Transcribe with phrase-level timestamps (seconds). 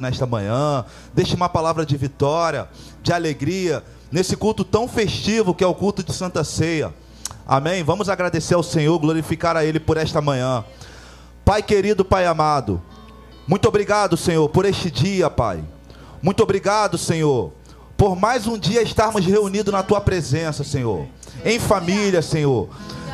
[0.00, 2.66] Nesta manhã, deixe uma palavra de vitória,
[3.02, 6.90] de alegria, nesse culto tão festivo que é o culto de Santa Ceia.
[7.46, 7.84] Amém?
[7.84, 10.64] Vamos agradecer ao Senhor, glorificar a Ele por esta manhã.
[11.44, 12.80] Pai querido, Pai amado,
[13.46, 15.62] muito obrigado, Senhor, por este dia, Pai.
[16.22, 17.52] Muito obrigado, Senhor,
[17.94, 21.06] por mais um dia estarmos reunidos na Tua presença, Senhor,
[21.44, 22.70] em família, Senhor.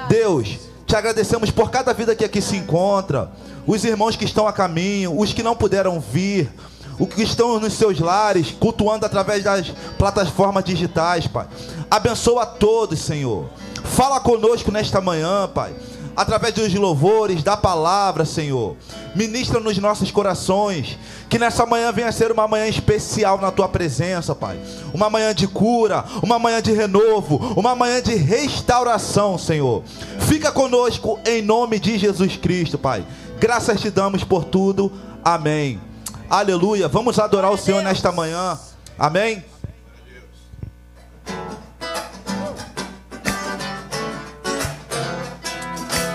[0.08, 3.30] Deus, te agradecemos por cada vida que aqui se encontra
[3.64, 6.50] os irmãos que estão a caminho, os que não puderam vir,
[6.98, 11.46] os que estão nos seus lares, cultuando através das plataformas digitais, Pai.
[11.88, 13.48] Abençoa a todos, Senhor.
[13.84, 15.72] Fala conosco nesta manhã, Pai.
[16.16, 18.76] Através dos louvores, da palavra, Senhor.
[19.14, 20.98] Ministra nos nossos corações.
[21.28, 24.58] Que nessa manhã venha ser uma manhã especial na tua presença, Pai.
[24.92, 29.82] Uma manhã de cura, uma manhã de renovo, uma manhã de restauração, Senhor.
[30.20, 33.04] Fica conosco em nome de Jesus Cristo, Pai.
[33.38, 34.92] Graças te damos por tudo.
[35.24, 35.80] Amém.
[36.28, 36.88] Aleluia.
[36.88, 38.58] Vamos adorar o Senhor nesta manhã.
[38.98, 39.42] Amém.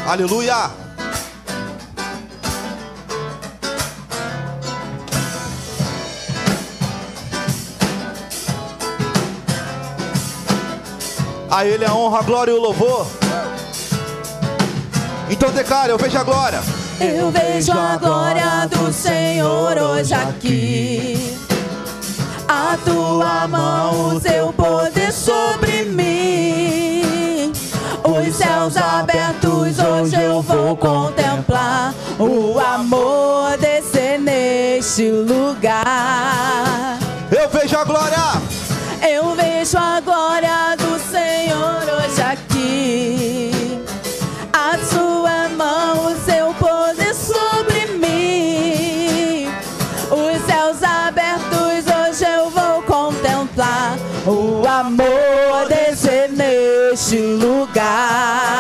[0.08, 0.70] Aleluia.
[11.50, 13.08] A Ele a honra, a glória e o louvor.
[15.28, 16.62] Então declare, eu vejo a glória.
[17.00, 21.36] Eu vejo a glória do Senhor hoje aqui.
[22.48, 26.95] A tua mão, o teu poder sobre mim.
[28.16, 36.98] Os céus abertos, hoje eu vou contemplar o amor descer neste lugar.
[37.30, 38.18] Eu vejo a glória.
[39.06, 40.75] Eu vejo a glória
[57.06, 58.55] neste lugar.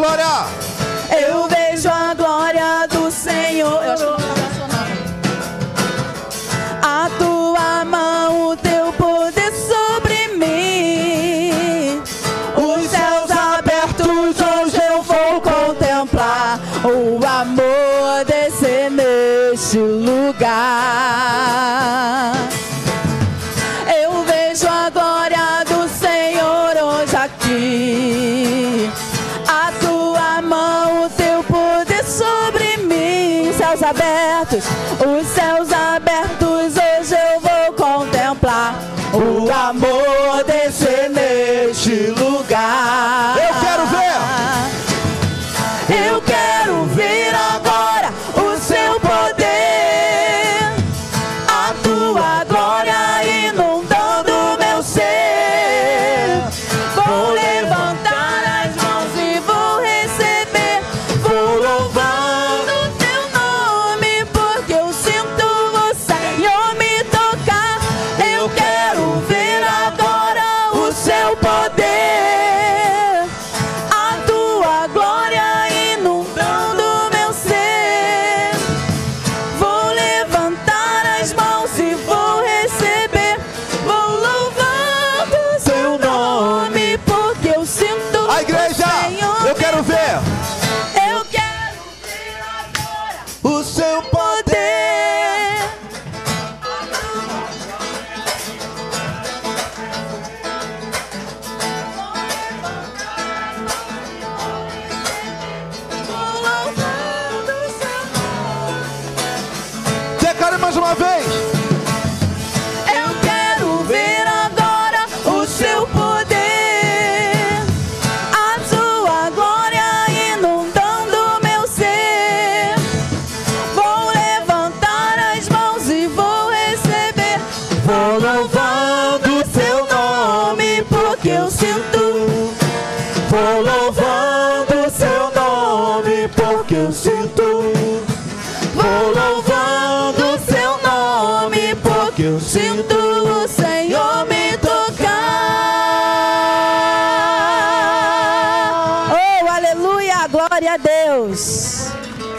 [0.00, 0.46] Glória.
[1.10, 3.84] Eu vejo a glória do Senhor.
[3.84, 4.90] Eu acho que não tá funcionando.
[6.82, 12.02] A tua mão, o teu poder sobre mim.
[12.56, 14.06] Os céus abertos,
[14.40, 21.49] hoje eu vou contemplar o amor descer neste lugar.
[39.12, 43.39] O amor descer neste lugar.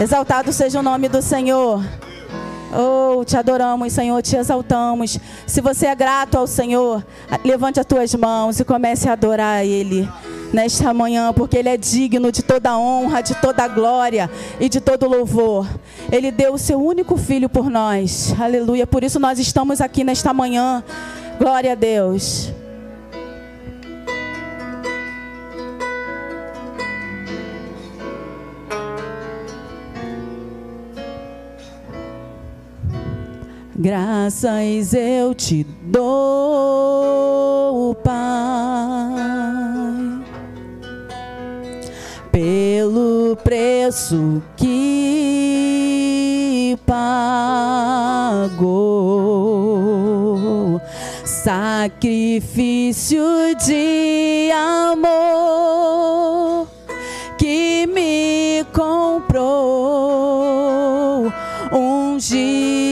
[0.01, 1.79] Exaltado seja o nome do Senhor.
[2.73, 5.19] Oh, te adoramos, Senhor, te exaltamos.
[5.45, 7.05] Se você é grato ao Senhor,
[7.45, 10.09] levante as tuas mãos e comece a adorar a Ele
[10.51, 14.27] nesta manhã, porque Ele é digno de toda honra, de toda glória
[14.59, 15.67] e de todo louvor.
[16.11, 18.87] Ele deu o seu único filho por nós, aleluia.
[18.87, 20.83] Por isso nós estamos aqui nesta manhã.
[21.37, 22.51] Glória a Deus.
[33.75, 38.13] Graças eu te dou, Pai,
[42.31, 45.17] pelo preço que
[46.85, 48.61] pagou,
[51.23, 53.23] sacrifício
[53.65, 56.67] de amor
[57.37, 59.41] que me comprou,
[61.71, 62.90] ungido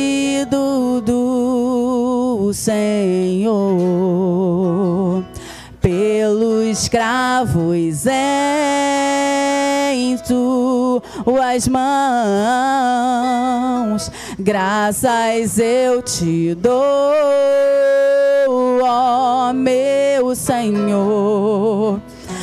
[2.53, 3.49] Senhor,
[5.81, 8.05] pelos cravos
[9.93, 11.79] em tuas mãos,
[14.39, 17.13] graças eu te dou,
[18.83, 21.99] ó meu Senhor.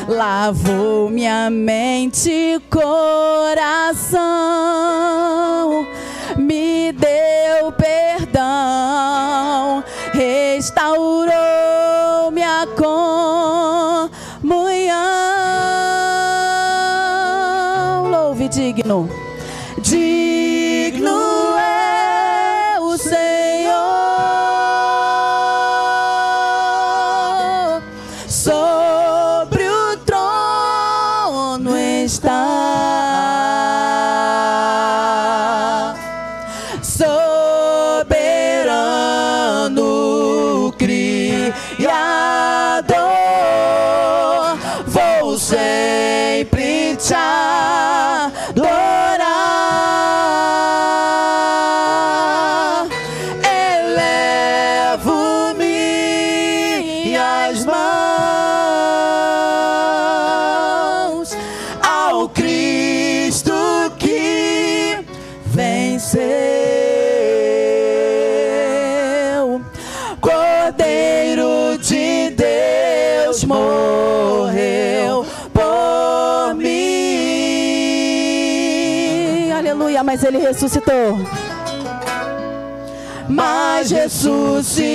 [0.09, 4.17] Lavou minha mente e coração,
[6.37, 9.83] me deu perdão,
[10.57, 14.11] restaurou minha comunhão.
[18.11, 19.07] Louve digno,
[80.87, 81.19] ressuscitou.
[83.29, 84.87] Mas ressuscitou.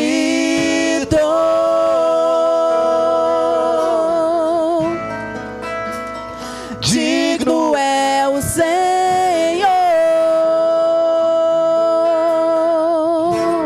[6.80, 9.68] Digno é o Senhor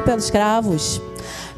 [0.04, 1.02] pelos cravos,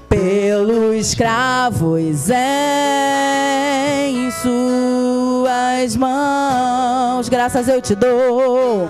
[0.09, 7.29] pelos escravos em suas mãos.
[7.29, 8.89] Graças eu te dou.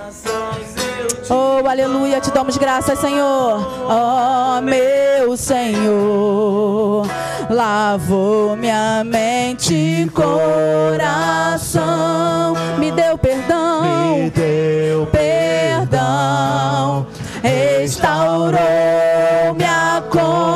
[1.29, 3.59] Oh, aleluia, te damos graças, Senhor.
[3.89, 7.05] Oh, meu Senhor,
[7.49, 10.93] lavou minha mente e coração,
[12.77, 17.05] me deu perdão, Me deu perdão,
[17.43, 18.57] restaurou
[19.53, 20.47] minha comunhão.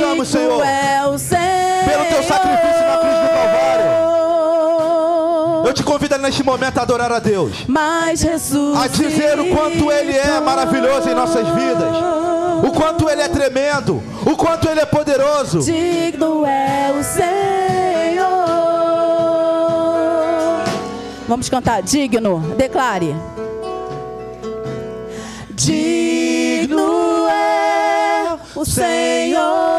[0.00, 1.84] Damos, Senhor, é o Senhor.
[1.84, 3.90] pelo teu sacrifício na cruz do Calvário.
[5.66, 8.76] Eu te convido neste momento a adorar a Deus, Mas ressuscitou.
[8.76, 11.94] a dizer o quanto Ele é maravilhoso em nossas vidas,
[12.66, 15.60] o quanto Ele é tremendo, o quanto Ele é poderoso.
[15.60, 18.40] Digno é o Senhor.
[21.28, 21.82] Vamos cantar.
[21.82, 22.40] Digno.
[22.56, 23.14] Declare.
[25.50, 29.69] Digno é o Senhor.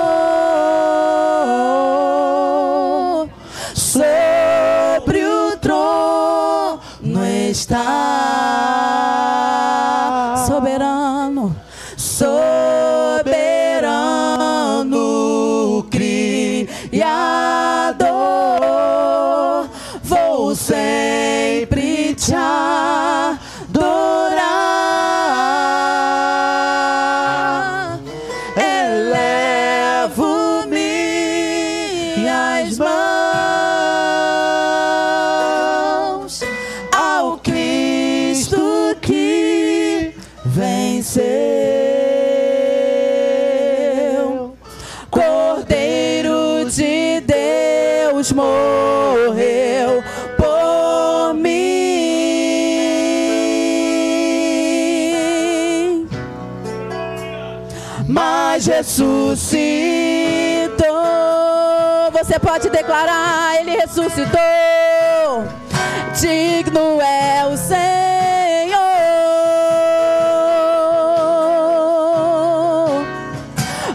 [66.64, 67.82] Digno é o Senhor,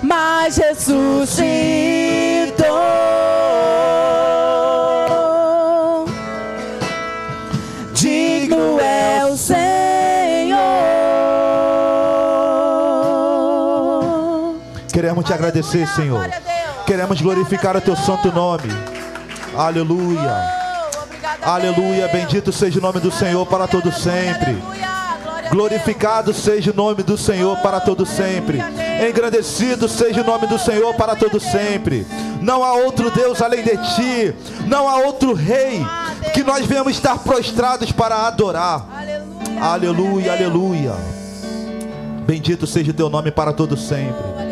[0.02, 0.96] mas ressuscitou.
[7.94, 10.58] Digno é o Senhor.
[14.92, 16.28] Queremos te agradecer, Senhor.
[16.84, 18.70] Queremos glorificar o teu santo nome.
[19.56, 20.65] Aleluia.
[21.46, 22.08] Aleluia.
[22.08, 24.58] Bendito seja o nome do Senhor para todo sempre.
[25.48, 28.58] Glorificado seja o nome do Senhor para todo sempre.
[29.08, 32.04] Engrandecido seja o nome do Senhor para todo sempre.
[32.42, 34.34] Não há outro Deus além de ti.
[34.66, 35.86] Não há outro rei
[36.34, 38.84] que nós venhamos estar prostrados para adorar.
[38.92, 39.62] Aleluia.
[39.62, 40.92] Aleluia, aleluia.
[42.26, 44.45] Bendito seja o teu nome para todo sempre.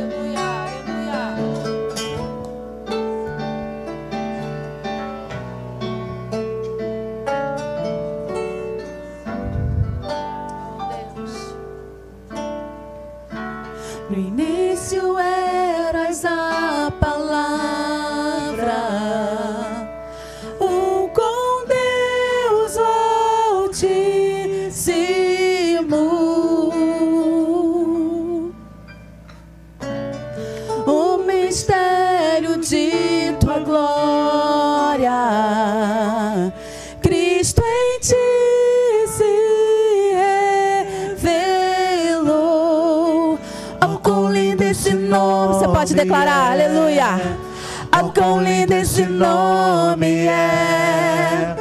[49.04, 51.54] esse nome é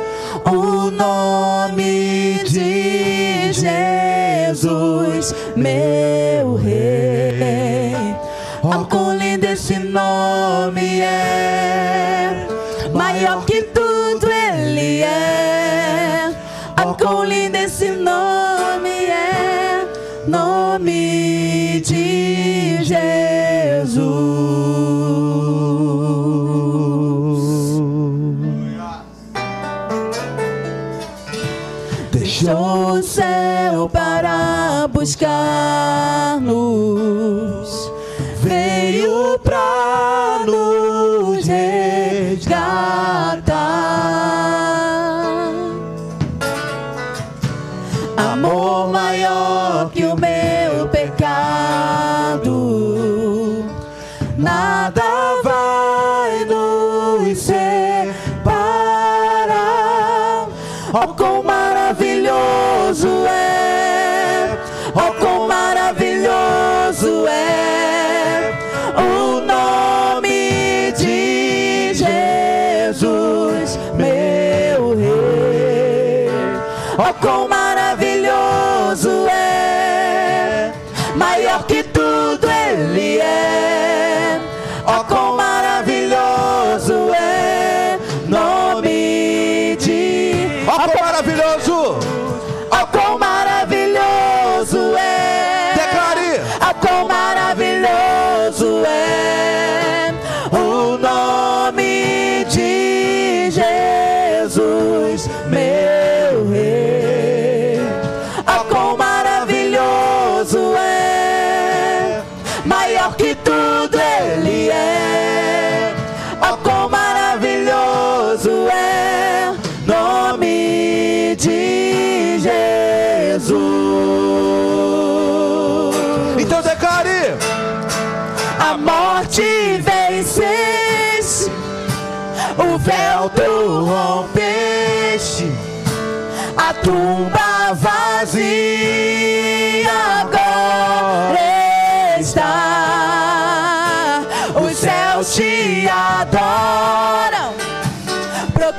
[0.46, 6.03] o nome de Jesus, meu
[35.24, 36.63] buscar no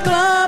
[0.05, 0.44] Close.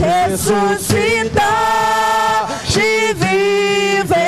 [0.00, 1.50] ressuscita,
[2.72, 4.19] te vive.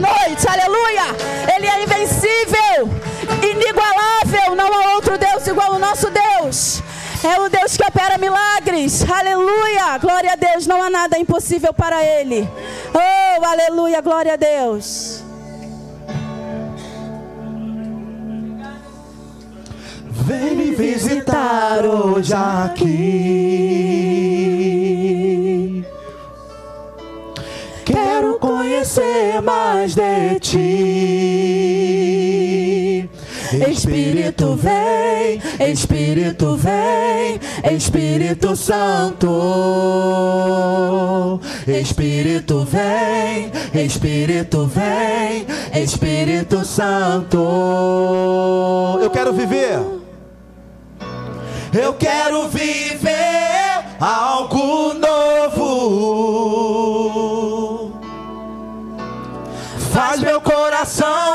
[0.00, 1.14] noite, aleluia.
[1.54, 2.88] Ele é invencível,
[3.42, 6.82] inigualável, não há outro Deus igual o nosso Deus.
[7.24, 9.98] É o Deus que opera milagres, aleluia.
[9.98, 12.48] Glória a Deus, não há nada impossível para Ele.
[12.94, 15.24] Oh, aleluia, glória a Deus.
[20.10, 23.48] Vem me visitar hoje aqui
[28.18, 30.58] quero conhecer mais de ti.
[33.70, 35.40] Espírito vem,
[35.70, 37.38] Espírito vem,
[37.76, 39.28] Espírito Santo.
[41.66, 45.46] Espírito vem, Espírito vem,
[45.80, 47.38] Espírito Santo.
[49.00, 49.78] Eu quero viver.
[51.72, 55.38] Eu quero viver algo novo.
[59.98, 61.27] Faz meu coração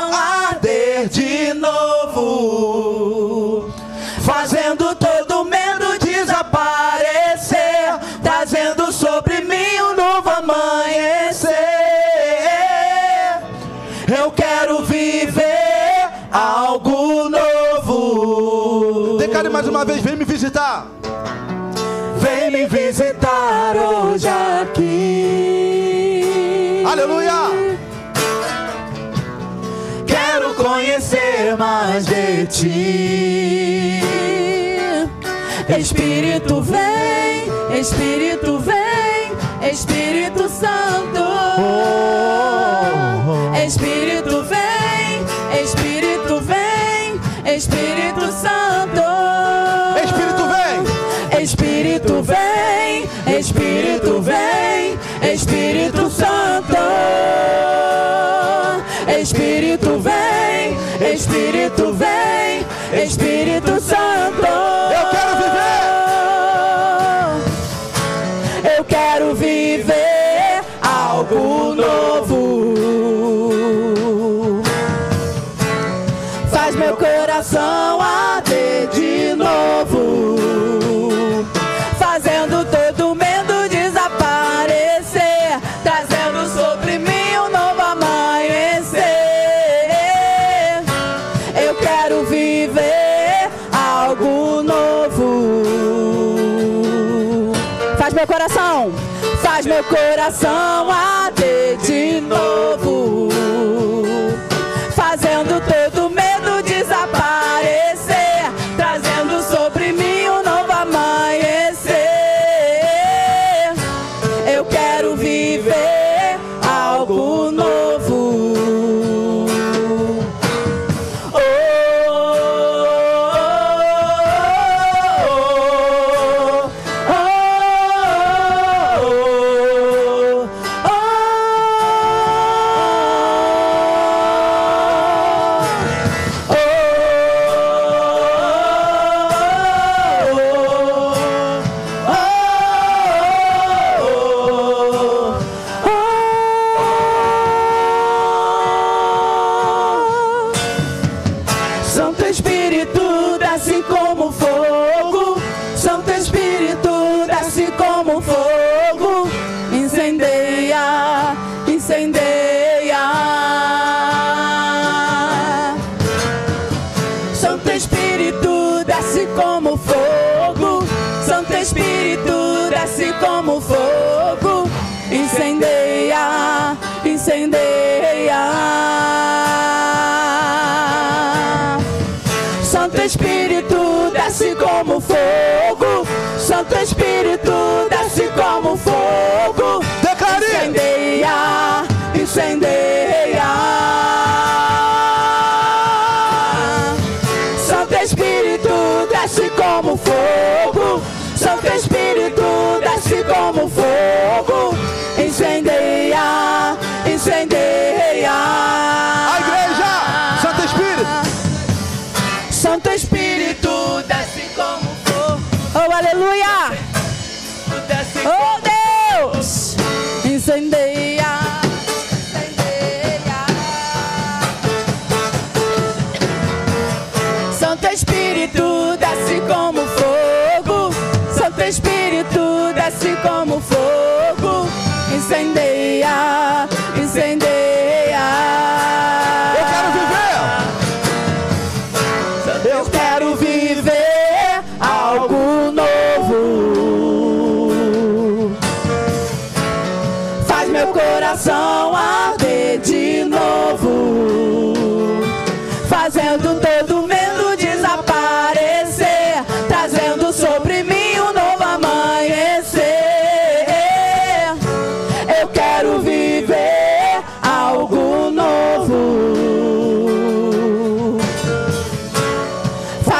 [32.54, 34.00] ti.
[35.76, 37.48] Espírito vem,
[37.80, 39.32] Espírito vem,
[39.70, 41.20] Espírito Santo.
[41.58, 41.60] Oh,
[43.26, 43.64] oh, oh.
[43.64, 44.43] Espírito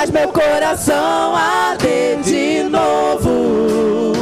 [0.04, 4.12] faz meu coração arder de novo,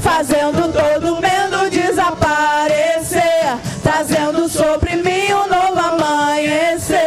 [0.00, 7.00] fazendo todo medo desaparecer, trazendo sobre mim um novo amanhecer.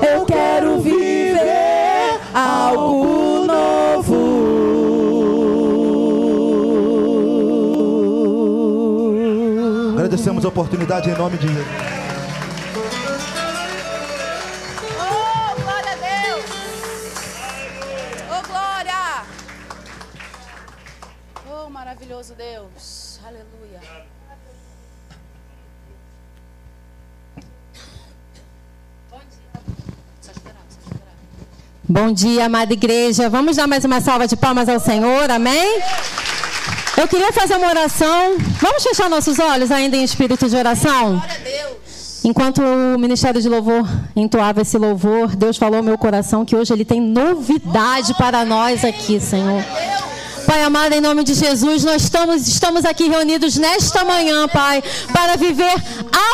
[0.00, 4.16] Eu quero viver algo novo.
[9.94, 11.87] Agradecemos a oportunidade em nome de Jesus.
[22.38, 23.18] Deus!
[23.26, 23.80] Aleluia!
[31.82, 32.46] Bom dia.
[32.46, 33.28] Amada igreja.
[33.28, 35.82] Vamos dar mais uma salva de palmas ao Senhor, amém?
[36.96, 38.36] Eu queria fazer uma oração.
[38.60, 41.16] Vamos fechar nossos olhos ainda em espírito de oração?
[41.16, 42.24] Glória a Deus!
[42.24, 43.84] Enquanto o Ministério de Louvor
[44.14, 48.84] entoava esse louvor, Deus falou ao meu coração que hoje Ele tem novidade para nós
[48.84, 49.64] aqui, Senhor.
[50.48, 54.82] Pai amado, em nome de Jesus, nós estamos, estamos aqui reunidos nesta manhã, Pai,
[55.12, 55.74] para viver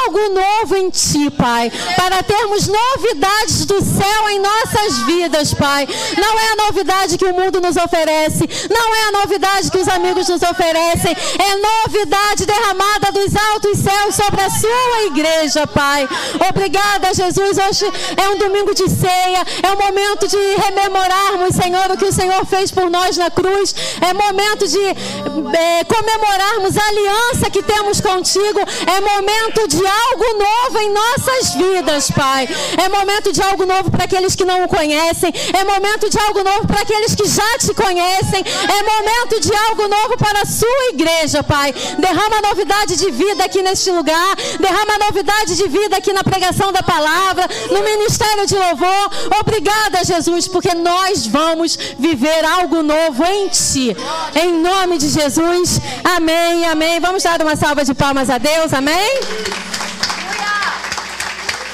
[0.05, 1.73] algo novo em Ti, Pai.
[1.97, 5.89] Para termos novidades do céu em nossas vidas, Pai.
[6.17, 9.89] Não é a novidade que o mundo nos oferece, não é a novidade que os
[9.89, 16.09] amigos nos oferecem, é novidade derramada dos altos céus sobre a Sua igreja, Pai.
[16.49, 17.59] Obrigada, Jesus.
[17.59, 17.85] Hoje
[18.17, 22.47] é um domingo de ceia, é um momento de rememorarmos, Senhor, o que o Senhor
[22.47, 23.75] fez por nós na cruz.
[24.05, 28.61] É momento de eh, comemorarmos a aliança que temos contigo.
[28.87, 32.47] É momento de algo novo em nossas vidas, Pai.
[32.77, 35.33] É momento de algo novo para aqueles que não o conhecem.
[35.59, 38.45] É momento de algo novo para aqueles que já te conhecem.
[38.45, 41.73] É momento de algo novo para a sua igreja, Pai.
[41.99, 44.37] Derrama novidade de vida aqui neste lugar.
[44.61, 49.11] Derrama novidade de vida aqui na pregação da palavra, no ministério de louvor.
[49.41, 53.94] Obrigada, Jesus, porque nós vamos viver algo novo em Ti.
[54.35, 55.81] Em nome de Jesus.
[56.03, 57.01] Amém, amém.
[57.01, 59.21] Vamos dar uma salva de palmas a Deus, amém?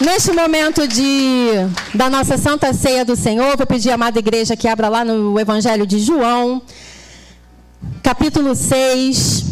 [0.00, 1.50] Neste momento de,
[1.94, 5.38] da nossa Santa Ceia do Senhor, vou pedir à amada igreja que abra lá no
[5.38, 6.62] Evangelho de João,
[8.02, 9.44] capítulo 6,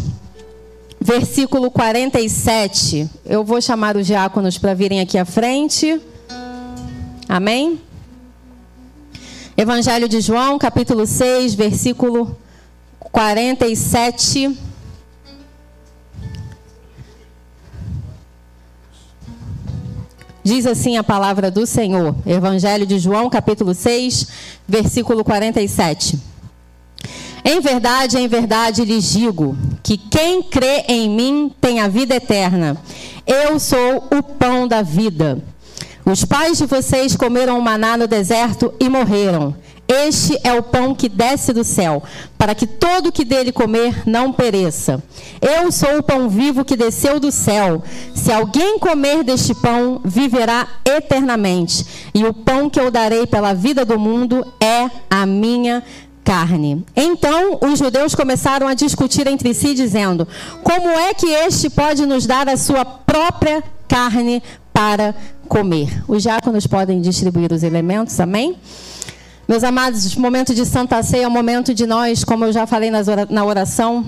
[0.99, 3.09] versículo 47.
[3.27, 6.01] Eu vou chamar os diáconos para virem aqui à frente.
[7.29, 7.79] Amém?
[9.55, 12.48] Evangelho de João, capítulo 6, versículo 47.
[20.43, 22.15] Diz assim a palavra do Senhor.
[22.27, 24.27] Evangelho de João, capítulo 6,
[24.67, 26.19] versículo 47.
[27.45, 32.77] Em verdade, em verdade lhes digo que quem crê em mim tem a vida eterna.
[33.27, 35.39] Eu sou o pão da vida.
[36.05, 39.55] Os pais de vocês comeram maná no deserto e morreram.
[39.89, 42.03] Este é o pão que desce do céu,
[42.37, 45.03] para que todo que dele comer não pereça.
[45.41, 47.83] Eu sou o pão vivo que desceu do céu.
[48.15, 51.87] Se alguém comer deste pão, viverá eternamente.
[52.13, 55.83] E o pão que eu darei pela vida do mundo é a minha
[56.23, 56.85] carne.
[56.95, 60.29] Então os judeus começaram a discutir entre si, dizendo:
[60.63, 65.15] Como é que este pode nos dar a sua própria carne para
[65.49, 66.05] comer?
[66.07, 68.55] Os diáconos podem distribuir os elementos, amém?
[69.49, 72.67] Meus amados, o momento de Santa Ceia é o momento de nós, como eu já
[72.67, 74.05] falei na oração,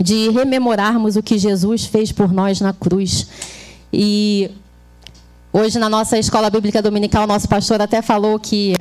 [0.00, 3.28] de rememorarmos o que Jesus fez por nós na cruz.
[3.92, 4.50] E
[5.50, 8.74] Hoje, na nossa escola bíblica dominical, nosso pastor até falou que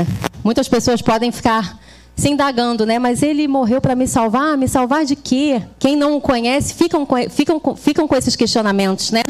[0.43, 1.80] muitas pessoas podem ficar
[2.15, 2.99] se indagando, né?
[2.99, 4.57] Mas ele morreu para me salvar?
[4.57, 5.61] Me salvar de quê?
[5.80, 9.21] Quem não o conhece ficam com, ficam, ficam com esses questionamentos, né?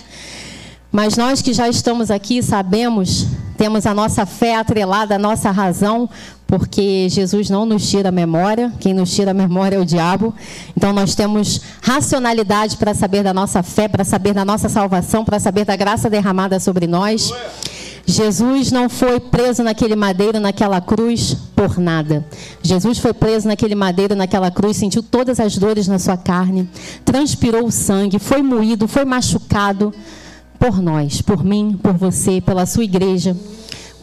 [0.91, 6.09] Mas nós que já estamos aqui sabemos, temos a nossa fé atrelada à nossa razão,
[6.47, 10.33] porque Jesus não nos tira a memória, quem nos tira a memória é o diabo.
[10.75, 15.39] Então nós temos racionalidade para saber da nossa fé, para saber da nossa salvação, para
[15.39, 17.33] saber da graça derramada sobre nós.
[18.09, 22.25] Jesus não foi preso naquele madeiro, naquela cruz, por nada.
[22.63, 26.69] Jesus foi preso naquele madeiro, naquela cruz, sentiu todas as dores na sua carne,
[27.03, 29.93] transpirou o sangue, foi moído, foi machucado
[30.57, 33.35] por nós, por mim, por você, pela sua igreja,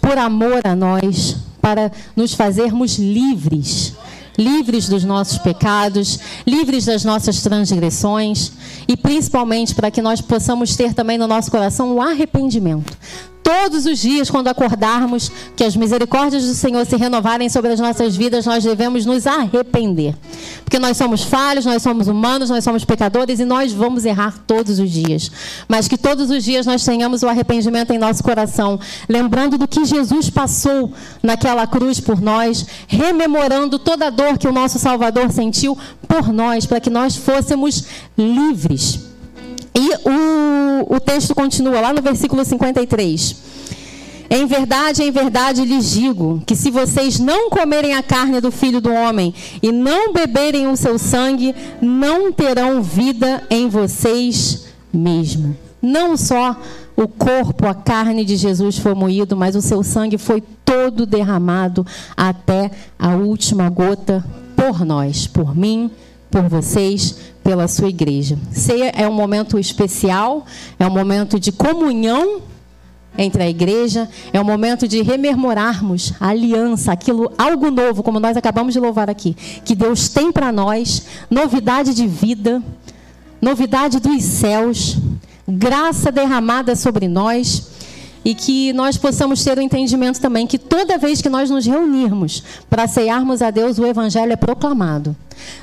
[0.02, 3.94] por amor a nós, para nos fazermos livres.
[4.36, 8.52] Livres dos nossos pecados, livres das nossas transgressões
[8.86, 12.98] e principalmente para que nós possamos ter também no nosso coração o arrependimento
[13.44, 18.16] todos os dias, quando acordarmos, que as misericórdias do Senhor se renovarem sobre as nossas
[18.16, 20.16] vidas, nós devemos nos arrepender.
[20.64, 24.78] Porque nós somos falhos, nós somos humanos, nós somos pecadores e nós vamos errar todos
[24.78, 25.30] os dias.
[25.68, 29.84] Mas que todos os dias nós tenhamos o arrependimento em nosso coração, lembrando do que
[29.84, 30.90] Jesus passou
[31.22, 35.76] naquela cruz por nós, rememorando toda a dor que o nosso Salvador sentiu
[36.08, 37.84] por nós, para que nós fôssemos
[38.16, 39.13] livres.
[39.76, 43.36] E o, o texto continua lá no versículo 53.
[44.30, 48.80] Em verdade, em verdade lhes digo que se vocês não comerem a carne do filho
[48.80, 55.56] do homem e não beberem o seu sangue, não terão vida em vocês mesmo.
[55.82, 56.56] Não só
[56.96, 61.86] o corpo, a carne de Jesus foi moído, mas o seu sangue foi todo derramado
[62.16, 64.24] até a última gota
[64.56, 65.90] por nós, por mim,
[66.34, 67.14] por vocês,
[67.44, 68.36] pela sua igreja.
[68.50, 70.44] Ceia é um momento especial,
[70.80, 72.42] é um momento de comunhão
[73.16, 78.36] entre a igreja, é um momento de rememorarmos a aliança, aquilo algo novo, como nós
[78.36, 82.60] acabamos de louvar aqui, que Deus tem para nós, novidade de vida,
[83.40, 84.98] novidade dos céus,
[85.46, 87.70] graça derramada sobre nós
[88.24, 92.42] e que nós possamos ter o entendimento também que toda vez que nós nos reunirmos
[92.70, 95.14] para ceiarmos a Deus, o Evangelho é proclamado.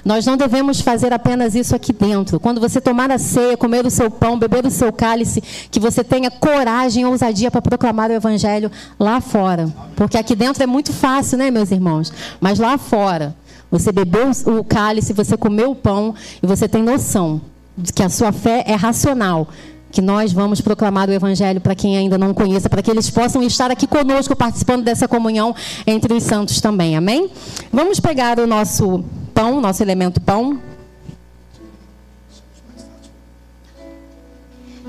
[0.06, 2.40] Nós não devemos fazer apenas isso aqui dentro.
[2.40, 5.42] Quando você tomar a ceia, comer o seu pão, beber o seu cálice,
[5.72, 9.72] que você tenha coragem ousadia para proclamar o Evangelho lá fora.
[9.96, 12.12] Porque aqui dentro é muito fácil, né, meus irmãos?
[12.40, 13.36] Mas lá fora,
[13.72, 17.42] você bebeu o cálice, você comeu o pão e você tem noção
[17.78, 19.48] de que a sua fé é racional
[19.92, 23.44] que nós vamos proclamar o Evangelho para quem ainda não conheça, para que eles possam
[23.44, 25.54] estar aqui conosco, participando dessa comunhão
[25.86, 26.96] entre os santos também.
[26.96, 27.30] Amém?
[27.72, 30.60] Vamos pegar o nosso pão, nosso elemento pão.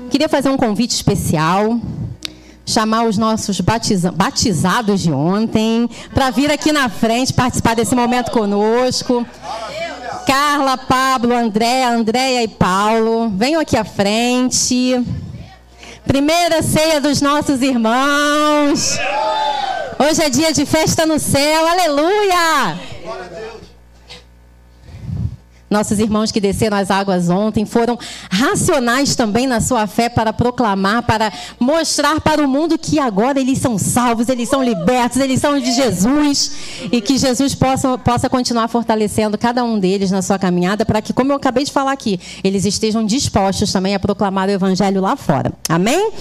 [0.09, 1.79] Queria fazer um convite especial.
[2.65, 8.31] Chamar os nossos batiza batizados de ontem para vir aqui na frente participar desse momento
[8.31, 9.25] conosco.
[10.25, 15.03] Carla, Pablo, André, Andréia e Paulo, venham aqui à frente.
[16.05, 18.97] Primeira ceia dos nossos irmãos.
[19.99, 22.77] Hoje é dia de festa no céu, aleluia!
[25.73, 27.97] Nossos irmãos que desceram as águas ontem foram
[28.29, 33.57] racionais também na sua fé para proclamar, para mostrar para o mundo que agora eles
[33.57, 36.51] são salvos, eles são libertos, eles são de Jesus
[36.91, 41.11] e que Jesus possa, possa continuar fortalecendo cada um deles na sua caminhada para que,
[41.11, 45.15] como eu acabei de falar aqui, eles estejam dispostos também a proclamar o evangelho lá
[45.15, 45.51] fora.
[45.67, 46.11] Amém?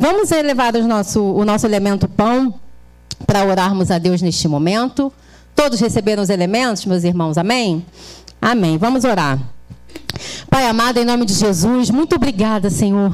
[0.00, 2.52] Vamos elevar o nosso, o nosso elemento pão
[3.24, 5.12] para orarmos a Deus neste momento.
[5.54, 7.38] Todos receberam os elementos, meus irmãos?
[7.38, 7.86] Amém?
[8.46, 8.78] Amém.
[8.78, 9.55] Vamos orar.
[10.50, 13.12] Pai amado, em nome de Jesus, muito obrigada, Senhor.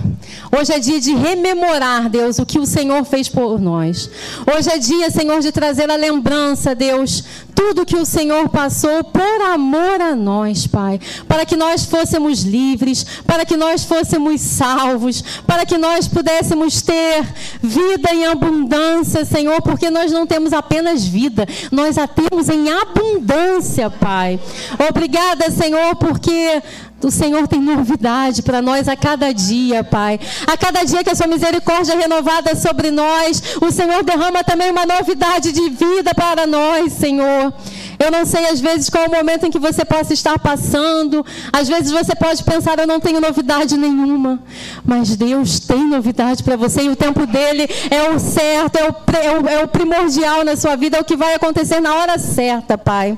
[0.56, 4.08] Hoje é dia de rememorar, Deus, o que o Senhor fez por nós.
[4.54, 7.24] Hoje é dia, Senhor, de trazer a lembrança, Deus,
[7.54, 13.04] tudo que o Senhor passou por amor a nós, Pai, para que nós fôssemos livres,
[13.26, 17.24] para que nós fôssemos salvos, para que nós pudéssemos ter
[17.62, 23.90] vida em abundância, Senhor, porque nós não temos apenas vida, nós a temos em abundância,
[23.90, 24.40] Pai.
[24.88, 26.62] Obrigada, Senhor, porque
[27.02, 30.18] o Senhor tem novidade para nós a cada dia, Pai.
[30.46, 34.70] A cada dia que a sua misericórdia é renovada sobre nós, o Senhor derrama também
[34.70, 37.52] uma novidade de vida para nós, Senhor.
[37.98, 41.24] Eu não sei, às vezes, qual é o momento em que você possa estar passando.
[41.52, 44.42] Às vezes você pode pensar, eu não tenho novidade nenhuma.
[44.84, 48.94] Mas Deus tem novidade para você e o tempo dele é o certo, é o,
[49.16, 52.18] é o, é o primordial na sua vida, é o que vai acontecer na hora
[52.18, 53.16] certa, Pai.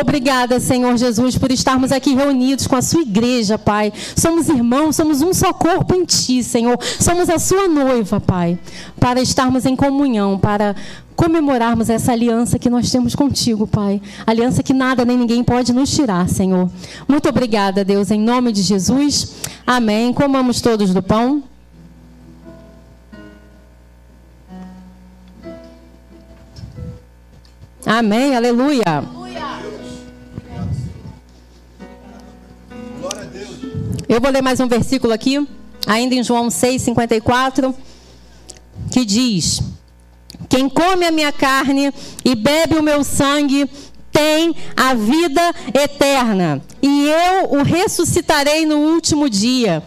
[0.00, 3.92] Obrigada, Senhor Jesus, por estarmos aqui reunidos com a sua igreja, Pai.
[4.16, 6.78] Somos irmãos, somos um só corpo em Ti, Senhor.
[7.00, 8.58] Somos a sua noiva, Pai,
[9.00, 10.76] para estarmos em comunhão, para
[11.16, 14.00] comemorarmos essa aliança que nós temos contigo, Pai.
[14.24, 16.70] Aliança que nada nem ninguém pode nos tirar, Senhor.
[17.08, 19.34] Muito obrigada, Deus, em nome de Jesus.
[19.66, 20.12] Amém.
[20.12, 21.42] Comamos todos do pão.
[27.84, 29.18] Amém, aleluia.
[34.08, 35.46] Eu vou ler mais um versículo aqui,
[35.86, 37.74] ainda em João 6, 54,
[38.90, 39.60] que diz:
[40.48, 41.92] Quem come a minha carne
[42.24, 43.68] e bebe o meu sangue
[44.10, 49.82] tem a vida eterna, e eu o ressuscitarei no último dia.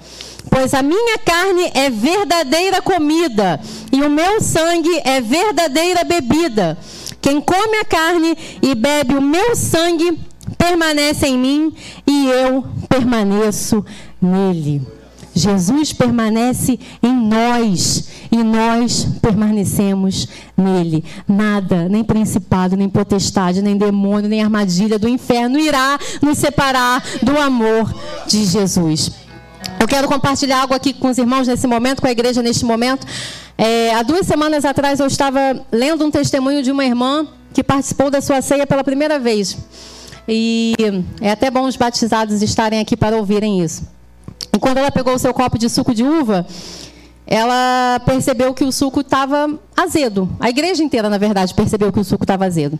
[0.49, 3.59] Pois a minha carne é verdadeira comida,
[3.91, 6.77] e o meu sangue é verdadeira bebida.
[7.21, 10.19] Quem come a carne e bebe o meu sangue
[10.61, 11.73] permanece em mim
[12.05, 13.83] e eu permaneço
[14.21, 14.85] nele.
[15.33, 21.03] Jesus permanece em nós e nós permanecemos nele.
[21.27, 27.39] Nada, nem principado, nem potestade, nem demônio, nem armadilha do inferno irá nos separar do
[27.39, 27.91] amor
[28.27, 29.11] de Jesus.
[29.79, 33.07] Eu quero compartilhar algo aqui com os irmãos nesse momento, com a igreja neste momento.
[33.57, 38.11] É, há duas semanas atrás eu estava lendo um testemunho de uma irmã que participou
[38.11, 39.57] da sua ceia pela primeira vez.
[40.27, 40.73] E
[41.19, 43.87] é até bom os batizados estarem aqui para ouvirem isso.
[44.53, 46.45] E quando ela pegou o seu copo de suco de uva,
[47.25, 50.29] ela percebeu que o suco estava azedo.
[50.39, 52.77] A igreja inteira, na verdade, percebeu que o suco estava azedo.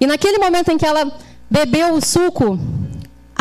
[0.00, 1.12] E naquele momento em que ela
[1.50, 2.58] bebeu o suco,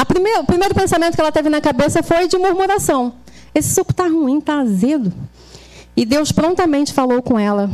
[0.10, 3.14] primeira, o primeiro pensamento que ela teve na cabeça foi de murmuração.
[3.54, 5.14] Esse suco está ruim, está azedo.
[5.96, 7.70] E Deus prontamente falou com ela.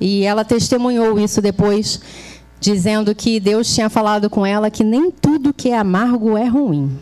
[0.00, 2.00] E ela testemunhou isso depois,
[2.62, 6.96] dizendo que Deus tinha falado com ela que nem tudo que é amargo é ruim.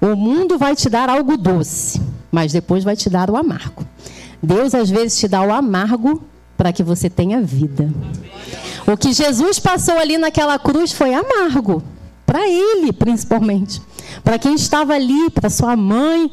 [0.00, 3.86] O mundo vai te dar algo doce, mas depois vai te dar o amargo.
[4.42, 6.24] Deus às vezes te dá o amargo
[6.56, 7.88] para que você tenha vida.
[8.84, 11.80] O que Jesus passou ali naquela cruz foi amargo,
[12.26, 13.80] para ele principalmente,
[14.24, 16.32] para quem estava ali, para sua mãe,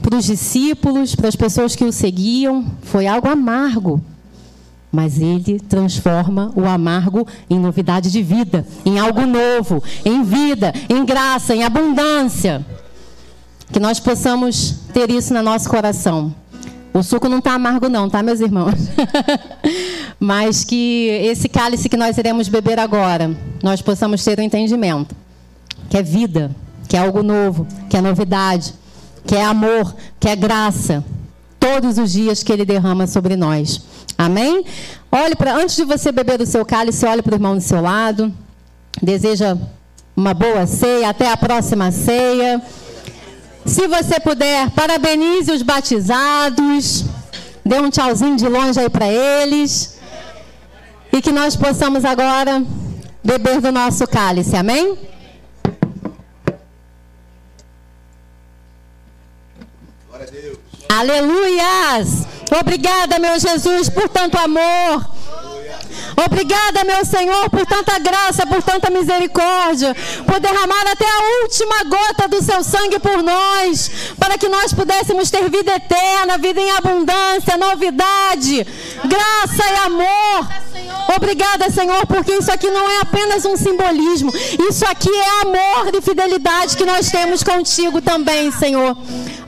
[0.00, 4.00] para os discípulos, para as pessoas que o seguiam, foi algo amargo.
[4.90, 11.04] Mas ele transforma o amargo em novidade de vida, em algo novo, em vida, em
[11.04, 12.64] graça, em abundância.
[13.70, 16.34] Que nós possamos ter isso no nosso coração.
[16.94, 18.74] O suco não está amargo, não, tá, meus irmãos?
[20.18, 25.14] Mas que esse cálice que nós iremos beber agora, nós possamos ter o um entendimento
[25.90, 26.50] que é vida,
[26.88, 28.74] que é algo novo, que é novidade
[29.28, 31.04] que é amor, que é graça,
[31.60, 33.82] todos os dias que ele derrama sobre nós.
[34.18, 34.64] Amém?
[35.12, 37.80] Olhe para antes de você beber o seu cálice, olhe para o irmão do seu
[37.80, 38.34] lado.
[39.00, 39.56] Deseja
[40.16, 42.60] uma boa ceia, até a próxima ceia.
[43.64, 47.04] Se você puder, parabenize os batizados.
[47.64, 49.98] Dê um tchauzinho de longe aí para eles.
[51.12, 52.64] E que nós possamos agora
[53.22, 54.56] beber do nosso cálice.
[54.56, 54.98] Amém?
[60.88, 62.26] Aleluias!
[62.50, 65.18] Obrigada, meu Jesus, por tanto amor.
[66.24, 69.94] Obrigada, meu Senhor, por tanta graça, por tanta misericórdia,
[70.26, 75.30] por derramar até a última gota do seu sangue por nós, para que nós pudéssemos
[75.30, 78.66] ter vida eterna, vida em abundância, novidade,
[79.04, 80.67] graça e amor.
[81.16, 84.32] Obrigada, Senhor, porque isso aqui não é apenas um simbolismo,
[84.68, 88.96] isso aqui é amor e fidelidade que nós temos contigo também, Senhor.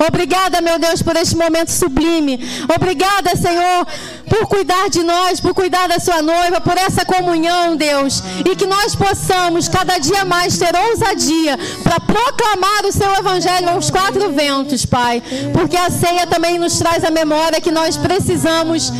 [0.09, 2.41] Obrigada, meu Deus, por este momento sublime.
[2.75, 3.87] Obrigada, Senhor,
[4.31, 8.23] por cuidar de nós, por cuidar da sua noiva, por essa comunhão, Deus.
[8.51, 13.91] E que nós possamos cada dia mais ter ousadia para proclamar o seu evangelho aos
[13.91, 15.23] quatro ventos, Pai.
[15.53, 18.91] Porque a ceia também nos traz a memória que nós precisamos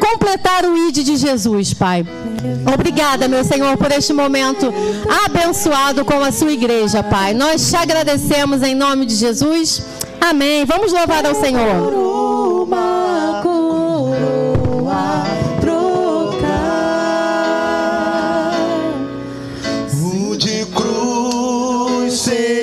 [0.00, 2.04] completar o ID de Jesus, Pai.
[2.72, 4.72] Obrigada, meu Senhor, por este momento
[5.24, 7.34] abençoado com a sua igreja, Pai.
[7.34, 9.82] Nós te agradecemos em nome de Jesus.
[10.20, 10.64] Amém.
[10.64, 11.92] Vamos louvar ao Senhor.
[12.64, 15.24] Uma coroa
[15.60, 16.50] trocar.
[19.92, 22.59] O de cruz se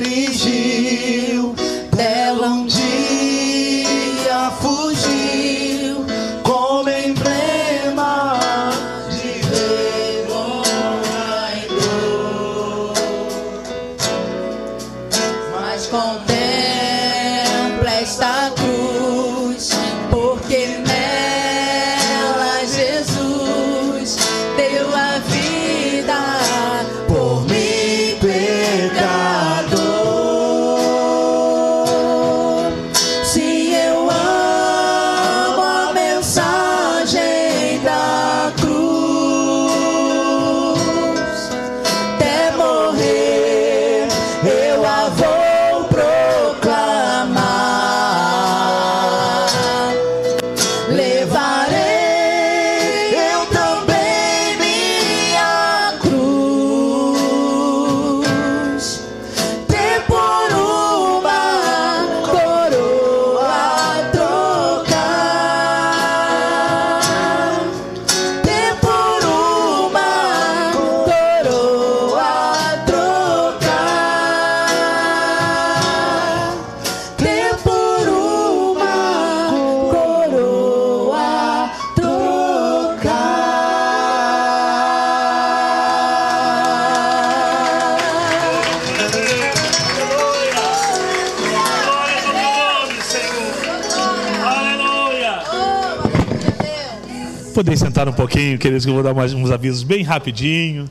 [97.97, 100.87] sentar um pouquinho, queridos, que eu vou dar mais uns avisos bem rapidinho.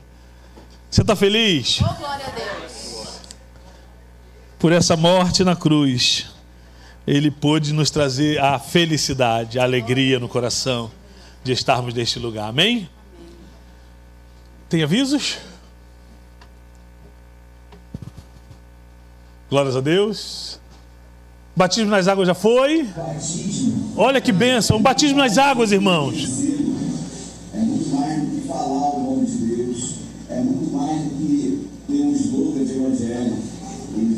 [0.91, 1.79] Você está feliz?
[1.79, 3.21] Oh, glória a Deus.
[4.59, 6.27] Por essa morte na cruz,
[7.07, 10.91] Ele pôde nos trazer a felicidade, a alegria no coração
[11.45, 12.49] de estarmos neste lugar.
[12.49, 12.89] Amém?
[14.67, 15.37] Tem avisos?
[19.49, 20.59] Glórias a Deus.
[21.55, 22.85] Batismo nas águas já foi?
[23.95, 24.81] Olha que bênção.
[24.81, 26.45] Batismo nas águas, irmãos.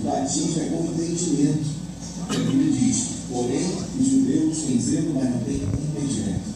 [0.09, 1.79] Batismo é como entendimento.
[2.31, 3.65] Ele diz, porém,
[3.99, 6.49] os judeus têm zelo, mas não têm entendimento.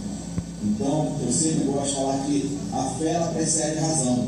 [0.64, 4.28] Então, eu sempre gosto de falar que a fé ela precede a razão.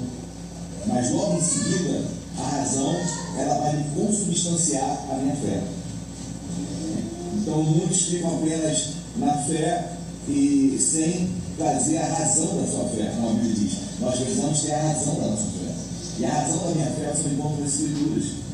[0.88, 2.04] Mas logo em seguida,
[2.38, 2.96] a razão
[3.38, 5.64] ela vai me consubstanciar a minha fé.
[7.42, 9.92] Então muitos ficam apenas na fé
[10.28, 13.74] e sem trazer a razão da sua fé, como a Bíblia diz.
[14.00, 15.74] Nós precisamos ter a razão da nossa fé.
[16.20, 18.45] E a razão da minha fé são encontro nas Escrituras.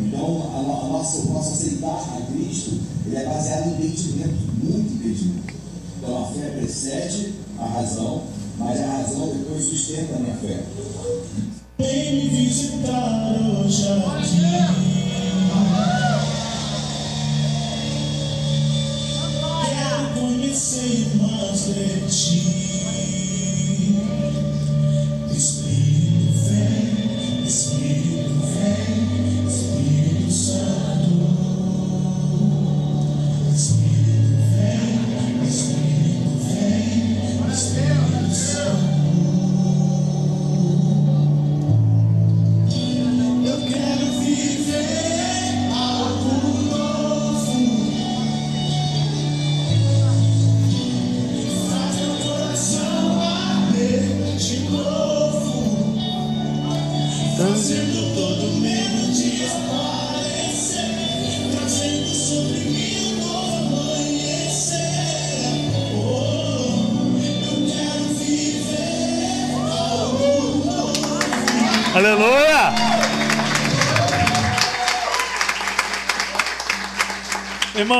[0.00, 4.94] Então, a, a nossa, o nosso aceitar a Cristo ele é baseado em entendimento, muito
[4.94, 5.54] entendimento.
[5.98, 8.22] Então, a fé precede a razão,
[8.58, 10.64] mas a razão depois sustenta a minha fé.
[11.78, 14.54] Vem me visitar hoje aqui.
[19.64, 22.93] Quero conhecer mais de ti.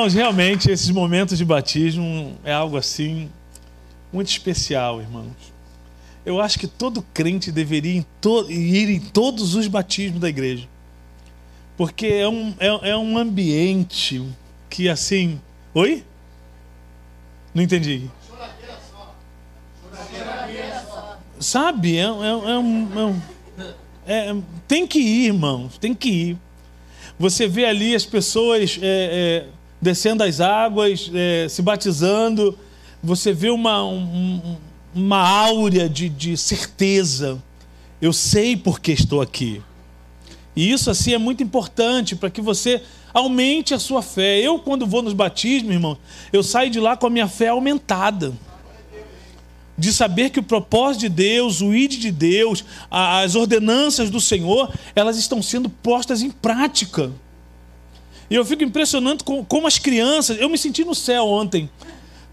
[0.04, 3.30] Irmãos, realmente esses momentos de batismo é algo assim
[4.12, 5.32] muito especial, irmãos.
[6.26, 8.04] Eu acho que todo crente deveria
[8.50, 10.68] ir em todos os batismos da igreja.
[11.74, 14.22] Porque é um, é, é um ambiente
[14.68, 15.40] que assim.
[15.72, 16.04] Oi?
[17.54, 18.10] Não entendi.
[21.40, 21.96] Sabe?
[21.96, 23.20] É, é- é um-
[24.06, 24.36] é é-
[24.68, 26.36] tem que ir, irmãos, tem que ir.
[27.18, 32.58] Você vê ali as pessoas é, é, descendo as águas, é, se batizando.
[33.02, 34.56] Você vê uma, um- um-
[34.94, 37.40] uma áurea de, de certeza.
[38.00, 39.60] Eu sei porque estou aqui.
[40.56, 42.80] E isso assim é muito importante para que você
[43.12, 44.40] aumente a sua fé.
[44.40, 45.98] Eu, quando vou nos batismos, irmão,
[46.32, 48.32] eu saio de lá com a minha fé aumentada
[49.76, 54.72] de saber que o propósito de Deus, o id de Deus, as ordenanças do Senhor,
[54.94, 57.10] elas estão sendo postas em prática.
[58.30, 61.68] E eu fico impressionado com como as crianças, eu me senti no céu ontem.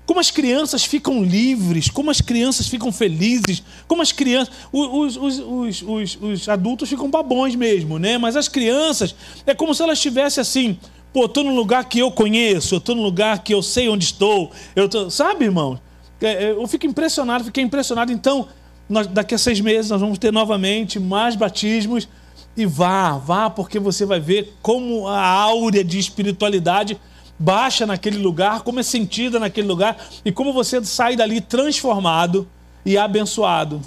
[0.06, 4.54] Como as crianças ficam livres, como as crianças ficam felizes, como as crianças.
[4.74, 8.18] Os, os, os, os, os adultos ficam babões mesmo, né?
[8.18, 9.16] Mas as crianças,
[9.46, 10.78] é como se elas estivessem assim.
[11.14, 14.06] Pô, estou num lugar que eu conheço, eu estou num lugar que eu sei onde
[14.06, 14.52] estou.
[14.76, 15.80] Eu tô, sabe, irmão?
[16.22, 18.12] É, é, Eu fico impressionado, fiquei impressionado.
[18.12, 18.48] Então,
[18.90, 22.08] nós- daqui a seis meses nós vamos ter novamente mais batismos.
[22.56, 27.00] E vá, vá, porque você vai ver como a áurea de espiritualidade
[27.40, 32.48] baixa naquele lugar, como é sentida naquele lugar e como você sai dali transformado
[32.86, 33.82] e abençoado.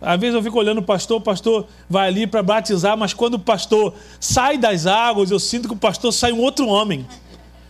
[0.00, 3.34] Às vezes eu fico olhando o pastor, o pastor vai ali para batizar, mas quando
[3.34, 7.06] o pastor sai das águas, eu sinto que o pastor sai um outro homem,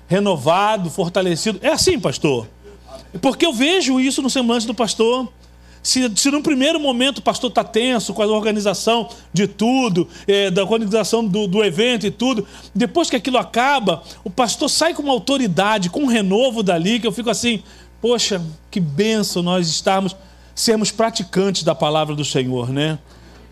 [0.09, 1.61] renovado, fortalecido.
[1.63, 2.49] É assim, pastor.
[3.21, 5.29] Porque eu vejo isso no semblante do pastor.
[5.85, 10.51] Se, se no primeiro momento o pastor está tenso com a organização de tudo, eh,
[10.51, 15.03] da organização do, do evento e tudo, depois que aquilo acaba, o pastor sai com
[15.03, 17.63] uma autoridade, com um renovo dali, que eu fico assim,
[18.01, 20.17] poxa, que benção nós estarmos,
[20.55, 22.99] sermos praticantes da palavra do Senhor, né?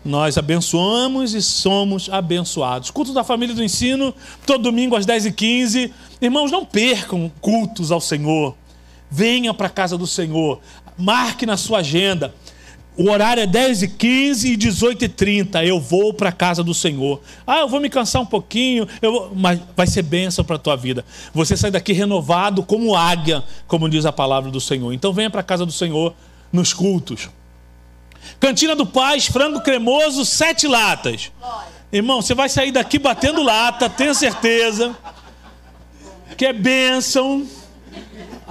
[0.03, 2.89] Nós abençoamos e somos abençoados.
[2.89, 4.11] Culto da família do ensino,
[4.43, 5.91] todo domingo às 10h15.
[6.19, 8.55] Irmãos, não percam cultos ao Senhor.
[9.09, 10.59] Venha para a casa do Senhor.
[10.97, 12.33] Marque na sua agenda.
[12.95, 16.63] o horário é 10 e 15 e 18 e 30 eu vou para a casa
[16.63, 17.21] do Senhor.
[17.45, 18.87] Ah, eu vou me cansar um pouquinho,
[19.35, 21.03] mas vai ser bênção para a tua vida.
[21.33, 24.93] Você sai daqui renovado como águia, como diz a palavra do Senhor.
[24.93, 26.13] Então venha para a casa do Senhor
[26.51, 27.29] nos cultos.
[28.39, 31.31] Cantina do Paz, frango cremoso, sete latas.
[31.91, 34.95] Irmão, você vai sair daqui batendo lata, tenha certeza.
[36.37, 37.45] Que é bênção.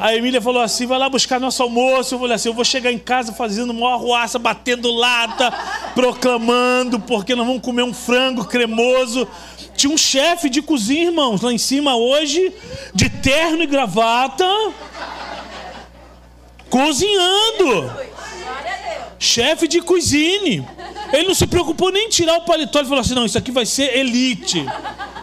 [0.03, 2.17] A Emília falou assim: vai lá buscar nosso almoço.
[2.17, 5.53] Eu falei assim: eu vou chegar em casa fazendo uma arruaça, batendo lata,
[5.95, 9.29] proclamando, porque nós vamos comer um frango cremoso.
[9.77, 12.53] Tinha um chefe de cozinha, irmãos, lá em cima hoje,
[12.93, 14.45] de terno e gravata,
[16.69, 17.93] cozinhando.
[19.21, 20.69] Chefe de cozinha.
[21.13, 22.81] Ele não se preocupou nem em tirar o paletó.
[22.81, 24.67] Ele falou assim: não, isso aqui vai ser elite.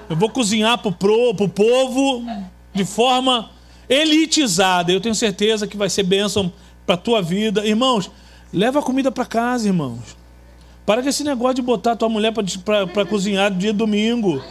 [0.09, 2.23] Eu vou cozinhar pro, pro, pro povo
[2.73, 3.58] de forma
[3.89, 4.91] elitizada.
[4.91, 6.53] Eu tenho certeza que vai ser bênção
[6.85, 7.65] para tua vida.
[7.65, 8.09] Irmãos,
[8.53, 10.15] leva a comida para casa, irmãos.
[10.85, 14.41] Para com esse negócio de botar tua mulher para cozinhar dia domingo.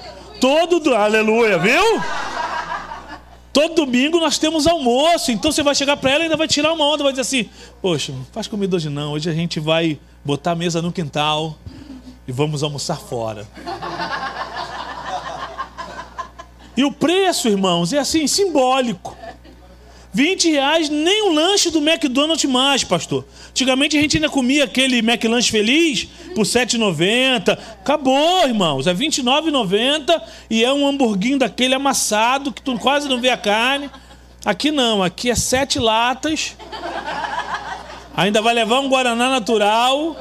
[0.41, 0.95] Todo do...
[0.95, 1.83] aleluia, viu?
[3.53, 6.73] Todo domingo nós temos almoço, então você vai chegar para ela e ainda vai tirar
[6.73, 7.49] uma onda, vai dizer assim:
[7.83, 11.57] Poxa, faz comida hoje não, hoje a gente vai botar a mesa no quintal
[12.29, 13.49] e vamos almoçar fora.
[16.77, 19.18] E o preço, irmãos, é assim, simbólico.
[20.19, 23.25] 20 reais nem o lanche do McDonald's mais, pastor.
[23.51, 27.53] Antigamente a gente ainda comia aquele McLanche feliz por R$ 7,90.
[27.53, 28.89] Acabou, irmãos.
[28.89, 33.37] É R$ 29,90 e é um hamburguinho daquele amassado que tu quase não vê a
[33.37, 33.89] carne.
[34.45, 36.57] Aqui não, aqui é sete latas.
[38.17, 40.17] Ainda vai levar um Guaraná natural,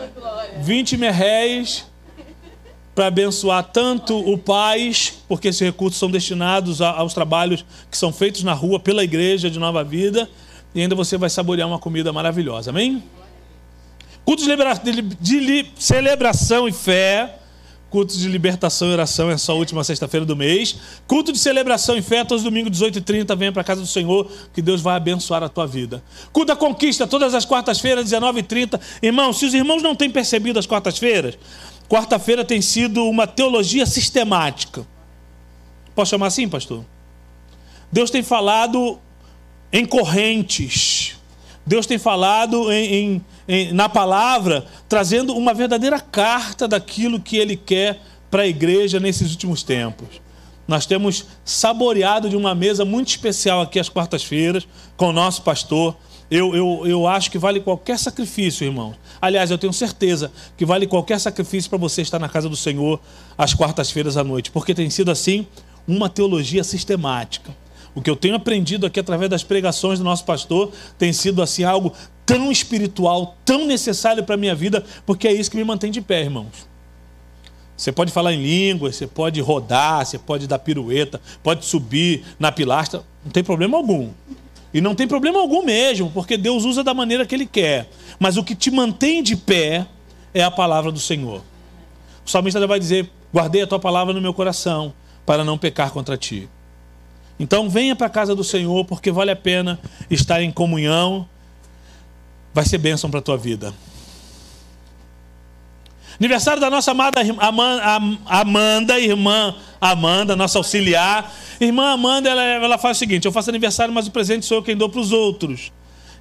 [0.62, 1.87] 20 merréis
[2.98, 8.41] para abençoar tanto o pais, porque esses recursos são destinados aos trabalhos que são feitos
[8.41, 10.28] na rua pela igreja de Nova Vida,
[10.74, 12.72] e ainda você vai saborear uma comida maravilhosa.
[12.72, 13.04] Amém?
[14.26, 14.74] Cultos de, libera...
[14.74, 17.38] de, de celebração e fé.
[17.91, 20.76] Cultos de libertação e oração é só a última sexta-feira do mês.
[21.06, 24.30] Culto de celebração e fé, todos os domingos, 18h30, venha para a casa do Senhor,
[24.54, 26.04] que Deus vai abençoar a tua vida.
[26.34, 28.80] Culto da conquista, todas as quartas-feiras, 19h30.
[29.04, 31.38] Irmãos, se os irmãos não têm percebido as quartas-feiras,
[31.90, 34.86] Quarta-feira tem sido uma teologia sistemática.
[35.96, 36.84] Posso chamar assim, pastor?
[37.92, 39.00] Deus tem falado
[39.72, 41.16] em correntes.
[41.66, 47.58] Deus tem falado em, em, em, na palavra, trazendo uma verdadeira carta daquilo que Ele
[47.58, 50.22] quer para a igreja nesses últimos tempos.
[50.68, 54.68] Nós temos saboreado de uma mesa muito especial aqui às quartas-feiras
[54.98, 55.96] com o nosso pastor.
[56.30, 58.96] Eu, eu, eu acho que vale qualquer sacrifício, irmãos.
[59.22, 62.99] Aliás, eu tenho certeza que vale qualquer sacrifício para você estar na casa do Senhor
[63.38, 65.47] às quartas-feiras à noite, porque tem sido assim
[65.88, 67.55] uma teologia sistemática.
[67.95, 71.63] O que eu tenho aprendido aqui através das pregações do nosso pastor tem sido assim
[71.63, 71.93] algo
[72.26, 76.01] tão espiritual, tão necessário para a minha vida, porque é isso que me mantém de
[76.01, 76.68] pé, irmãos.
[77.76, 82.51] Você pode falar em línguas, você pode rodar, você pode dar pirueta, pode subir na
[82.51, 84.09] pilastra, não tem problema algum.
[84.78, 87.89] E não tem problema algum mesmo, porque Deus usa da maneira que Ele quer.
[88.19, 89.88] Mas o que te mantém de pé
[90.32, 91.41] é a palavra do Senhor.
[92.23, 94.93] O salmista vai dizer: Guardei a tua palavra no meu coração,
[95.25, 96.47] para não pecar contra ti.
[97.39, 99.80] Então venha para a casa do Senhor, porque vale a pena
[100.11, 101.28] estar em comunhão.
[102.53, 103.73] Vai ser bênção para a tua vida.
[106.20, 107.22] Aniversário da nossa amada
[108.26, 111.32] Amanda, irmã Amanda, nossa auxiliar.
[111.59, 114.63] Irmã Amanda, ela, ela faz o seguinte: eu faço aniversário, mas o presente sou eu
[114.63, 115.72] quem dou para os outros.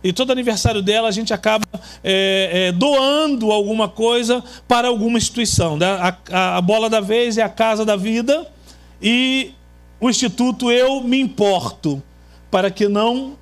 [0.05, 1.65] E todo aniversário dela a gente acaba
[2.05, 5.77] é, é, doando alguma coisa para alguma instituição.
[5.77, 5.87] Né?
[5.87, 8.47] A, a, a bola da vez é a Casa da Vida
[9.01, 9.53] e
[9.99, 12.03] o Instituto Eu Me Importo,
[12.51, 13.37] para que não,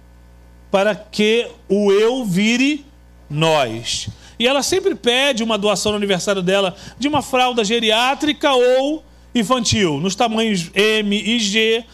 [0.70, 2.86] para que o eu vire
[3.28, 4.08] nós.
[4.38, 9.04] E ela sempre pede uma doação no aniversário dela de uma fralda geriátrica ou
[9.34, 11.84] infantil, nos tamanhos M e G.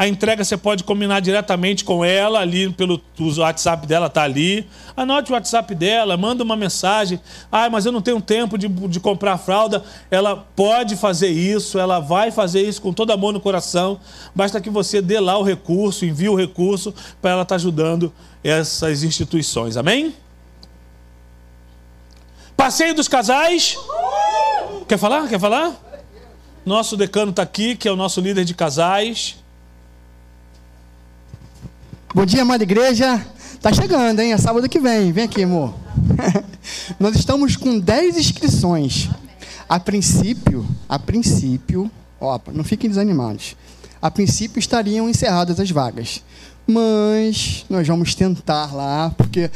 [0.00, 4.66] A entrega você pode combinar diretamente com ela, ali pelo o WhatsApp dela está ali.
[4.96, 7.20] Anote o WhatsApp dela, manda uma mensagem.
[7.52, 9.84] Ah, mas eu não tenho tempo de, de comprar fralda.
[10.10, 14.00] Ela pode fazer isso, ela vai fazer isso com todo amor no coração.
[14.34, 18.10] Basta que você dê lá o recurso, envie o recurso para ela estar tá ajudando
[18.42, 19.76] essas instituições.
[19.76, 20.14] Amém?
[22.60, 23.74] Passeio dos casais.
[24.86, 25.26] Quer falar?
[25.28, 25.74] Quer falar?
[26.62, 29.36] Nosso decano está aqui, que é o nosso líder de casais.
[32.14, 33.26] Bom dia, amada igreja.
[33.62, 34.34] Tá chegando, hein?
[34.34, 35.10] É sábado que vem.
[35.10, 35.74] Vem aqui, amor.
[37.00, 39.08] Nós estamos com 10 inscrições.
[39.66, 41.90] A princípio, a princípio,
[42.20, 43.56] ó, não fiquem desanimados.
[44.02, 46.22] A princípio estariam encerradas as vagas.
[46.66, 49.50] Mas nós vamos tentar lá, porque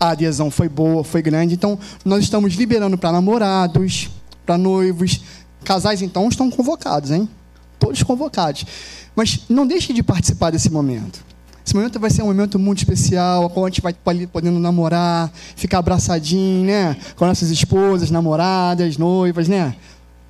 [0.00, 1.54] a adesão foi boa, foi grande.
[1.54, 4.08] Então, nós estamos liberando para namorados,
[4.46, 5.20] para noivos.
[5.62, 7.28] Casais, então, estão convocados, hein?
[7.78, 8.64] Todos convocados.
[9.14, 11.22] Mas não deixe de participar desse momento.
[11.64, 13.94] Esse momento vai ser um momento muito especial, a a gente vai
[14.32, 16.96] podendo namorar, ficar abraçadinho, né?
[17.14, 19.76] Com nossas esposas, namoradas, noivas, né?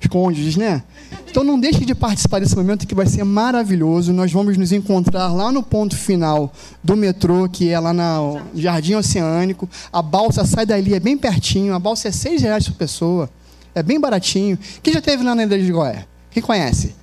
[0.09, 0.83] Cônjuges, né?
[1.29, 4.11] Então não deixe de participar desse momento que vai ser maravilhoso.
[4.11, 6.51] Nós vamos nos encontrar lá no ponto final
[6.83, 9.69] do metrô, que é lá no Jardim Oceânico.
[9.91, 11.73] A balsa sai dali, é bem pertinho.
[11.73, 13.29] A balsa é seis reais por pessoa.
[13.73, 14.57] É bem baratinho.
[14.83, 16.05] Quem já teve lá na Ilha de Goiás?
[16.31, 17.00] Quem conhece?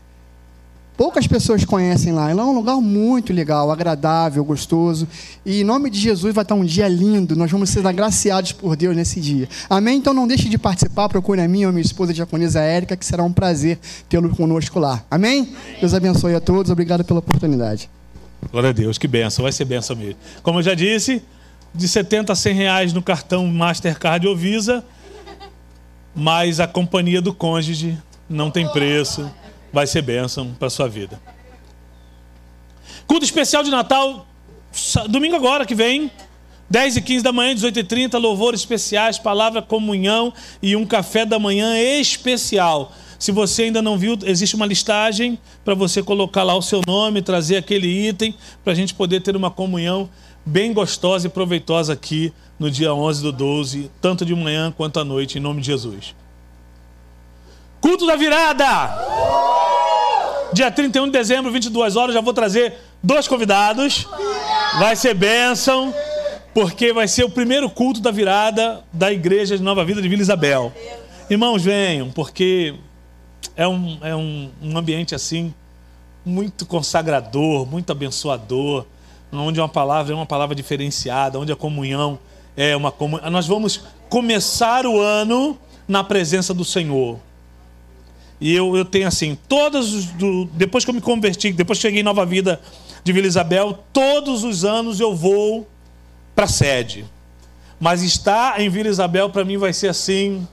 [0.99, 2.33] Poucas pessoas conhecem lá.
[2.33, 5.07] Lá é um lugar muito legal, agradável, gostoso.
[5.47, 7.37] E em nome de Jesus vai estar um dia lindo.
[7.37, 9.49] Nós vamos ser agraciados por Deus nesse dia.
[9.71, 9.99] Amém?
[9.99, 11.09] Então não deixe de participar.
[11.09, 13.79] Procure a minha ou minha esposa, a diaconisa Érica, que será um prazer
[14.09, 15.05] tê-lo conosco lá.
[15.09, 15.55] Amém?
[15.79, 16.69] Deus abençoe a todos.
[16.69, 17.89] Obrigado pela oportunidade.
[18.51, 20.17] Glória a Deus, que benção, vai ser benção mesmo.
[20.43, 21.23] Como eu já disse,
[21.73, 24.85] de 70 a 100 reais no cartão Mastercard ou Visa,
[26.13, 27.97] mas a companhia do cônjuge
[28.29, 29.31] não tem preço,
[29.73, 31.21] vai ser bênção para sua vida.
[33.07, 34.27] Culto especial de Natal,
[35.09, 36.11] domingo agora que vem,
[36.71, 41.25] 10 e 15 da manhã, 18 e 30, louvores especiais, palavra, comunhão e um café
[41.25, 42.93] da manhã especial.
[43.19, 47.23] Se você ainda não viu, existe uma listagem para você colocar lá o seu nome,
[47.23, 50.09] trazer aquele item, para a gente poder ter uma comunhão
[50.45, 55.05] bem gostosa e proveitosa aqui no dia 11 do 12, tanto de manhã quanto à
[55.05, 56.15] noite, em nome de Jesus.
[57.81, 58.65] Culto da virada!
[60.53, 64.09] Dia 31 de dezembro, 22 horas, já vou trazer dois convidados.
[64.79, 65.95] Vai ser bênção,
[66.53, 70.23] porque vai ser o primeiro culto da virada da Igreja de Nova Vida de Vila
[70.23, 70.73] Isabel.
[71.31, 72.75] Irmãos, venham, porque
[73.57, 75.55] é um, é um, um ambiente assim,
[76.25, 78.87] muito consagrador, muito abençoador,
[79.33, 82.19] onde uma palavra é uma palavra diferenciada, onde a comunhão
[82.57, 83.31] é uma comunhão.
[83.31, 85.57] Nós vamos começar o ano
[85.87, 87.19] na presença do Senhor.
[88.41, 90.05] E eu, eu tenho assim, todos os.
[90.07, 92.61] Do, depois que eu me converti, depois que cheguei em Nova Vida
[93.03, 95.67] de Vila Isabel, todos os anos eu vou
[96.35, 97.05] para a sede.
[97.81, 100.47] Mas estar em Vila Isabel para mim vai ser assim,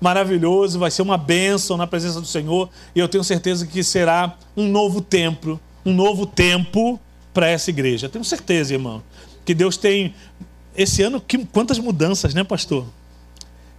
[0.00, 2.68] maravilhoso, vai ser uma bênção na presença do Senhor.
[2.94, 6.98] E eu tenho certeza que será um novo templo, um novo tempo
[7.34, 8.08] para essa igreja.
[8.08, 9.02] Tenho certeza, irmão,
[9.44, 10.14] que Deus tem.
[10.76, 12.86] Esse ano, que, quantas mudanças, né, pastor?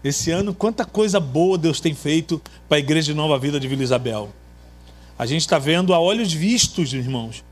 [0.03, 3.67] Esse ano, quanta coisa boa Deus tem feito para a Igreja de Nova Vida de
[3.67, 4.29] Vila Isabel.
[5.17, 7.43] A gente está vendo a olhos vistos, irmãos,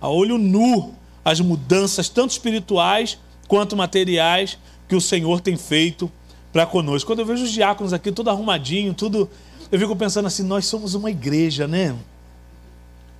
[0.00, 0.94] a olho nu,
[1.24, 4.56] as mudanças, tanto espirituais quanto materiais,
[4.88, 6.10] que o Senhor tem feito
[6.52, 7.08] para conosco.
[7.08, 9.28] Quando eu vejo os diáconos aqui, tudo arrumadinho, tudo.
[9.72, 11.96] Eu fico pensando assim: nós somos uma igreja, né?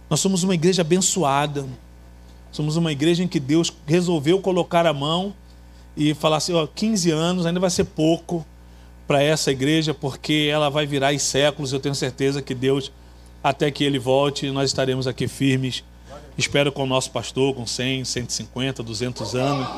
[0.08, 1.66] Nós somos uma igreja abençoada.
[2.52, 5.34] Somos uma igreja em que Deus resolveu colocar a mão
[5.96, 8.46] e falar assim: ó, 15 anos ainda vai ser pouco
[9.06, 11.72] para essa igreja, porque ela vai virar em séculos.
[11.72, 12.90] Eu tenho certeza que Deus,
[13.42, 15.84] até que ele volte, nós estaremos aqui firmes.
[16.36, 19.68] Espero com o nosso pastor, com 100, 150, 200 anos.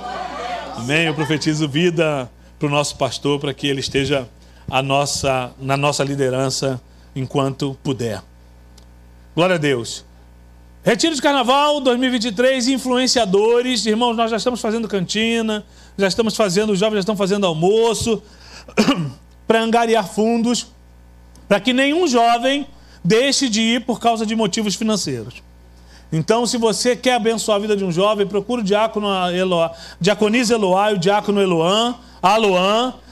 [0.77, 1.07] Amém.
[1.07, 4.29] Eu profetizo vida para o nosso pastor, para que ele esteja
[4.71, 6.81] a nossa, na nossa liderança
[7.15, 8.23] enquanto puder.
[9.35, 10.05] Glória a Deus.
[10.83, 13.85] Retiro de Carnaval 2023, influenciadores.
[13.87, 15.65] Irmãos, nós já estamos fazendo cantina,
[15.97, 18.23] já estamos fazendo, os jovens já estão fazendo almoço,
[19.47, 20.73] para angariar fundos,
[21.49, 22.67] para que nenhum jovem
[23.05, 25.43] deixe de ir por causa de motivos financeiros.
[26.11, 30.55] Então, se você quer abençoar a vida de um jovem, procure o diácono Eloá, diaconisa
[30.55, 32.95] Eloá e o diácono Eloan, Aloan.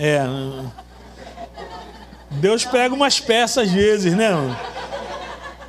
[0.00, 0.26] É,
[2.30, 4.30] Deus pega umas peças às vezes, né?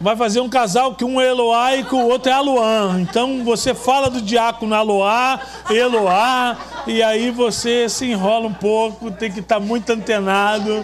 [0.02, 3.02] Vai fazer um casal que um é e que o outro é Aloan.
[3.02, 6.58] Então você fala do diácono Aloá, Eloá,
[6.88, 10.84] e aí você se enrola um pouco, tem que estar muito antenado.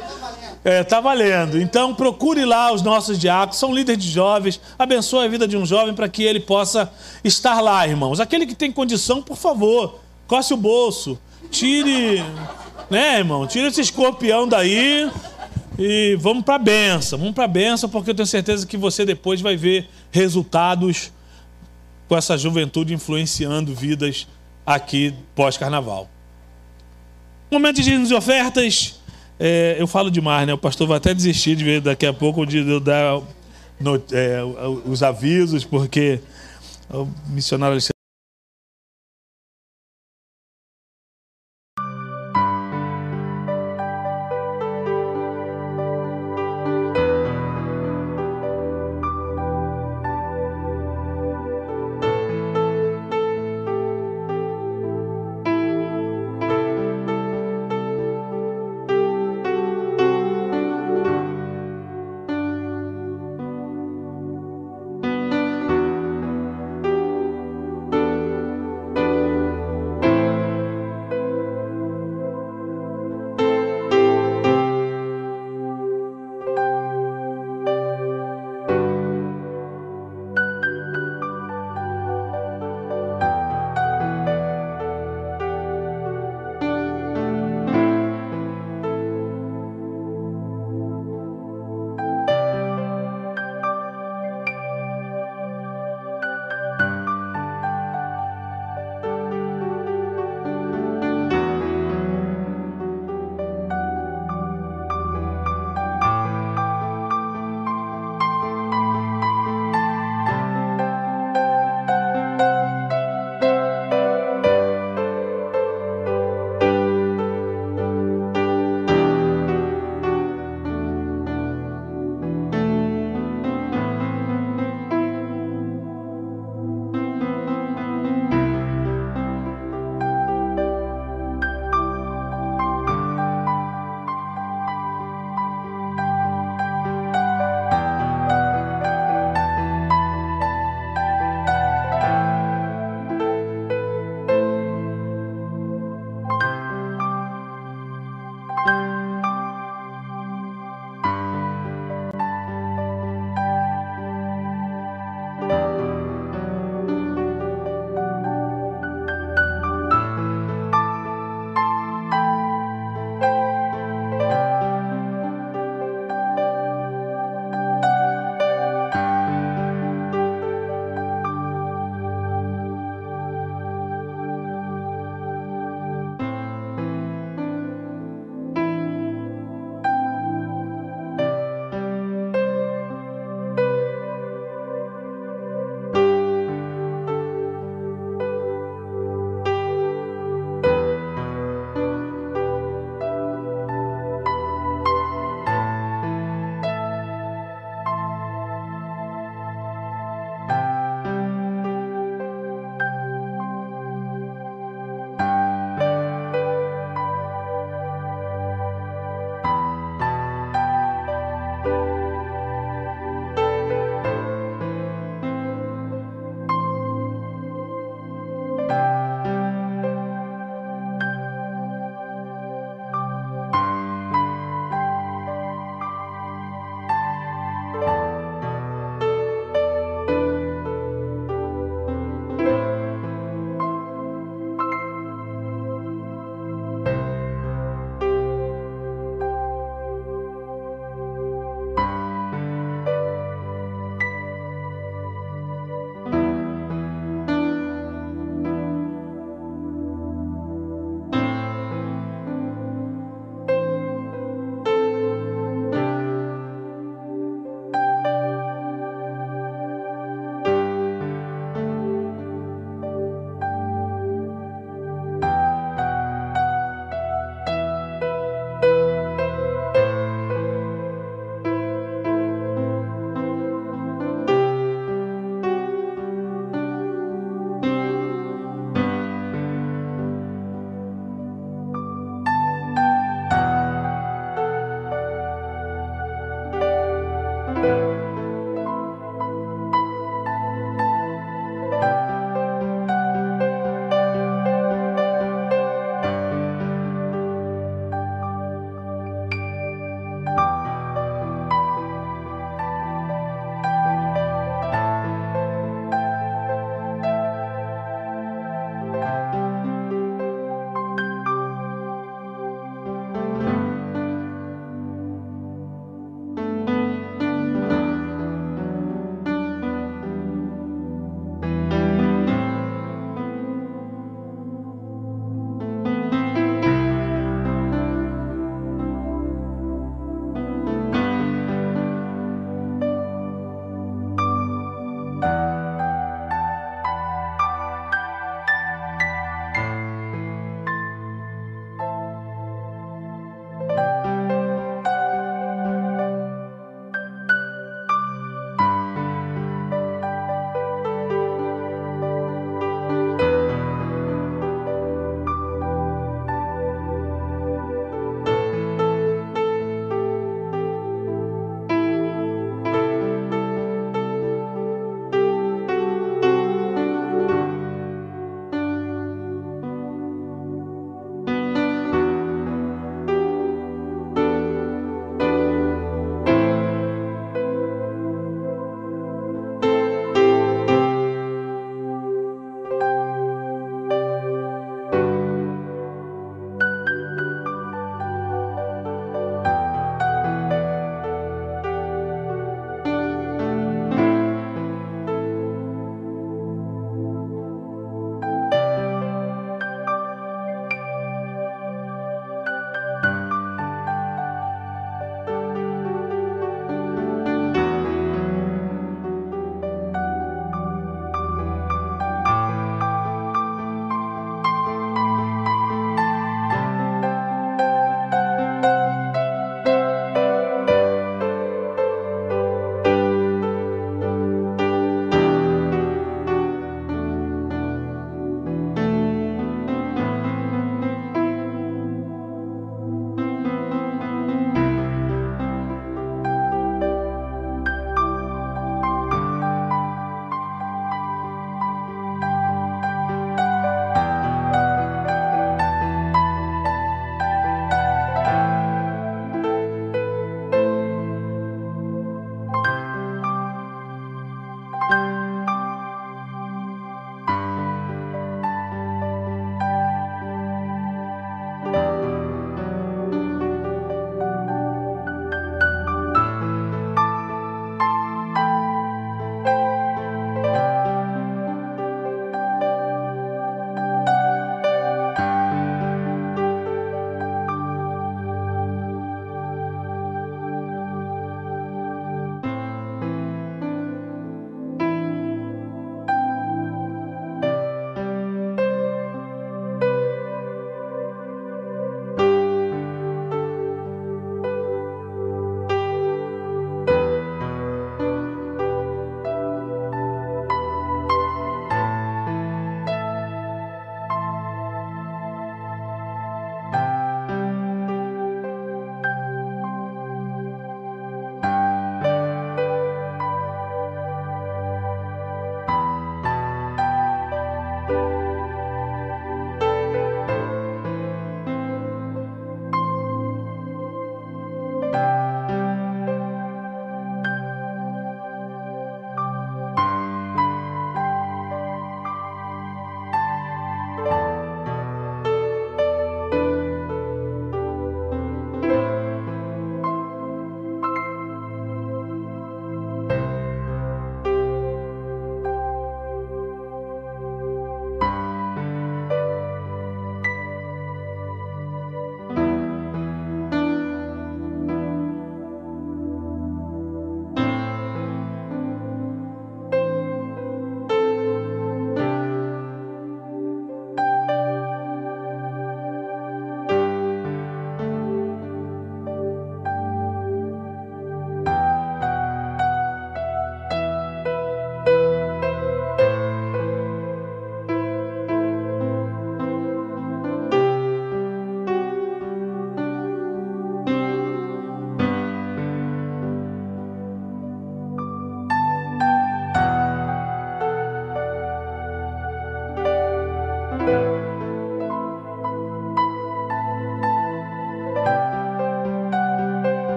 [0.64, 1.60] É, tá valendo.
[1.60, 5.66] Então procure lá os nossos diáconos, são líderes de jovens, abençoe a vida de um
[5.66, 6.92] jovem para que ele possa
[7.24, 8.20] estar lá, irmãos.
[8.20, 11.18] Aquele que tem condição, por favor, coce o bolso,
[11.50, 12.24] tire,
[12.90, 13.48] né, irmão?
[13.48, 15.10] Tire esse escorpião daí
[15.78, 17.20] e vamos para a benção.
[17.20, 21.12] Vamos para a benção, porque eu tenho certeza que você depois vai ver resultados
[22.08, 24.28] com essa juventude influenciando vidas
[24.66, 26.10] aqui pós-carnaval.
[27.52, 29.00] Momento de e ofertas.
[29.40, 30.54] É, eu falo demais, né?
[30.54, 33.22] O pastor vai até desistir de ver daqui a pouco de eu dar
[33.80, 34.42] no- é,
[34.86, 36.20] os avisos, porque
[36.90, 37.80] o missionário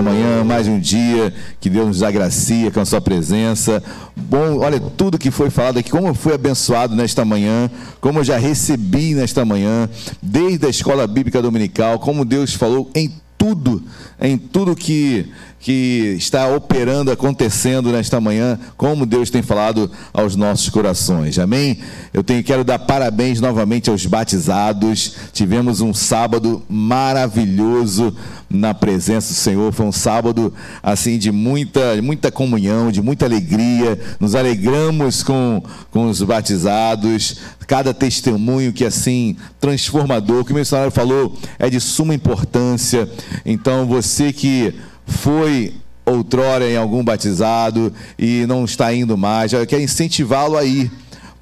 [0.00, 3.82] uma manhã, mais um dia que Deus nos agracia com a sua presença.
[4.16, 7.70] Bom, olha tudo que foi falado aqui, como foi abençoado nesta manhã,
[8.00, 9.90] como eu já recebi nesta manhã,
[10.22, 13.82] desde a escola bíblica dominical, como Deus falou em tudo,
[14.18, 15.26] em tudo que,
[15.60, 21.38] que está operando, acontecendo nesta manhã, como Deus tem falado aos nossos corações.
[21.38, 21.78] Amém?
[22.14, 25.16] Eu tenho, quero dar parabéns novamente aos batizados.
[25.34, 28.16] Tivemos um sábado maravilhoso
[28.48, 29.70] na presença do Senhor.
[29.70, 34.00] Foi um sábado assim de muita, muita comunhão, de muita alegria.
[34.18, 37.36] Nos alegramos com, com os batizados.
[37.66, 43.06] Cada testemunho que assim transformador, que o missionário falou, é de suma importância.
[43.44, 44.74] Então você que
[45.10, 45.74] foi
[46.04, 50.90] outrora em algum batizado e não está indo mais, eu quero incentivá-lo a ir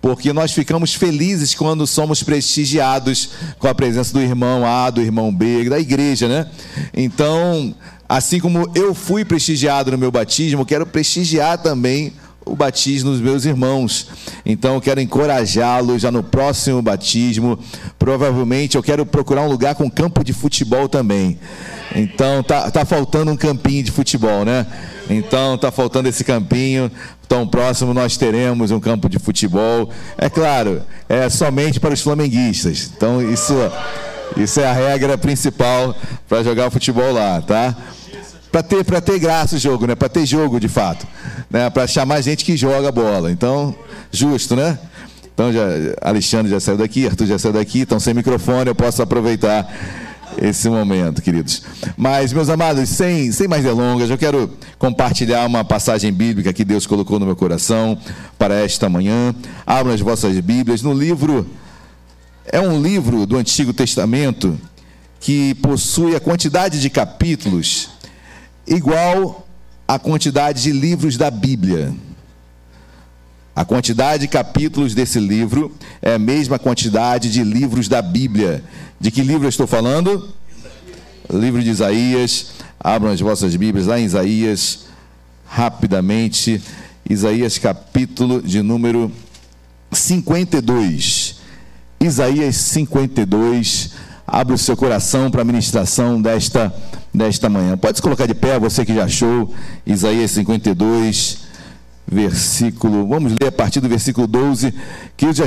[0.01, 5.35] porque nós ficamos felizes quando somos prestigiados com a presença do irmão A, do irmão
[5.35, 6.49] B, da igreja, né?
[6.95, 7.75] Então,
[8.09, 12.13] assim como eu fui prestigiado no meu batismo, quero prestigiar também
[12.49, 14.09] o batismo dos meus irmãos.
[14.45, 17.59] Então eu quero encorajá-los já no próximo batismo.
[17.99, 21.39] Provavelmente eu quero procurar um lugar com campo de futebol também.
[21.95, 24.67] Então tá, tá faltando um campinho de futebol, né?
[25.09, 26.91] Então tá faltando esse campinho.
[27.29, 29.91] Tão próximo nós teremos um campo de futebol.
[30.17, 32.91] É claro, é somente para os flamenguistas.
[32.97, 33.55] Então isso
[34.37, 35.97] isso é a regra principal
[36.29, 37.75] para jogar futebol lá, tá?
[38.51, 39.95] Para ter, pra ter graça o jogo, né?
[39.95, 41.07] Para ter jogo de fato.
[41.51, 41.69] Né?
[41.71, 43.31] Para chamar gente que joga bola.
[43.31, 43.75] Então,
[44.11, 44.79] justo, né?
[45.35, 45.67] Então, já,
[46.03, 49.73] Alexandre já saiu daqui, Arthur já saiu daqui, estão sem microfone, eu posso aproveitar
[50.37, 51.63] esse momento, queridos.
[51.97, 56.87] Mas, meus amados, sem, sem mais delongas, eu quero compartilhar uma passagem bíblica que Deus
[56.87, 57.97] colocou no meu coração
[58.39, 59.35] para esta manhã.
[59.67, 61.47] Abram as vossas Bíblias no livro.
[62.45, 64.59] É um livro do Antigo Testamento
[65.21, 67.91] que possui a quantidade de capítulos
[68.69, 69.47] igual
[69.87, 71.93] à quantidade de livros da Bíblia.
[73.55, 78.63] A quantidade de capítulos desse livro é a mesma quantidade de livros da Bíblia.
[79.01, 80.33] De que livro eu estou falando?
[81.29, 82.53] Livro de Isaías.
[82.79, 84.87] Abram as vossas Bíblias lá em Isaías,
[85.45, 86.63] rapidamente.
[87.11, 89.11] Isaías, capítulo de número
[89.91, 91.41] 52.
[92.01, 93.91] Isaías 52.
[94.25, 96.73] Abra o seu coração para a ministração desta,
[97.13, 97.77] desta manhã.
[97.77, 99.53] Pode se colocar de pé, você que já achou.
[99.87, 101.39] Isaías 52,
[102.11, 103.07] versículo.
[103.07, 104.73] Vamos ler a partir do versículo 12.
[105.17, 105.45] Que já,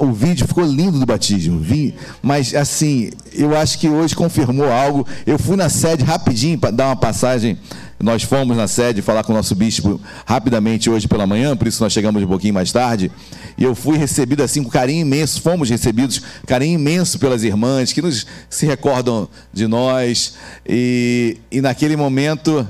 [0.00, 1.58] o vídeo ficou lindo do batismo.
[1.58, 5.06] Vi, mas assim, eu acho que hoje confirmou algo.
[5.26, 7.58] Eu fui na sede rapidinho para dar uma passagem.
[7.98, 11.82] Nós fomos na sede falar com o nosso bispo rapidamente hoje pela manhã, por isso
[11.82, 13.10] nós chegamos um pouquinho mais tarde.
[13.56, 18.02] E eu fui recebido assim com carinho imenso, fomos recebidos carinho imenso pelas irmãs que
[18.02, 20.34] nos se recordam de nós.
[20.68, 22.68] E, e naquele momento,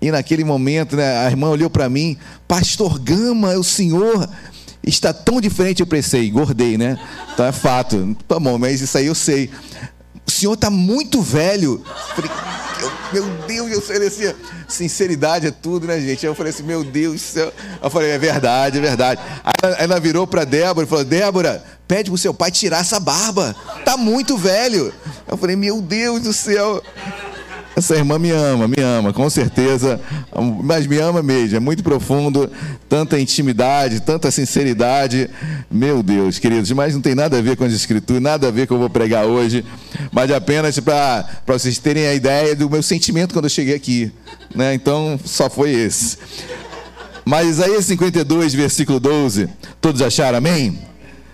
[0.00, 4.28] e naquele momento, né, a irmã olhou para mim, Pastor Gama, o senhor
[4.86, 6.96] está tão diferente, eu pensei, engordei, né?
[7.34, 8.16] Então é fato.
[8.28, 9.50] Tá bom, mas isso aí eu sei.
[10.28, 11.82] O senhor está muito velho.
[12.14, 12.30] Falei,
[13.14, 14.34] meu Deus, eu falei assim,
[14.68, 16.26] sinceridade é tudo, né, gente?
[16.26, 17.50] Eu falei assim, meu Deus do céu.
[17.82, 19.22] Eu falei, é verdade, é verdade.
[19.42, 23.00] Aí ela, ela virou para Débora e falou, Débora, pede pro seu pai tirar essa
[23.00, 23.56] barba.
[23.86, 24.92] Tá muito velho.
[25.26, 26.82] Eu falei, meu Deus do céu.
[27.78, 30.00] Essa irmã me ama, me ama, com certeza,
[30.64, 32.50] mas me ama mesmo, é muito profundo,
[32.88, 35.30] tanta intimidade, tanta sinceridade.
[35.70, 38.62] Meu Deus, queridos, mas não tem nada a ver com as escrituras, nada a ver
[38.62, 39.64] com o que eu vou pregar hoje,
[40.10, 44.10] mas apenas para vocês terem a ideia do meu sentimento quando eu cheguei aqui.
[44.52, 44.74] Né?
[44.74, 46.18] Então, só foi esse.
[47.24, 49.48] Mas Isaías 52, versículo 12,
[49.80, 50.80] todos acharam amém?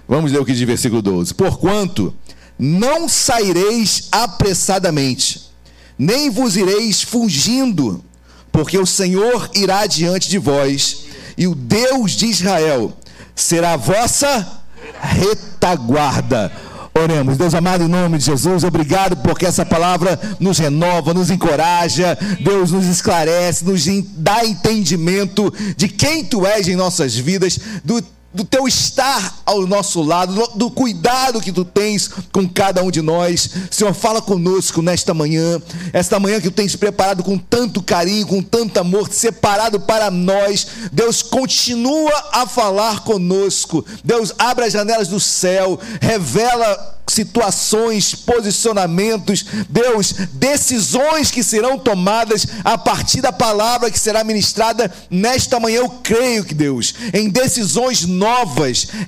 [0.06, 1.32] Vamos ler o que diz versículo 12.
[1.32, 2.12] Porquanto
[2.58, 5.53] não saireis apressadamente
[5.98, 8.04] nem vos ireis fugindo,
[8.50, 11.06] porque o Senhor irá diante de vós,
[11.36, 12.92] e o Deus de Israel
[13.34, 14.62] será a vossa
[15.00, 16.52] retaguarda.
[16.96, 22.16] Oremos, Deus amado, em nome de Jesus, obrigado porque essa palavra nos renova, nos encoraja,
[22.40, 23.84] Deus nos esclarece, nos
[24.16, 28.00] dá entendimento de quem tu és em nossas vidas, do
[28.34, 33.00] do teu estar ao nosso lado, do cuidado que tu tens com cada um de
[33.00, 33.48] nós.
[33.70, 35.62] Senhor, fala conosco nesta manhã,
[35.92, 40.66] esta manhã que tu tens preparado com tanto carinho, com tanto amor, separado para nós.
[40.90, 43.84] Deus, continua a falar conosco.
[44.02, 52.78] Deus, abre as janelas do céu, revela situações, posicionamentos, Deus, decisões que serão tomadas a
[52.78, 55.80] partir da palavra que será ministrada nesta manhã.
[55.80, 58.23] Eu creio que Deus, em decisões novas,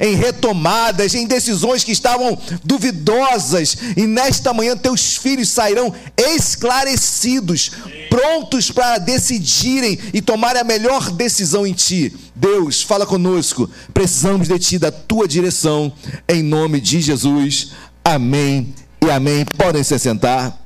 [0.00, 7.70] em retomadas, em decisões que estavam duvidosas, e nesta manhã teus filhos sairão esclarecidos,
[8.08, 12.14] prontos para decidirem e tomarem a melhor decisão em ti.
[12.34, 13.68] Deus, fala conosco.
[13.94, 15.92] Precisamos de ti, da tua direção,
[16.28, 17.72] em nome de Jesus.
[18.04, 18.74] Amém
[19.04, 19.44] e amém.
[19.56, 20.56] Podem se sentar.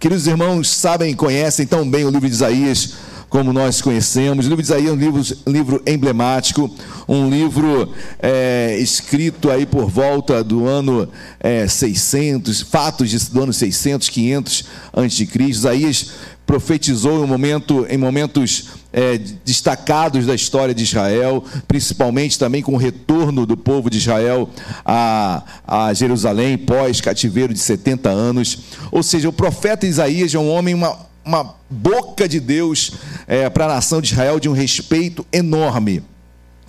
[0.00, 2.94] Queridos irmãos, sabem, conhecem tão bem o livro de Isaías
[3.34, 4.46] como nós conhecemos.
[4.46, 6.70] O livro de Isaías é um livro, livro emblemático,
[7.08, 7.92] um livro
[8.22, 11.08] é, escrito aí por volta do ano
[11.40, 14.64] é, 600, fatos do ano 600, 500
[14.96, 15.58] antes de Cristo.
[15.58, 16.10] Isaías
[16.46, 22.74] profetizou em, um momento, em momentos é, destacados da história de Israel, principalmente também com
[22.74, 24.48] o retorno do povo de Israel
[24.84, 28.60] a, a Jerusalém pós cativeiro de 70 anos.
[28.92, 32.92] Ou seja, o profeta Isaías é um homem, uma, uma boca de Deus
[33.26, 36.02] é, para a nação de Israel de um respeito enorme.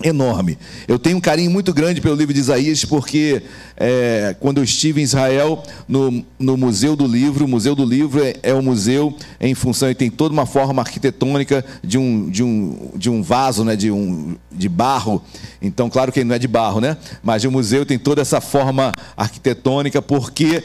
[0.02, 0.58] Enorme.
[0.86, 3.42] Eu tenho um carinho muito grande pelo livro de Isaías, porque
[3.78, 8.22] é, quando eu estive em Israel, no, no Museu do Livro, o Museu do Livro
[8.22, 12.42] é, é um museu em função, e tem toda uma forma arquitetônica de um, de
[12.42, 15.22] um, de um vaso, né, de, um, de barro.
[15.62, 16.98] Então, claro que não é de barro, né?
[17.22, 20.62] Mas o museu tem toda essa forma arquitetônica, porque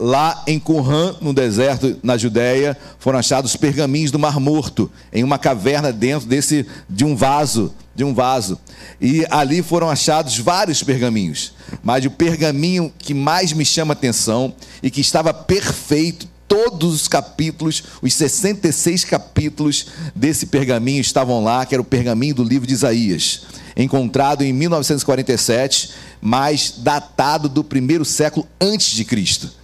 [0.00, 5.38] Lá em Qumran, no deserto, na Judéia, foram achados pergaminhos do Mar Morto, em uma
[5.38, 8.58] caverna dentro desse de um vaso, de um vaso.
[9.00, 11.52] E ali foram achados vários pergaminhos,
[11.82, 17.08] mas o pergaminho que mais me chama a atenção e que estava perfeito, todos os
[17.08, 22.74] capítulos, os 66 capítulos desse pergaminho estavam lá, que era o pergaminho do livro de
[22.74, 23.42] Isaías,
[23.76, 25.90] encontrado em 1947,
[26.20, 29.61] mas datado do primeiro século antes de Cristo.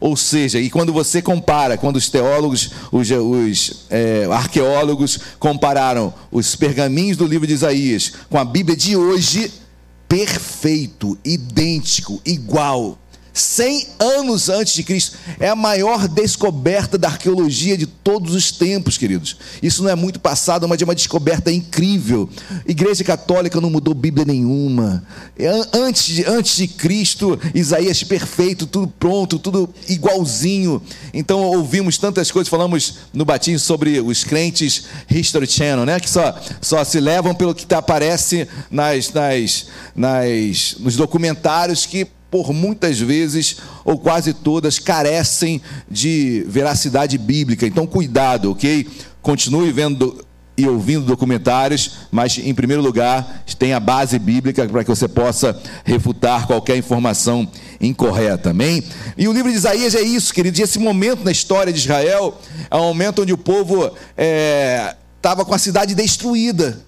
[0.00, 6.54] Ou seja, e quando você compara, quando os teólogos, os, os é, arqueólogos compararam os
[6.54, 9.52] pergaminhos do livro de Isaías com a Bíblia de hoje,
[10.08, 12.96] perfeito, idêntico, igual.
[13.38, 15.16] 100 anos antes de Cristo.
[15.38, 19.36] É a maior descoberta da arqueologia de todos os tempos, queridos.
[19.62, 22.28] Isso não é muito passado, mas é uma descoberta incrível.
[22.66, 25.04] Igreja Católica não mudou Bíblia nenhuma.
[25.38, 30.82] An- Antes de, antes de Cristo, Isaías perfeito, tudo pronto, tudo igualzinho.
[31.14, 36.00] Então ouvimos tantas coisas, falamos no batismo sobre os crentes History Channel, né?
[36.00, 42.06] Que só, só se levam pelo que tá- aparece nas, nas, nas, nos documentários que
[42.30, 45.60] por muitas vezes ou quase todas carecem
[45.90, 47.66] de veracidade bíblica.
[47.66, 48.86] Então, cuidado, ok?
[49.22, 50.24] Continue vendo
[50.56, 56.48] e ouvindo documentários, mas em primeiro lugar, tenha base bíblica para que você possa refutar
[56.48, 57.48] qualquer informação
[57.80, 58.82] incorreta, amém?
[59.16, 60.58] E o livro de Isaías é isso, querido.
[60.58, 63.92] E esse momento na história de Israel é um momento onde o povo
[65.16, 66.84] estava com a cidade destruída.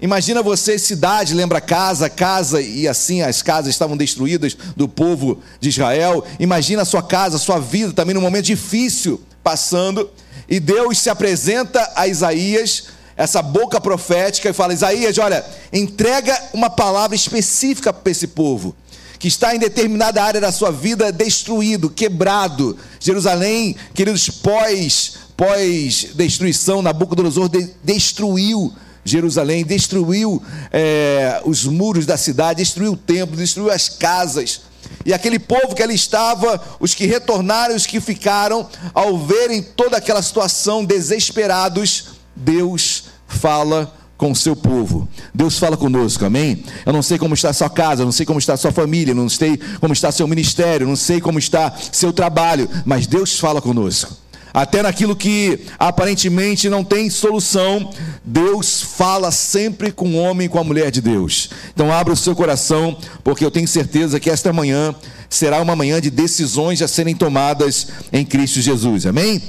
[0.00, 5.70] Imagina você, cidade, lembra casa, casa, e assim as casas estavam destruídas do povo de
[5.70, 6.22] Israel.
[6.38, 10.10] Imagina a sua casa, a sua vida também num momento difícil passando.
[10.46, 15.42] E Deus se apresenta a Isaías, essa boca profética, e fala: Isaías, olha,
[15.72, 18.76] entrega uma palavra específica para esse povo.
[19.18, 22.76] Que está em determinada área da sua vida destruído, quebrado.
[23.00, 28.74] Jerusalém, queridos, pós, pós destruição, Nabucodonosor de, destruiu
[29.06, 30.42] Jerusalém, destruiu
[30.72, 34.62] é, os muros da cidade, destruiu o templo, destruiu as casas.
[35.04, 39.96] E aquele povo que ali estava, os que retornaram os que ficaram, ao verem toda
[39.96, 45.08] aquela situação, desesperados, Deus fala com o seu povo.
[45.34, 46.64] Deus fala conosco, amém?
[46.84, 49.14] Eu não sei como está a sua casa, não sei como está a sua família,
[49.14, 53.60] não sei como está seu ministério, não sei como está seu trabalho, mas Deus fala
[53.60, 54.25] conosco
[54.56, 57.92] até naquilo que aparentemente não tem solução,
[58.24, 61.50] Deus fala sempre com o homem e com a mulher de Deus.
[61.74, 64.94] Então abra o seu coração, porque eu tenho certeza que esta manhã
[65.28, 69.04] será uma manhã de decisões a serem tomadas em Cristo Jesus.
[69.04, 69.42] Amém?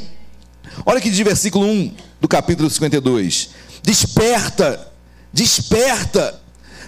[0.86, 3.52] Olha que diz versículo 1 do capítulo 52.
[3.82, 4.92] Desperta,
[5.32, 6.38] desperta.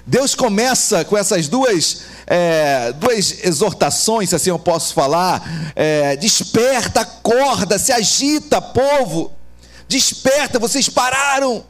[0.09, 5.71] Deus começa com essas duas, é, duas exortações, se assim eu posso falar.
[5.75, 9.31] É, desperta, acorda, se agita, povo.
[9.87, 11.63] Desperta, vocês pararam.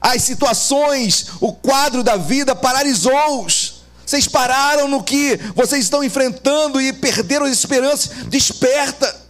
[0.00, 3.82] As situações, o quadro da vida paralisou-os.
[4.04, 8.10] Vocês pararam no que vocês estão enfrentando e perderam as esperanças.
[8.26, 9.25] Desperta.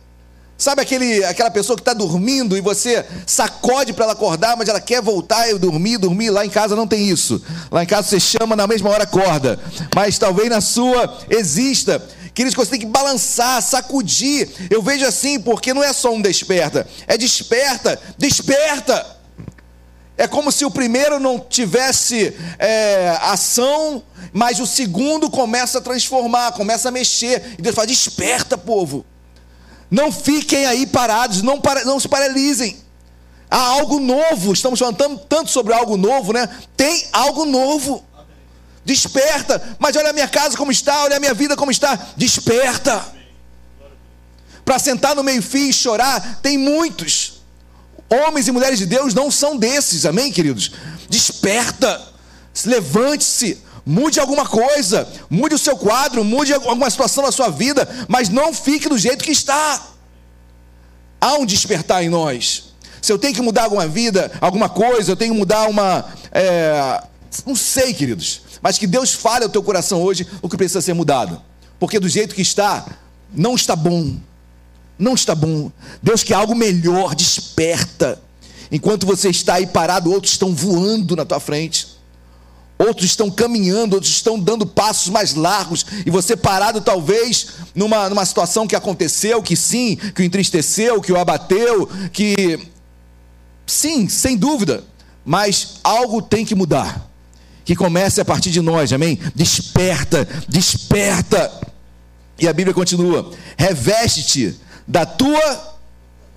[0.59, 4.81] Sabe aquele, aquela pessoa que está dormindo e você sacode para ela acordar, mas ela
[4.81, 6.31] quer voltar e dormir, dormir.
[6.31, 7.43] Lá em casa não tem isso.
[7.71, 9.61] Lá em casa você chama na mesma hora acorda.
[9.95, 12.03] Mas talvez na sua exista.
[12.33, 14.49] Queridos, você tem que balançar, sacudir.
[14.71, 19.15] Eu vejo assim, porque não é só um desperta, é desperta, desperta.
[20.19, 24.03] É como se o primeiro não tivesse é, ação,
[24.33, 27.57] mas o segundo começa a transformar, começa a mexer.
[27.59, 29.05] E Deus fala: desperta, povo.
[29.91, 32.77] Não fiquem aí parados, não, para, não se paralisem.
[33.51, 36.49] Há algo novo, estamos falando tanto, sobre algo novo, né?
[36.77, 38.05] Tem algo novo.
[38.85, 41.95] Desperta, mas olha a minha casa como está, olha a minha vida como está.
[42.17, 43.15] Desperta.
[44.65, 47.41] Para sentar no meio-fio e chorar, tem muitos.
[48.09, 50.73] Homens e mulheres de Deus não são desses, amém, queridos?
[51.09, 52.01] Desperta,
[52.65, 58.29] levante-se, mude alguma coisa, mude o seu quadro, mude alguma situação na sua vida, mas
[58.29, 59.81] não fique do jeito que está.
[61.21, 62.75] Há um despertar em nós.
[63.01, 66.05] Se eu tenho que mudar alguma vida, alguma coisa, eu tenho que mudar uma.
[66.33, 67.05] é,
[67.47, 68.43] não sei, queridos.
[68.61, 71.41] Mas que Deus fale ao teu coração hoje o que precisa ser mudado.
[71.79, 72.85] Porque do jeito que está,
[73.33, 74.17] não está bom.
[74.99, 75.71] Não está bom.
[76.03, 78.21] Deus quer algo melhor, desperta.
[78.73, 81.96] Enquanto você está aí parado, outros estão voando na tua frente.
[82.79, 88.25] Outros estão caminhando, outros estão dando passos mais largos, e você parado, talvez, numa, numa
[88.25, 92.69] situação que aconteceu, que sim, que o entristeceu, que o abateu, que.
[93.67, 94.85] Sim, sem dúvida,
[95.25, 97.11] mas algo tem que mudar.
[97.65, 99.19] Que comece a partir de nós, amém?
[99.35, 101.51] Desperta, desperta.
[102.39, 104.55] E a Bíblia continua: reveste-te
[104.87, 105.77] da tua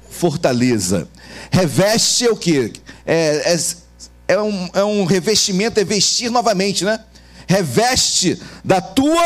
[0.09, 1.07] fortaleza.
[1.51, 2.73] Reveste é o que?
[3.05, 3.59] É, é,
[4.29, 6.99] é, um, é um revestimento, é vestir novamente, né?
[7.47, 9.25] Reveste da tua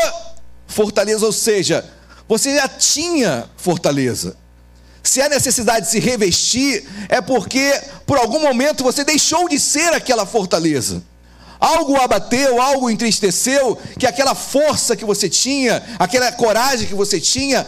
[0.66, 1.84] fortaleza, ou seja,
[2.26, 4.34] você já tinha fortaleza.
[5.02, 9.92] Se há necessidade de se revestir, é porque por algum momento você deixou de ser
[9.92, 11.02] aquela fortaleza.
[11.60, 17.66] Algo abateu, algo entristeceu, que aquela força que você tinha, aquela coragem que você tinha,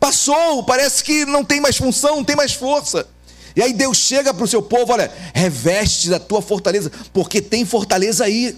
[0.00, 3.06] passou, parece que não tem mais função, não tem mais força.
[3.54, 7.64] E aí Deus chega para o seu povo, olha, reveste da tua fortaleza, porque tem
[7.64, 8.56] fortaleza aí.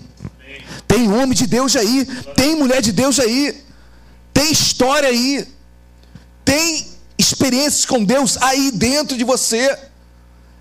[0.86, 2.06] Tem homem de Deus aí,
[2.36, 3.64] tem mulher de Deus aí,
[4.32, 5.46] tem história aí,
[6.44, 6.86] tem
[7.18, 9.76] experiências com Deus aí dentro de você.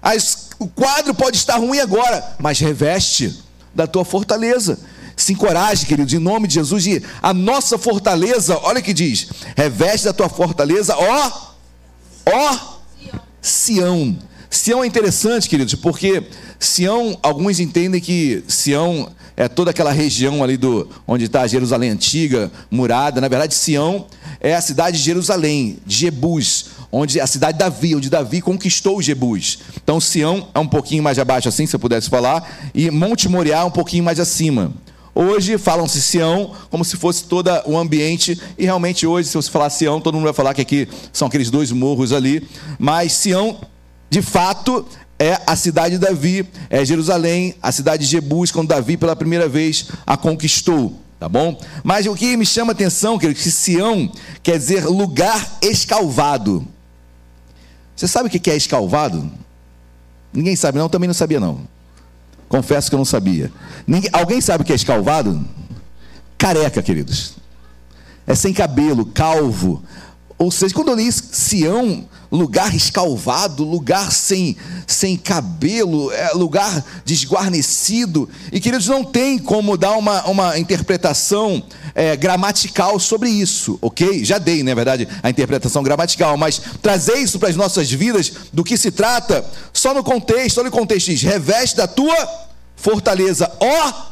[0.02, 3.44] As, o quadro pode estar ruim agora, mas reveste
[3.74, 4.80] da tua fortaleza.
[5.16, 10.06] Se encoraje, queridos, em nome de Jesus, e a nossa fortaleza, olha que diz: reveste
[10.06, 11.32] da tua fortaleza, ó,
[12.26, 12.73] ó,
[13.44, 14.18] Sião.
[14.50, 16.24] Sião é interessante, queridos, porque
[16.58, 22.50] Sião, alguns entendem que Sião é toda aquela região ali do onde está Jerusalém antiga,
[22.72, 23.20] murada.
[23.20, 24.06] Na verdade, Sião
[24.40, 29.02] é a cidade de Jerusalém, de Jebus, onde a cidade de Davi, onde Davi conquistou
[29.02, 29.60] Jebus.
[29.84, 33.60] Então, Sião é um pouquinho mais abaixo, assim, se eu pudesse falar, e Monte Moriá
[33.60, 34.72] é um pouquinho mais acima.
[35.16, 39.70] Hoje falam-se Sião como se fosse todo o ambiente, e realmente hoje, se você falar
[39.70, 42.48] Sião, todo mundo vai falar que aqui são aqueles dois morros ali,
[42.80, 43.60] mas Sião,
[44.10, 44.86] de fato,
[45.20, 49.48] é a cidade de Davi, é Jerusalém, a cidade de Jebus, quando Davi pela primeira
[49.48, 51.62] vez a conquistou, tá bom?
[51.84, 54.12] Mas o que me chama a atenção, querido, que Sião
[54.42, 56.68] quer dizer lugar escalvado.
[57.96, 59.32] Você sabe o que é escalvado?
[60.34, 61.73] Ninguém sabe, não, também não sabia, não.
[62.54, 63.52] Confesso que eu não sabia.
[63.88, 65.44] Ninguém, alguém sabe o que é escalvado?
[66.38, 67.34] Careca, queridos.
[68.28, 69.82] É sem cabelo, calvo.
[70.38, 74.58] Ou seja, quando eu li Sião, lugar escalvado, lugar sem,
[74.88, 78.28] sem cabelo, é, lugar desguarnecido.
[78.52, 81.62] E, queridos, não tem como dar uma, uma interpretação
[81.94, 84.26] é, gramatical sobre isso, ok?
[84.26, 88.34] Já dei, na é verdade, a interpretação gramatical, mas trazer isso para as nossas vidas,
[88.52, 92.18] do que se trata, só no contexto, olha o contexto diz, reveste da tua
[92.76, 94.12] fortaleza, ó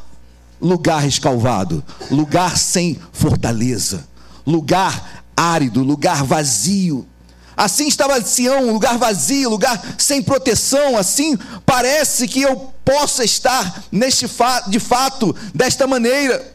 [0.62, 4.08] lugar escalvado, lugar sem fortaleza,
[4.46, 7.08] lugar árido, lugar vazio.
[7.56, 10.98] Assim estava Sião, um lugar vazio, lugar sem proteção.
[10.98, 16.54] Assim parece que eu possa estar neste fa de fato desta maneira,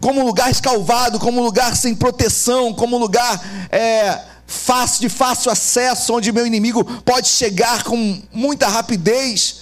[0.00, 6.32] como lugar escalvado, como lugar sem proteção, como lugar é, fácil de fácil acesso, onde
[6.32, 9.60] meu inimigo pode chegar com muita rapidez.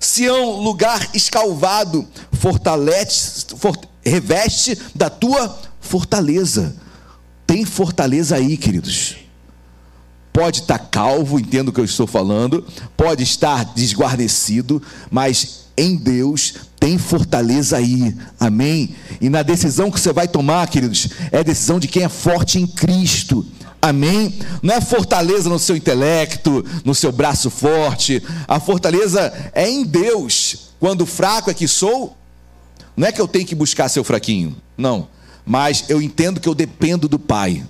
[0.00, 6.74] Sião, lugar escalvado, fortalece, for, reveste da tua fortaleza.
[7.46, 9.21] Tem fortaleza aí, queridos.
[10.32, 16.54] Pode estar calvo, entendo o que eu estou falando, pode estar desguarnecido, mas em Deus
[16.80, 18.94] tem fortaleza aí, amém?
[19.20, 22.66] E na decisão que você vai tomar, queridos, é decisão de quem é forte em
[22.66, 23.46] Cristo.
[23.80, 24.38] Amém?
[24.62, 28.22] Não é fortaleza no seu intelecto, no seu braço forte.
[28.46, 30.72] A fortaleza é em Deus.
[30.78, 32.16] Quando fraco é que sou,
[32.96, 34.56] não é que eu tenho que buscar ser fraquinho.
[34.76, 35.08] Não.
[35.44, 37.64] Mas eu entendo que eu dependo do Pai.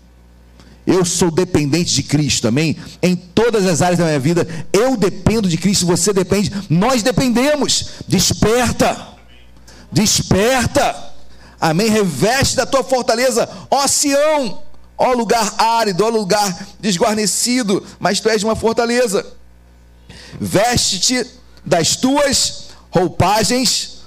[0.86, 2.76] Eu sou dependente de Cristo, amém?
[3.00, 7.90] Em todas as áreas da minha vida, eu dependo de Cristo, você depende, nós dependemos.
[8.08, 9.08] Desperta,
[9.92, 11.12] desperta,
[11.60, 11.88] amém?
[11.88, 14.60] Reveste da tua fortaleza, ó Sião,
[14.98, 19.24] ó lugar árido, ó lugar desguarnecido, mas tu és uma fortaleza.
[20.40, 21.24] Veste-te
[21.64, 24.02] das tuas roupagens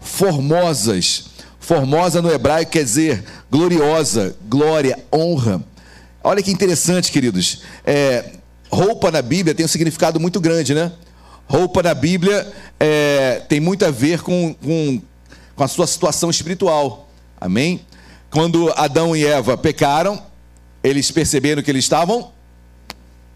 [0.00, 1.24] formosas.
[1.60, 5.62] Formosa no hebraico quer dizer gloriosa, glória, honra.
[6.28, 7.62] Olha que interessante, queridos.
[7.84, 8.32] É,
[8.68, 10.90] roupa na Bíblia tem um significado muito grande, né?
[11.46, 15.00] Roupa na Bíblia é, tem muito a ver com, com,
[15.54, 17.08] com a sua situação espiritual.
[17.40, 17.80] Amém?
[18.28, 20.20] Quando Adão e Eva pecaram,
[20.82, 22.32] eles perceberam que eles estavam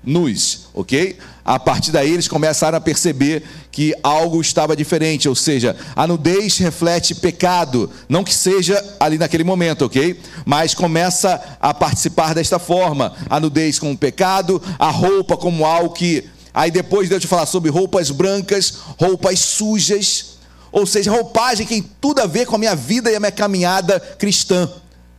[0.02, 1.16] nus, ok?
[1.44, 6.58] A partir daí eles começaram a perceber que algo estava diferente, ou seja, a nudez
[6.58, 10.20] reflete pecado, não que seja ali naquele momento, ok?
[10.44, 16.24] Mas começa a participar desta forma, a nudez como pecado, a roupa como algo que.
[16.52, 20.38] Aí depois Deus te falar sobre roupas brancas, roupas sujas,
[20.72, 23.30] ou seja, roupagem que tem tudo a ver com a minha vida e a minha
[23.30, 24.68] caminhada cristã.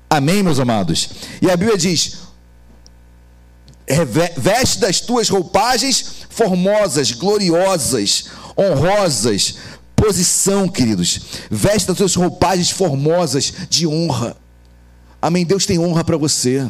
[0.10, 1.10] Amém, meus amados?
[1.42, 2.18] E a Bíblia diz:
[4.38, 8.26] veste das tuas roupagens formosas, gloriosas,
[8.58, 9.56] honrosas,
[9.96, 11.22] posição, queridos.
[11.50, 14.36] Veste das tuas roupagens formosas de honra.
[15.22, 15.46] Amém.
[15.46, 16.68] Deus tem honra para você.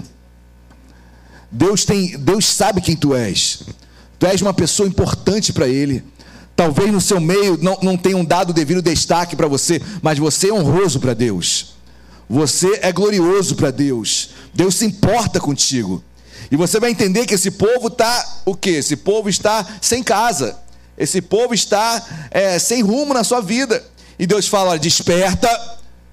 [1.50, 3.64] Deus tem, Deus sabe quem tu és.
[4.20, 6.04] Tu és uma pessoa importante para Ele.
[6.56, 10.50] Talvez no seu meio não, não tenham dado o devido destaque para você, mas você
[10.50, 11.74] é honroso para Deus.
[12.30, 14.30] Você é glorioso para Deus.
[14.54, 16.04] Deus se importa contigo.
[16.52, 18.72] E você vai entender que esse povo está o quê?
[18.72, 20.60] Esse povo está sem casa.
[20.98, 23.82] Esse povo está é, sem rumo na sua vida.
[24.20, 25.50] E Deus fala: desperta,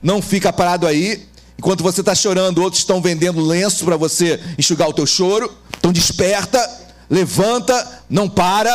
[0.00, 1.26] não fica parado aí.
[1.58, 5.52] Enquanto você está chorando, outros estão vendendo lenço para você enxugar o teu choro.
[5.76, 6.70] Então desperta,
[7.10, 8.72] levanta, não para.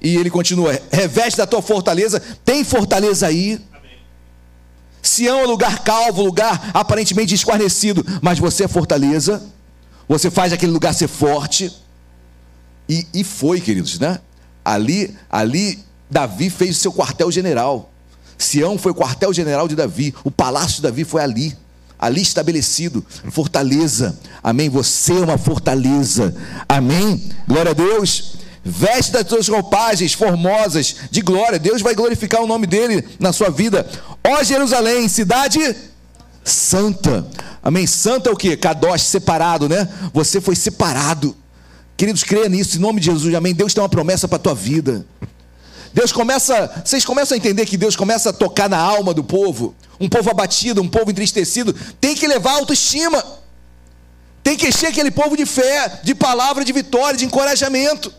[0.00, 2.22] E ele continua: reveste da tua fortaleza.
[2.44, 3.60] Tem fortaleza aí.
[5.02, 9.42] Sião é lugar calvo, lugar aparentemente esquarnecido, mas você é fortaleza.
[10.10, 11.72] Você faz aquele lugar ser forte.
[12.88, 14.18] E, e foi, queridos, né?
[14.64, 15.78] Ali, ali,
[16.10, 17.92] Davi fez o seu quartel-general.
[18.36, 20.12] Sião foi o quartel-general de Davi.
[20.24, 21.56] O palácio de Davi foi ali.
[21.96, 23.06] Ali estabelecido.
[23.30, 24.18] Fortaleza.
[24.42, 24.68] Amém?
[24.68, 26.34] Você é uma fortaleza.
[26.68, 27.30] Amém?
[27.46, 28.34] Glória a Deus.
[28.64, 31.56] Veste das suas roupagens formosas de glória.
[31.56, 33.88] Deus vai glorificar o nome dele na sua vida.
[34.24, 35.60] Ó Jerusalém, cidade
[36.44, 37.26] santa.
[37.62, 37.86] Amém?
[37.86, 38.56] Santa é o que?
[38.56, 39.88] Kadosh, separado, né?
[40.12, 41.36] Você foi separado.
[41.96, 43.54] Queridos, creia nisso, em nome de Jesus, amém.
[43.54, 45.06] Deus tem uma promessa para a tua vida.
[45.92, 49.74] Deus começa, vocês começam a entender que Deus começa a tocar na alma do povo.
[49.98, 53.22] Um povo abatido, um povo entristecido, tem que levar autoestima.
[54.42, 58.12] Tem que encher aquele povo de fé, de palavra, de vitória, de encorajamento.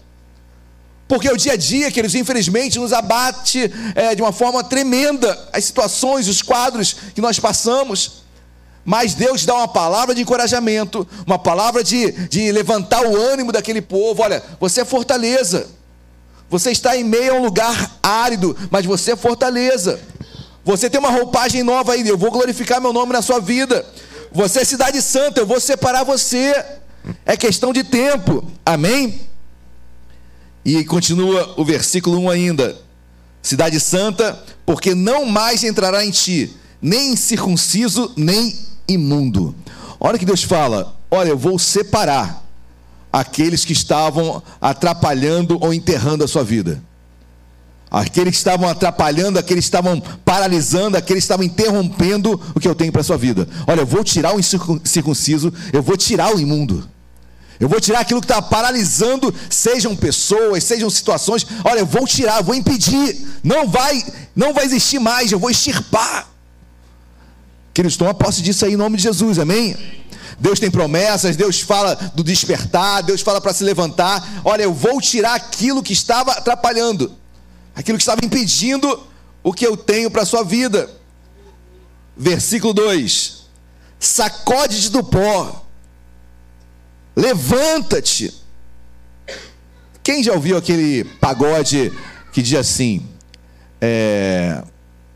[1.11, 5.65] Porque o dia a dia, queridos, infelizmente, nos abate é, de uma forma tremenda as
[5.65, 8.23] situações, os quadros que nós passamos.
[8.85, 13.81] Mas Deus dá uma palavra de encorajamento, uma palavra de, de levantar o ânimo daquele
[13.81, 14.23] povo.
[14.23, 15.67] Olha, você é fortaleza.
[16.49, 19.99] Você está em meio a um lugar árido, mas você é fortaleza.
[20.63, 23.85] Você tem uma roupagem nova aí, eu vou glorificar meu nome na sua vida.
[24.31, 26.55] Você é cidade santa, eu vou separar você.
[27.25, 28.49] É questão de tempo.
[28.65, 29.29] Amém?
[30.63, 32.77] E continua o versículo 1 ainda.
[33.41, 38.55] Cidade santa, porque não mais entrará em ti, nem circunciso, nem
[38.87, 39.55] imundo.
[39.99, 42.45] Olha que Deus fala: Olha, eu vou separar
[43.11, 46.81] aqueles que estavam atrapalhando ou enterrando a sua vida.
[47.89, 52.73] Aqueles que estavam atrapalhando, aqueles que estavam paralisando, aqueles que estavam interrompendo o que eu
[52.73, 53.45] tenho para a sua vida.
[53.67, 56.87] Olha, eu vou tirar o incircunciso, eu vou tirar o imundo.
[57.61, 61.45] Eu vou tirar aquilo que está paralisando, sejam pessoas, sejam situações.
[61.63, 63.23] Olha, eu vou tirar, eu vou impedir.
[63.43, 64.03] Não vai,
[64.35, 66.27] não vai existir mais, eu vou extirpar.
[67.71, 69.77] Queridos, toma posse disso aí em nome de Jesus, amém?
[70.39, 74.41] Deus tem promessas, Deus fala do despertar, Deus fala para se levantar.
[74.43, 77.15] Olha, eu vou tirar aquilo que estava atrapalhando,
[77.75, 79.07] aquilo que estava impedindo
[79.43, 80.89] o que eu tenho para a sua vida.
[82.17, 83.43] Versículo 2:
[83.99, 85.60] Sacode-te do pó,
[87.21, 88.33] levanta-te.
[90.03, 91.93] Quem já ouviu aquele pagode
[92.33, 93.05] que diz assim:
[93.79, 94.63] é,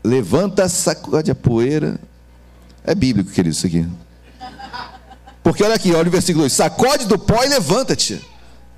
[0.04, 1.98] Levanta, sacode a poeira,
[2.84, 3.84] é bíblico, querido, isso aqui.
[5.42, 8.24] Porque olha aqui, olha o versículo 2: sacode do pó e levanta-te.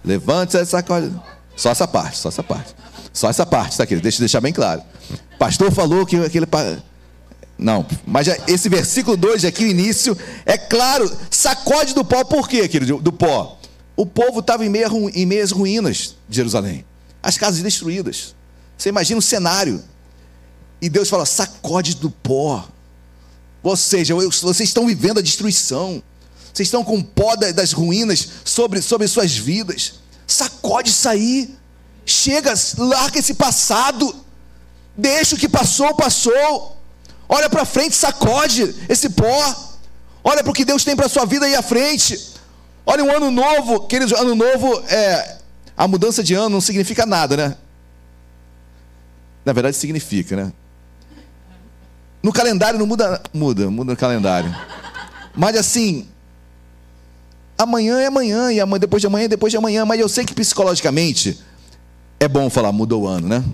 [0.02, 1.12] Levanta-te, sacode.
[1.54, 2.74] Só essa parte, só essa parte.
[3.12, 4.02] Só essa parte, tá, querido?
[4.02, 4.80] Deixa eu deixar bem claro.
[5.38, 6.46] Pastor falou que aquele.
[7.58, 10.16] Não, mas já, esse versículo 2 aqui, o início,
[10.46, 12.98] é claro, sacode do pó, por quê, querido?
[12.98, 13.58] Do pó.
[13.96, 16.84] O povo estava em, meio, em meias ruínas de Jerusalém,
[17.20, 18.34] as casas destruídas.
[18.76, 19.82] Você imagina o cenário.
[20.80, 22.68] E Deus fala: sacode do pó.
[23.60, 26.00] Ou seja, vocês estão vivendo a destruição.
[26.54, 29.94] Vocês estão com o pó da- das ruínas sobre, sobre suas vidas.
[30.28, 31.56] Sacode isso aí.
[32.06, 34.14] Chega, larga esse passado.
[34.96, 36.77] Deixa o que passou, passou.
[37.28, 39.56] Olha para frente, sacode esse pó.
[40.24, 42.34] Olha para o que Deus tem para sua vida aí à frente.
[42.86, 45.38] Olha um ano novo, queridos, ano novo é
[45.76, 47.56] a mudança de ano não significa nada, né?
[49.44, 50.52] Na verdade significa, né?
[52.22, 54.52] No calendário não muda, muda, muda no calendário.
[55.36, 56.08] Mas assim,
[57.56, 60.24] amanhã é amanhã e amanhã, depois de amanhã é depois de amanhã, mas eu sei
[60.24, 61.38] que psicologicamente
[62.18, 63.44] é bom falar mudou o ano, né?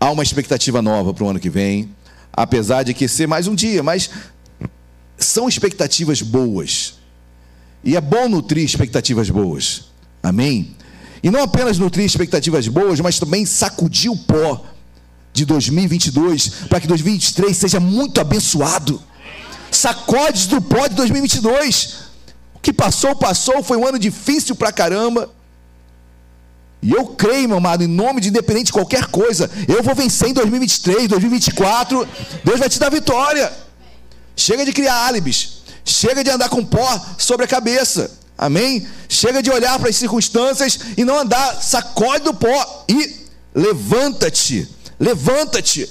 [0.00, 1.94] Há uma expectativa nova para o ano que vem,
[2.32, 4.10] apesar de que ser mais um dia, mas
[5.18, 6.94] são expectativas boas.
[7.84, 9.88] E é bom nutrir expectativas boas.
[10.22, 10.76] Amém?
[11.22, 14.64] E não apenas nutrir expectativas boas, mas também sacudir o pó
[15.32, 19.02] de 2022 para que 2023 seja muito abençoado.
[19.70, 21.98] Sacodes do pó de 2022.
[22.54, 25.30] O que passou, passou, foi um ano difícil pra caramba.
[26.82, 30.30] E eu creio, meu amado, em nome de independente de qualquer coisa, eu vou vencer
[30.30, 32.08] em 2023, 2024.
[32.44, 33.52] Deus vai te dar vitória.
[34.34, 35.62] Chega de criar álibis.
[35.84, 38.10] Chega de andar com pó sobre a cabeça.
[38.36, 38.84] Amém?
[39.08, 44.68] Chega de olhar para as circunstâncias e não andar, sacode do pó e levanta-te.
[44.98, 45.88] Levanta-te.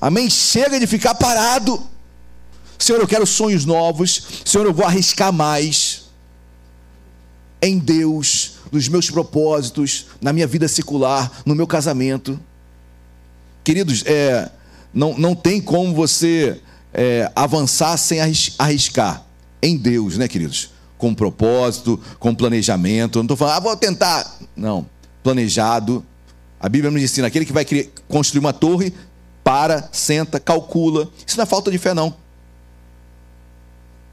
[0.00, 0.30] Amém?
[0.30, 1.82] Chega de ficar parado.
[2.78, 4.22] Senhor, eu quero sonhos novos.
[4.44, 6.02] Senhor, eu vou arriscar mais
[7.60, 12.40] em Deus, nos meus propósitos, na minha vida secular, no meu casamento.
[13.62, 14.50] Queridos, é,
[14.92, 16.58] não, não tem como você
[16.92, 19.24] é, avançar sem arris- arriscar
[19.62, 20.70] em Deus, né, queridos?
[20.96, 23.18] Com propósito, com planejamento.
[23.18, 24.38] Não estou falando, ah, vou tentar.
[24.56, 24.86] Não,
[25.22, 26.04] planejado.
[26.58, 27.66] A Bíblia nos ensina: aquele que vai
[28.08, 28.92] construir uma torre,
[29.44, 31.08] para, senta, calcula.
[31.26, 32.14] Isso não é falta de fé, não.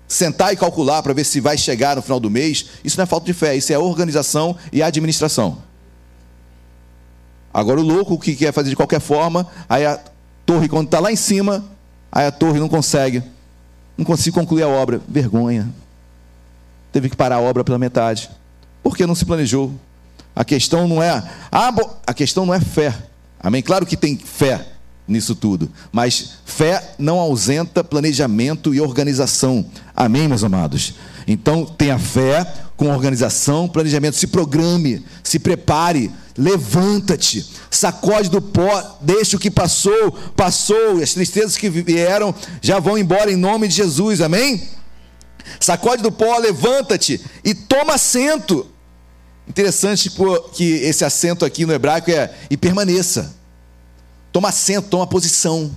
[0.09, 3.05] Sentar e calcular para ver se vai chegar no final do mês, isso não é
[3.05, 5.59] falta de fé, isso é organização e administração.
[7.53, 9.99] Agora o louco que quer fazer de qualquer forma, aí a
[10.47, 11.63] torre, quando está lá em cima,
[12.11, 13.21] aí a torre não consegue,
[13.95, 14.99] não consigo concluir a obra.
[15.07, 15.69] Vergonha.
[16.91, 18.31] Teve que parar a obra pela metade.
[18.81, 19.71] Porque não se planejou.
[20.35, 21.21] A questão não é.
[21.71, 22.95] Bo- a questão não é fé.
[23.39, 23.61] Amém?
[23.61, 24.65] Claro que tem fé
[25.09, 25.69] nisso tudo.
[25.91, 29.65] Mas fé não ausenta planejamento e organização.
[29.95, 30.93] Amém, meus amados?
[31.27, 32.45] Então, tenha fé
[32.77, 34.15] com organização, planejamento.
[34.15, 41.57] Se programe, se prepare, levanta-te, sacode do pó, deixa o que passou, passou, as tristezas
[41.57, 44.21] que vieram já vão embora em nome de Jesus.
[44.21, 44.69] Amém?
[45.59, 48.65] Sacode do pó, levanta-te e toma assento.
[49.47, 50.11] Interessante
[50.53, 53.38] que esse assento aqui no hebraico é e permaneça.
[54.31, 55.75] Toma assento, toma posição.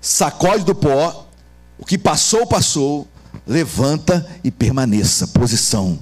[0.00, 1.26] Sacode do pó,
[1.78, 3.06] o que passou, passou,
[3.46, 5.98] levanta e permaneça, posição.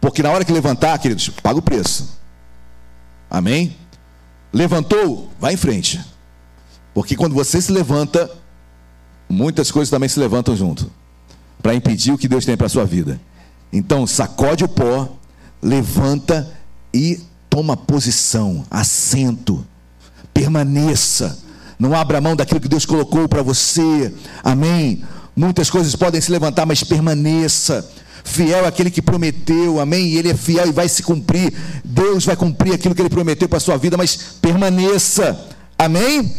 [0.00, 2.18] Porque na hora que levantar, queridos, paga o preço.
[3.30, 3.76] Amém?
[4.52, 6.00] Levantou, vai em frente.
[6.92, 8.30] Porque quando você se levanta,
[9.28, 10.90] muitas coisas também se levantam junto
[11.62, 13.20] para impedir o que Deus tem para a sua vida.
[13.72, 15.08] Então, sacode o pó,
[15.62, 16.50] levanta
[16.92, 17.20] e
[17.50, 19.66] toma posição, assento,
[20.32, 21.38] permaneça.
[21.78, 24.14] Não abra mão daquilo que Deus colocou para você.
[24.44, 25.02] Amém.
[25.34, 27.90] Muitas coisas podem se levantar, mas permaneça.
[28.22, 30.08] Fiel é aquele que prometeu, amém?
[30.08, 31.52] E ele é fiel e vai se cumprir.
[31.84, 35.48] Deus vai cumprir aquilo que ele prometeu para a sua vida, mas permaneça.
[35.78, 36.36] Amém?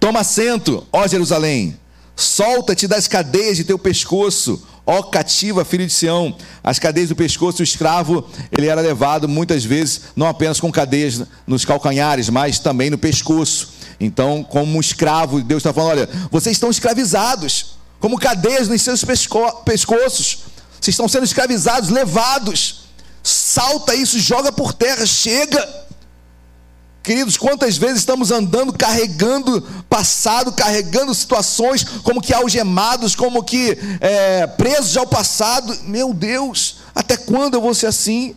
[0.00, 1.76] Toma assento, ó Jerusalém.
[2.16, 6.34] Solta-te das cadeias de teu pescoço, ó cativa, filho de Sião.
[6.62, 11.22] As cadeias do pescoço, o escravo, ele era levado muitas vezes, não apenas com cadeias
[11.46, 13.70] nos calcanhares, mas também no pescoço.
[14.00, 19.04] Então, como um escravo, Deus está falando: olha, vocês estão escravizados, como cadeias nos seus
[19.04, 20.38] pesco- pescoços.
[20.80, 22.82] Vocês estão sendo escravizados, levados.
[23.22, 25.82] Salta isso, joga por terra, chega.
[27.02, 34.46] Queridos, quantas vezes estamos andando carregando passado, carregando situações como que algemados, como que é,
[34.46, 35.76] presos ao passado.
[35.82, 38.36] Meu Deus, até quando eu vou ser assim?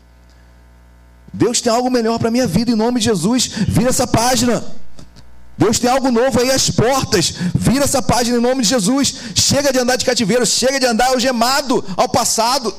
[1.31, 3.47] Deus tem algo melhor para a minha vida, em nome de Jesus.
[3.67, 4.63] Vira essa página.
[5.57, 7.35] Deus tem algo novo aí às portas.
[7.53, 9.15] Vira essa página em nome de Jesus.
[9.35, 12.73] Chega de andar de cativeiro, chega de andar algemado ao passado.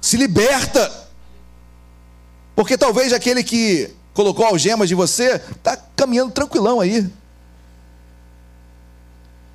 [0.00, 0.90] Se liberta.
[2.56, 7.08] Porque talvez aquele que colocou algemas de você está caminhando tranquilão aí.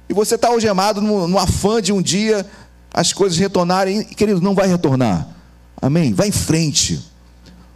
[0.09, 2.45] E você está algemado no, no afã de um dia
[2.93, 4.03] as coisas retornarem.
[4.03, 5.27] Querido, não vai retornar.
[5.81, 6.13] Amém?
[6.13, 6.99] Vai em frente.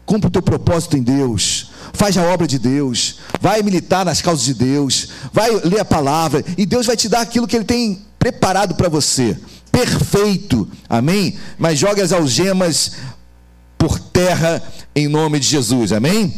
[0.05, 1.71] Cumpre o teu propósito em Deus.
[1.93, 3.19] Faz a obra de Deus.
[3.39, 5.09] Vai militar nas causas de Deus.
[5.33, 6.43] Vai ler a palavra.
[6.57, 9.35] E Deus vai te dar aquilo que Ele tem preparado para você,
[9.71, 11.39] perfeito, amém?
[11.57, 12.91] Mas jogue as algemas
[13.79, 14.61] por terra
[14.95, 16.31] em nome de Jesus, amém?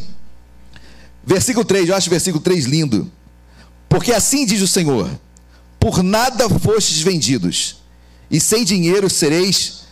[1.25, 3.11] Versículo 3, eu acho o versículo 3 lindo.
[3.87, 5.09] Porque assim diz o Senhor:
[5.79, 7.77] por nada fostes vendidos,
[8.29, 9.83] e sem dinheiro sereis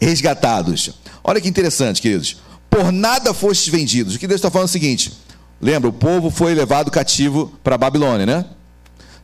[0.00, 0.90] resgatados.
[1.22, 2.38] Olha que interessante, queridos.
[2.68, 4.14] Por nada fostes vendidos.
[4.14, 5.12] O que Deus está falando é o seguinte:
[5.60, 8.44] lembra, o povo foi levado cativo para a Babilônia, né?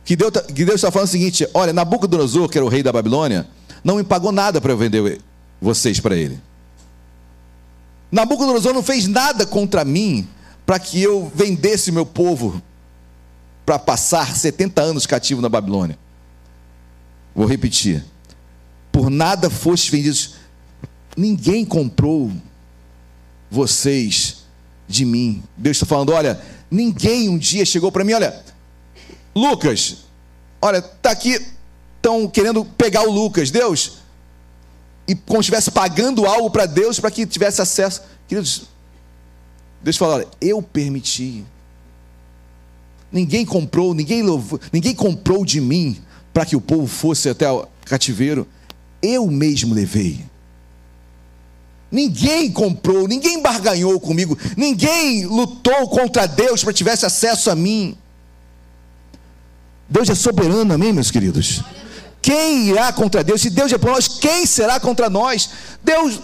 [0.05, 2.81] Que Deus, tá- que Deus está falando o seguinte: olha, Nabucodonosor, que era o rei
[2.81, 3.47] da Babilônia,
[3.83, 5.19] não me pagou nada para eu vender
[5.61, 6.39] vocês para ele.
[8.11, 10.27] Nabucodonosor não fez nada contra mim
[10.69, 12.61] para que eu vendesse meu povo
[13.65, 15.97] para passar 70 anos cativo na Babilônia.
[17.33, 18.05] Vou repetir.
[18.91, 20.35] Por nada fostes vendidos.
[21.17, 22.31] Ninguém comprou
[23.49, 24.43] vocês
[24.87, 25.41] de mim.
[25.57, 26.39] Deus está falando: olha,
[26.69, 28.39] ninguém um dia chegou para mim, olha,
[29.35, 30.03] Lucas,
[30.61, 31.43] olha, tá aqui,
[31.95, 33.93] estão querendo pegar o Lucas, Deus,
[35.07, 38.03] e como se estivesse pagando algo para Deus para que tivesse acesso.
[38.27, 38.69] Queridos,
[39.81, 41.43] Deus fala: olha, eu permiti.
[43.11, 45.99] Ninguém comprou, ninguém louvou, ninguém comprou de mim
[46.31, 48.47] para que o povo fosse até o cativeiro.
[49.01, 50.25] Eu mesmo levei.
[51.91, 57.97] Ninguém comprou, ninguém barganhou comigo, ninguém lutou contra Deus para que tivesse acesso a mim.
[59.89, 61.63] Deus é soberano, amém, meus queridos?
[62.21, 63.41] Quem irá contra Deus?
[63.41, 65.49] Se Deus é por nós, quem será contra nós?
[65.83, 66.19] Deus,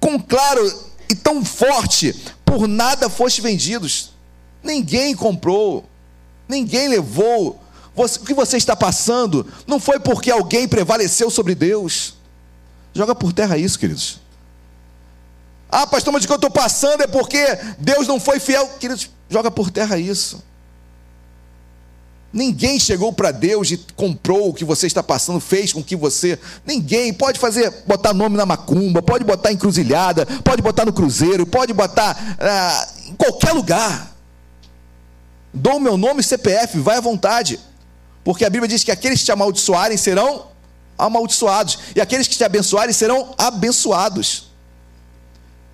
[0.00, 2.14] com claro e tão forte,
[2.52, 4.12] por nada foste vendidos.
[4.62, 5.86] Ninguém comprou,
[6.46, 7.58] ninguém levou.
[7.96, 12.14] Você- o que você está passando não foi porque alguém prevaleceu sobre Deus.
[12.94, 14.20] Joga por terra isso, queridos.
[15.70, 17.42] Ah, pastor, mas o que eu estou passando é porque
[17.78, 18.68] Deus não foi fiel.
[18.78, 20.42] Queridos, joga por terra isso.
[22.32, 26.38] Ninguém chegou para Deus e comprou o que você está passando, fez com que você.
[26.66, 31.74] Ninguém pode fazer, botar nome na macumba, pode botar encruzilhada, pode botar no cruzeiro, pode
[31.74, 34.16] botar ah, em qualquer lugar.
[35.52, 37.60] Dou o meu nome e CPF, vai à vontade.
[38.24, 40.46] Porque a Bíblia diz que aqueles que te amaldiçoarem serão
[40.96, 44.50] amaldiçoados, e aqueles que te abençoarem serão abençoados.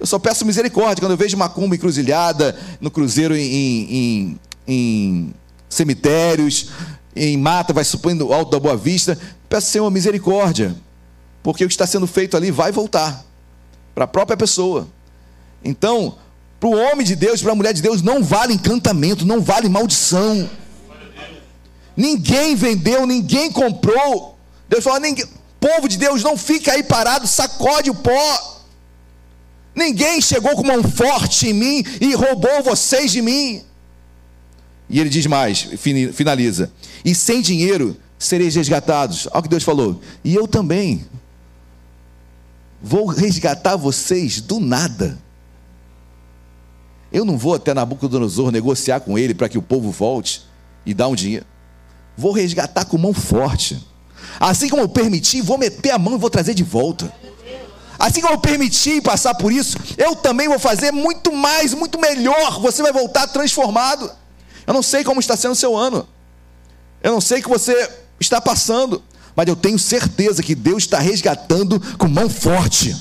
[0.01, 5.35] Eu só peço misericórdia quando eu vejo macumba encruzilhada no cruzeiro em, em- em
[5.69, 6.69] cemitérios,
[7.15, 9.19] em mata, vai supondo alto da Boa Vista.
[9.49, 10.75] Peço, Senhor, misericórdia,
[11.43, 13.25] porque o que está sendo feito ali vai voltar
[13.95, 14.87] para a própria pessoa.
[15.65, 16.17] Então,
[16.61, 19.69] para o homem de Deus, para a mulher de Deus, não vale encantamento, não vale
[19.69, 20.49] maldição.
[21.97, 24.39] Ninguém vendeu, ninguém comprou.
[24.69, 25.27] Deus fala: ninguém,
[25.59, 28.59] povo de Deus, não fica aí parado, sacode o pó.
[29.75, 33.65] Ninguém chegou com mão forte em mim e roubou vocês de mim.
[34.89, 35.69] E ele diz mais,
[36.13, 36.73] finaliza:
[37.05, 39.29] E sem dinheiro sereis resgatados.
[39.31, 40.01] Olha o que Deus falou.
[40.25, 41.07] E eu também
[42.83, 45.19] vou resgatar vocês do nada.
[47.13, 50.43] Eu não vou até Nabucodonosor negociar com ele para que o povo volte
[50.85, 51.47] e dar um dinheiro.
[52.17, 53.87] Vou resgatar com mão forte.
[54.41, 57.13] Assim como eu permiti, vou meter a mão e vou trazer de volta.
[57.99, 62.61] Assim como eu permiti passar por isso, eu também vou fazer muito mais, muito melhor.
[62.61, 64.11] Você vai voltar transformado.
[64.69, 66.07] Eu não sei como está sendo o seu ano.
[67.03, 67.89] Eu não sei o que você
[68.21, 69.03] está passando.
[69.35, 72.95] Mas eu tenho certeza que Deus está resgatando com mão forte.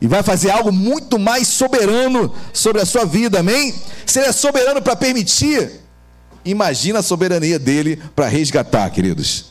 [0.00, 3.74] E vai fazer algo muito mais soberano sobre a sua vida, amém?
[4.06, 5.72] Se Ele é soberano para permitir,
[6.44, 9.46] imagina a soberania dele para resgatar, queridos.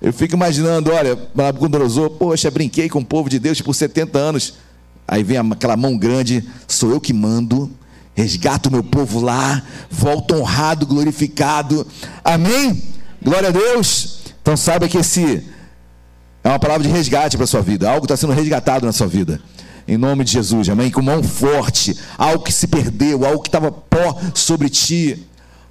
[0.00, 4.54] Eu fico imaginando, olha, Nabucodonosor, poxa, brinquei com o povo de Deus por 70 anos.
[5.06, 7.70] Aí vem aquela mão grande, sou eu que mando,
[8.14, 11.86] resgato o meu povo lá, volto honrado, glorificado.
[12.24, 12.82] Amém?
[13.22, 14.20] Glória a Deus.
[14.40, 15.42] Então saiba que esse
[16.42, 17.90] é uma palavra de resgate para sua vida.
[17.90, 19.40] Algo está sendo resgatado na sua vida.
[19.86, 20.90] Em nome de Jesus, amém?
[20.90, 25.26] Com mão forte, algo que se perdeu, algo que estava pó sobre ti,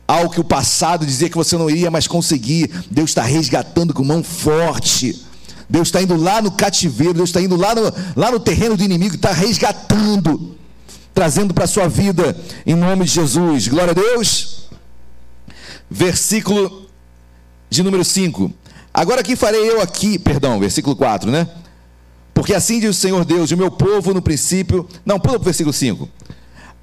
[0.07, 2.69] algo que o passado dizia que você não iria mais conseguir.
[2.91, 5.23] Deus está resgatando com mão forte.
[5.69, 7.81] Deus está indo lá no cativeiro, Deus está indo lá no,
[8.15, 10.55] lá no terreno do inimigo, está resgatando,
[11.13, 12.35] trazendo para a sua vida,
[12.65, 13.67] em nome de Jesus.
[13.67, 14.69] Glória a Deus.
[15.89, 16.89] Versículo
[17.69, 18.51] de número 5.
[18.93, 21.47] Agora que farei eu aqui, perdão, versículo 4, né?
[22.33, 24.87] Porque assim diz o Senhor Deus, o meu povo no princípio.
[25.05, 26.09] Não, pula para o versículo 5.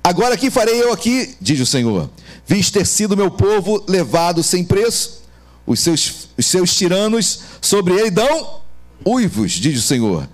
[0.02, 2.08] Agora que farei eu aqui, diz o Senhor,
[2.46, 5.22] vis ter sido meu povo levado sem preço,
[5.66, 8.60] os seus, os seus tiranos sobre ele dão
[9.06, 10.28] uivos, diz o Senhor.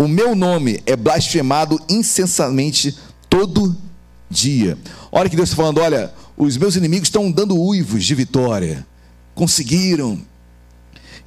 [0.00, 2.96] O meu nome é blasfemado incessantemente
[3.28, 3.76] todo
[4.30, 4.78] dia.
[5.12, 8.86] Olha que Deus está falando: olha, os meus inimigos estão dando uivos de vitória,
[9.34, 10.18] conseguiram.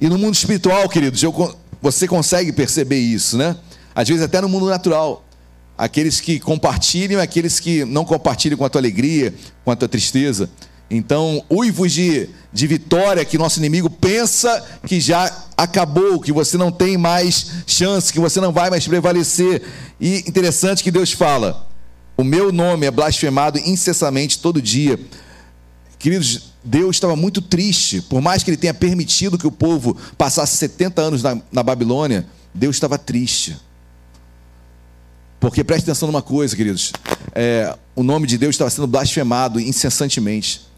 [0.00, 3.56] E no mundo espiritual, queridos, eu você consegue perceber isso, né?
[3.94, 5.24] Às vezes até no mundo natural.
[5.78, 9.32] Aqueles que compartilham aqueles que não compartilham com a tua alegria,
[9.64, 10.50] com a tua tristeza.
[10.90, 16.70] Então, uivos de, de vitória que nosso inimigo pensa que já acabou, que você não
[16.70, 19.62] tem mais chance, que você não vai mais prevalecer.
[20.00, 21.66] E interessante que Deus fala:
[22.16, 24.98] o meu nome é blasfemado incessantemente todo dia.
[25.98, 30.56] Queridos, Deus estava muito triste, por mais que ele tenha permitido que o povo passasse
[30.58, 33.56] 70 anos na, na Babilônia, Deus estava triste.
[35.40, 36.92] Porque preste atenção numa coisa, queridos:
[37.34, 40.73] é, o nome de Deus estava sendo blasfemado incessantemente.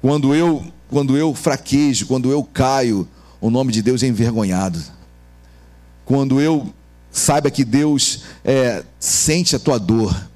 [0.00, 3.06] Quando eu, quando eu fraquejo, quando eu caio,
[3.40, 4.80] o nome de Deus é envergonhado.
[6.04, 6.72] Quando eu
[7.10, 10.28] saiba que Deus é, sente a tua dor,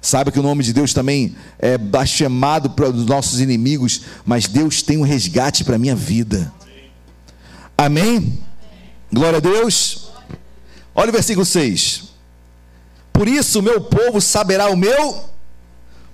[0.00, 4.82] saiba que o nome de Deus também é blasfemado para os nossos inimigos, mas Deus
[4.82, 6.52] tem um resgate para a minha vida.
[7.76, 8.38] Amém?
[9.12, 10.10] Glória a Deus.
[10.94, 12.10] Olha o versículo 6.
[13.12, 15.24] Por isso o meu povo saberá o meu,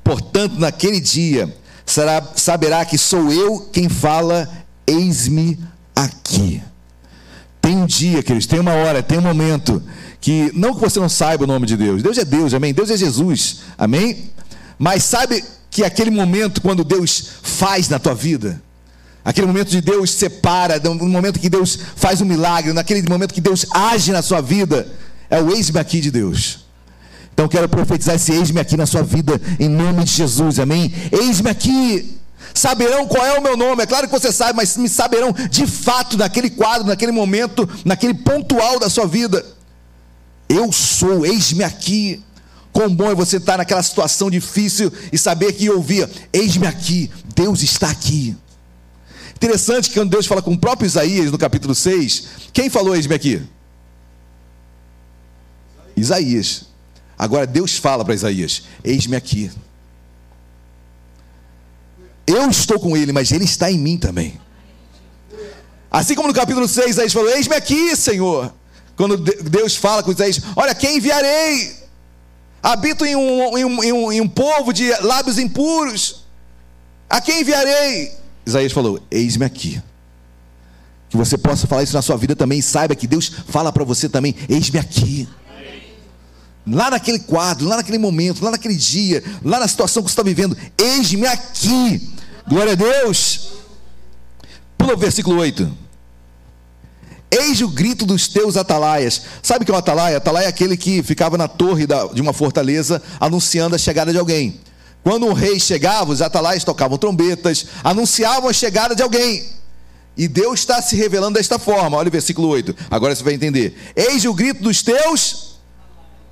[0.03, 1.55] portanto, naquele dia
[1.87, 4.51] será, saberá que sou eu quem fala,
[4.87, 5.59] eis-me
[5.95, 6.63] aqui.
[7.63, 9.83] Tem um dia, queridos, tem uma hora, tem um momento
[10.21, 12.03] que não que você não saiba o nome de Deus.
[12.03, 12.75] Deus é Deus, amém?
[12.75, 14.31] Deus é Jesus, amém?
[14.79, 18.61] Mas sabe que aquele momento quando Deus faz na tua vida,
[19.25, 23.41] aquele momento de Deus separa, no momento que Deus faz um milagre, naquele momento que
[23.41, 24.89] Deus age na sua vida,
[25.31, 26.66] é o eis-me aqui de Deus.
[27.37, 30.91] Então quero profetizar esse eis-me aqui na sua vida, em nome de Jesus, amém?
[31.13, 32.19] Eis-me aqui.
[32.55, 35.67] Saberão qual é o meu nome, é claro que você sabe, mas me saberão de
[35.67, 39.45] fato naquele quadro, naquele momento, naquele pontual da sua vida.
[40.49, 42.25] Eu sou, eis-me aqui.
[42.73, 47.63] Quão bom é você estar naquela situação difícil e saber que ouvia, eis-me aqui, Deus
[47.63, 48.35] está aqui.
[49.35, 53.15] Interessante que quando Deus fala com o próprio Isaías no capítulo 6, quem falou eis-me
[53.15, 53.43] aqui?
[55.95, 56.76] Isaías.
[57.19, 59.51] Agora Deus fala para Isaías: Eis-me aqui.
[62.27, 64.39] Eu estou com ele, mas ele está em mim também.
[65.91, 68.53] Assim como no capítulo 6, Isaías falou: Eis-me aqui, Senhor.
[68.97, 71.77] Quando De- Deus fala com Isaías: Olha, quem enviarei?
[72.63, 76.25] Habito em um, em um- em um- em um povo de lábios impuros.
[77.09, 78.13] A quem enviarei?
[78.45, 79.81] Isaías falou: Eis-me aqui.
[81.09, 82.59] Que você possa falar isso na sua vida também.
[82.59, 85.29] E saiba que Deus fala para você também: Eis-me aqui
[86.67, 90.23] lá naquele quadro, lá naquele momento, lá naquele dia, lá na situação que você está
[90.23, 92.11] vivendo, eis-me aqui.
[92.49, 93.53] Glória a Deus.
[94.77, 95.87] Pula o versículo 8.
[97.31, 99.23] Eis o grito dos teus atalaias.
[99.43, 100.17] Sabe o que é o atalaia?
[100.17, 104.61] Atalaia é aquele que ficava na torre de uma fortaleza anunciando a chegada de alguém.
[105.03, 109.45] Quando um rei chegava, os atalaias tocavam trombetas, anunciavam a chegada de alguém.
[110.17, 111.97] E Deus está se revelando desta forma.
[111.97, 112.75] Olha o versículo 8.
[112.91, 113.77] Agora você vai entender.
[113.95, 115.56] Eis o grito dos teus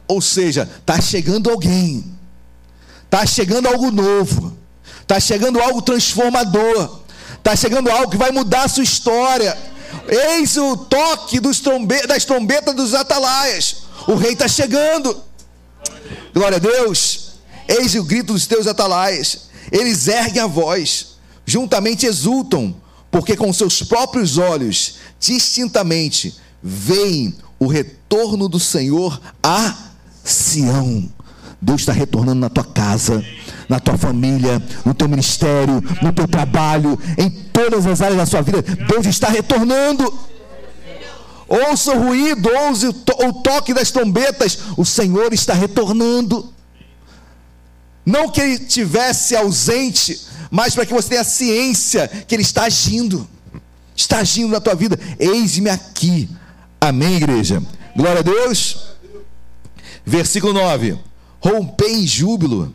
[0.06, 2.04] ou seja, está chegando alguém,
[3.04, 4.56] está chegando algo novo,
[5.00, 7.00] está chegando algo transformador,
[7.36, 9.56] está chegando algo que vai mudar a sua história.
[10.08, 13.84] Eis o toque trombe das trombetas dos atalaias.
[14.06, 15.22] O rei está chegando.
[16.34, 17.34] Glória a Deus.
[17.68, 19.44] Eis o grito dos teus atalaias.
[19.70, 21.16] Eles erguem a voz,
[21.46, 22.74] juntamente exultam,
[23.10, 29.74] porque com seus próprios olhos, distintamente, veem o retorno do Senhor a
[30.24, 31.08] Sião.
[31.60, 33.24] Deus está retornando na tua casa,
[33.68, 38.42] na tua família, no teu ministério, no teu trabalho, em todas as áreas da sua
[38.42, 38.60] vida.
[38.62, 40.12] Deus está retornando.
[41.46, 44.58] Ouça o ruído, ouça o, to- o toque das trombetas.
[44.76, 46.52] O Senhor está retornando.
[48.04, 50.20] Não que ele tivesse ausente,
[50.50, 53.26] mas para que você tenha ciência que ele está agindo.
[53.96, 54.98] Está agindo na tua vida.
[55.18, 56.28] Eis-me aqui.
[56.80, 57.62] Amém, igreja.
[57.96, 58.93] Glória a Deus.
[60.04, 60.98] Versículo 9:
[61.40, 62.74] Rompei em júbilo,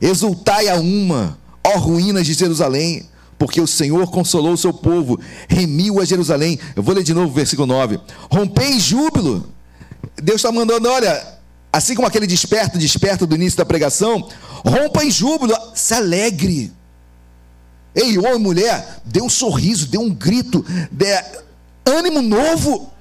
[0.00, 3.08] exultai a uma, ó ruínas de Jerusalém,
[3.38, 6.58] porque o Senhor consolou o seu povo, remiu a Jerusalém.
[6.74, 7.98] Eu vou ler de novo o versículo 9:
[8.30, 9.52] Rompei em júbilo.
[10.22, 11.36] Deus está mandando, olha,
[11.72, 14.26] assim como aquele desperta, desperta do início da pregação,
[14.64, 16.72] rompa em júbilo, se alegre.
[17.94, 21.22] Ei, homem, mulher, dê um sorriso, dê um grito, dê
[21.84, 22.92] ânimo novo.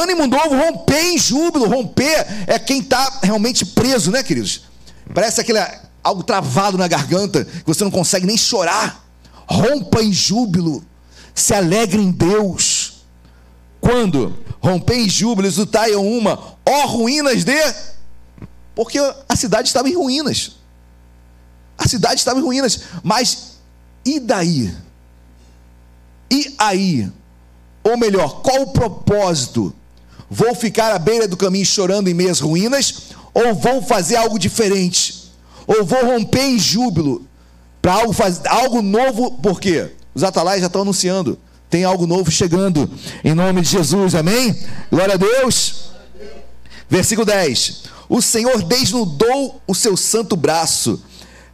[0.00, 1.68] Ânimo novo, romper em júbilo.
[1.68, 4.62] Romper é quem está realmente preso, né, queridos?
[5.12, 5.60] Parece aquele
[6.02, 9.04] algo travado na garganta que você não consegue nem chorar.
[9.46, 10.84] Rompa em júbilo.
[11.34, 13.04] Se alegre em Deus.
[13.80, 14.36] Quando?
[14.60, 17.74] Romper em júbilo, exultai a uma, ó ruínas de.
[18.74, 18.98] Porque
[19.28, 20.52] a cidade estava em ruínas.
[21.76, 22.80] A cidade estava em ruínas.
[23.02, 23.58] Mas
[24.04, 24.74] e daí?
[26.30, 27.12] E aí?
[27.82, 29.74] Ou melhor, qual o propósito?
[30.36, 33.10] Vou ficar à beira do caminho chorando em meias ruínas?
[33.32, 35.30] Ou vou fazer algo diferente?
[35.64, 37.24] Ou vou romper em júbilo
[37.80, 39.38] para algo, faz- algo novo?
[39.38, 39.92] Por quê?
[40.12, 41.38] Os atalais já estão anunciando.
[41.70, 42.90] Tem algo novo chegando.
[43.24, 44.58] Em nome de Jesus, amém?
[44.90, 45.90] Glória a Deus.
[46.90, 51.00] Versículo 10: O Senhor desnudou o seu santo braço.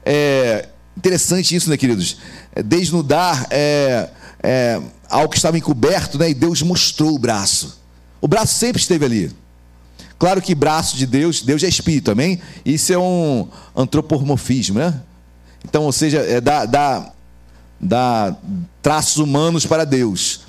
[0.04, 2.16] É interessante isso, né, queridos?
[2.54, 4.08] É, desnudar é,
[4.42, 6.30] é algo que estava encoberto, né?
[6.30, 7.79] E Deus mostrou o braço.
[8.20, 9.32] O braço sempre esteve ali.
[10.18, 12.40] Claro que braço de Deus, Deus é espírito, amém?
[12.64, 15.00] Isso é um antropomorfismo, né?
[15.64, 18.36] Então, ou seja, é dá,
[18.82, 20.42] traços humanos para Deus.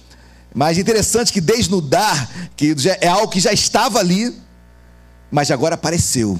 [0.53, 4.35] Mas interessante que desnudar, que é algo que já estava ali,
[5.31, 6.37] mas agora apareceu.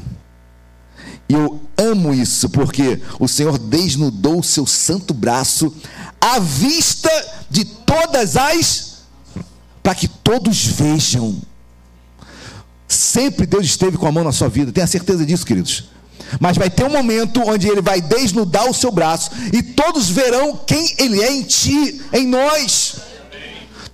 [1.29, 5.73] E eu amo isso, porque o Senhor desnudou o seu santo braço
[6.19, 7.09] à vista
[7.49, 8.90] de todas as,
[9.81, 11.41] para que todos vejam.
[12.87, 15.85] Sempre Deus esteve com a mão na sua vida, tenha certeza disso, queridos.
[16.39, 20.59] Mas vai ter um momento onde Ele vai desnudar o seu braço e todos verão
[20.65, 22.97] quem Ele é em ti, em nós.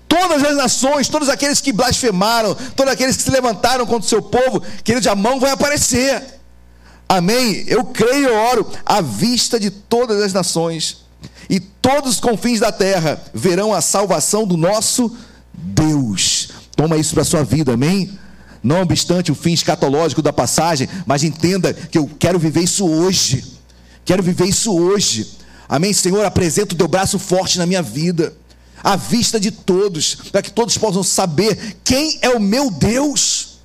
[0.07, 4.21] Todas as nações, todos aqueles que blasfemaram, todos aqueles que se levantaram contra o seu
[4.21, 6.23] povo, queridos, a mão vai aparecer.
[7.09, 7.65] Amém?
[7.67, 11.05] Eu creio e oro à vista de todas as nações
[11.49, 15.26] e todos os confins da terra verão a salvação do nosso Deus.
[16.77, 18.17] Toma isso para a sua vida, amém?
[18.61, 23.43] Não obstante o fim escatológico da passagem, mas entenda que eu quero viver isso hoje.
[24.05, 25.27] Quero viver isso hoje.
[25.67, 26.23] Amém, Senhor?
[26.23, 28.35] Apresenta o teu braço forte na minha vida,
[28.83, 33.57] à vista de todos, para que todos possam saber quem é o meu Deus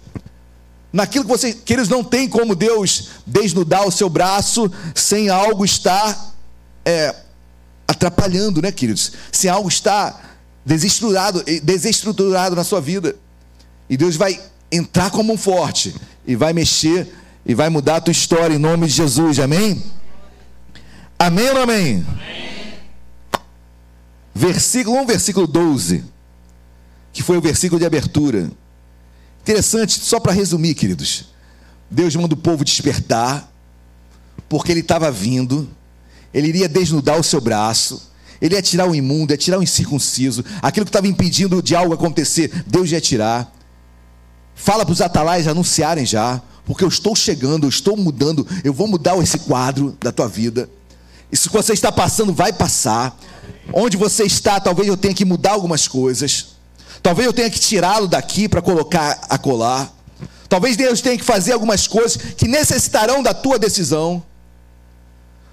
[0.93, 5.65] naquilo que vocês, que eles não têm como Deus desnudar o seu braço sem algo
[5.65, 6.35] estar
[6.85, 7.15] é,
[7.87, 9.13] atrapalhando, né, queridos?
[9.31, 10.32] Sem algo estar
[10.65, 13.17] desestruturado, desestruturado na sua vida.
[13.89, 14.41] E Deus vai
[14.71, 15.95] entrar como um forte
[16.27, 17.13] e vai mexer
[17.45, 19.83] e vai mudar a tua história em nome de Jesus, amém?
[21.19, 22.07] Amém ou amém?
[22.09, 22.43] amém.
[24.35, 26.05] Versículo 1, versículo 12,
[27.13, 28.51] que foi o versículo de abertura.
[29.43, 31.27] Interessante, só para resumir, queridos.
[31.91, 33.53] Deus manda o povo despertar,
[34.49, 35.69] porque ele estava vindo,
[36.33, 38.11] ele iria desnudar o seu braço,
[38.43, 41.95] ele ia tirar o imundo, ia tirar o incircunciso, aquilo que estava impedindo de algo
[41.95, 43.55] acontecer, Deus ia tirar.
[44.53, 48.89] Fala para os atalais anunciarem já, porque eu estou chegando, eu estou mudando, eu vou
[48.89, 50.69] mudar esse quadro da tua vida.
[51.31, 53.17] Isso que você está passando vai passar.
[53.73, 56.57] Onde você está, talvez eu tenha que mudar algumas coisas.
[57.01, 59.95] Talvez eu tenha que tirá-lo daqui para colocar a colar.
[60.49, 64.23] Talvez Deus tenha que fazer algumas coisas que necessitarão da tua decisão.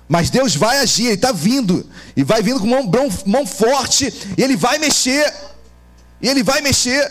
[0.10, 1.86] Mas Deus vai agir, Ele está vindo.
[2.18, 4.12] E vai vindo com mão, mão, mão forte.
[4.36, 5.32] E Ele vai mexer.
[6.20, 7.08] E Ele vai mexer.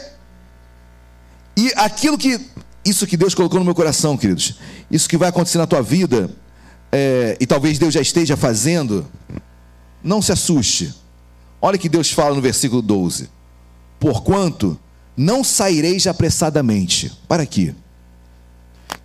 [1.57, 2.41] E aquilo que.
[2.85, 4.59] Isso que Deus colocou no meu coração, queridos.
[4.91, 6.29] Isso que vai acontecer na tua vida.
[6.91, 9.07] É, e talvez Deus já esteja fazendo.
[10.03, 10.93] Não se assuste.
[11.63, 13.31] Olha o que Deus fala no versículo 12.
[14.01, 14.79] Porquanto
[15.17, 17.13] não saireis apressadamente.
[17.29, 17.73] Para aqui.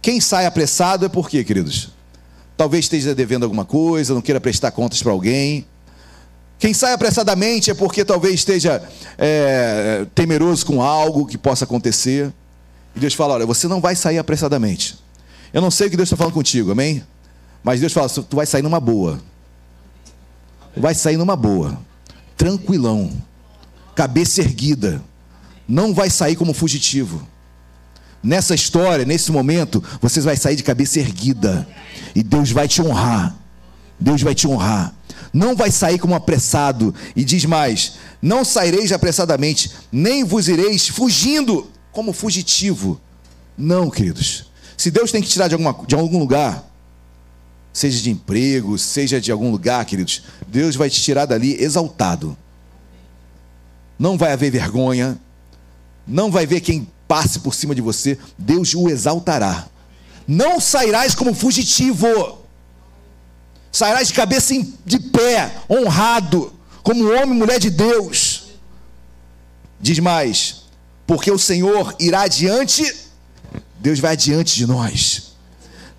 [0.02, 1.93] Quem sai apressado é por quê, queridos?
[2.56, 5.66] Talvez esteja devendo alguma coisa, não queira prestar contas para alguém.
[6.60, 8.82] Quem sai apressadamente é porque talvez esteja
[9.18, 12.32] é, temeroso com algo que possa acontecer.
[12.96, 14.98] E Deus fala: Olha, você não vai sair apressadamente.
[15.52, 17.04] Eu não sei o que Deus está falando contigo, amém?
[17.64, 19.20] Mas Deus fala: Tu vai sair numa boa.
[20.76, 21.78] Vai sair numa boa.
[22.38, 23.12] Tranquilão.
[23.96, 25.02] Cabeça erguida.
[25.68, 27.28] Não vai sair como fugitivo.
[28.24, 31.68] Nessa história, nesse momento, você vai sair de cabeça erguida.
[32.16, 33.36] E Deus vai te honrar.
[34.00, 34.96] Deus vai te honrar.
[35.34, 36.96] Não vai sair como apressado.
[37.16, 43.00] E diz mais: Não saireis apressadamente, nem vos ireis fugindo como fugitivo.
[43.58, 44.52] Não, queridos.
[44.78, 46.64] Se Deus tem que tirar de, alguma, de algum lugar,
[47.72, 52.38] seja de emprego, seja de algum lugar, queridos, Deus vai te tirar dali exaltado.
[53.98, 55.18] Não vai haver vergonha,
[56.08, 59.68] não vai ver quem passe por cima de você, Deus o exaltará.
[60.28, 62.40] Não sairás como fugitivo,
[63.72, 64.54] sairás de cabeça
[64.86, 68.44] de pé, honrado, como homem e mulher de Deus.
[69.80, 70.64] Diz mais,
[71.06, 72.96] porque o Senhor irá adiante,
[73.80, 75.34] Deus vai adiante de nós.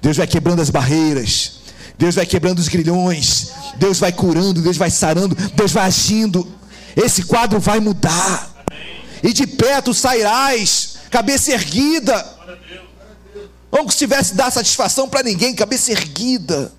[0.01, 1.61] Deus vai quebrando as barreiras,
[1.99, 6.47] Deus vai quebrando os grilhões, Deus vai curando, Deus vai sarando, Deus vai agindo.
[6.97, 8.65] Esse quadro vai mudar.
[9.23, 9.47] E de
[9.83, 12.27] tu sairás, cabeça erguida.
[13.71, 16.73] Como se tivesse dar satisfação para ninguém, cabeça erguida.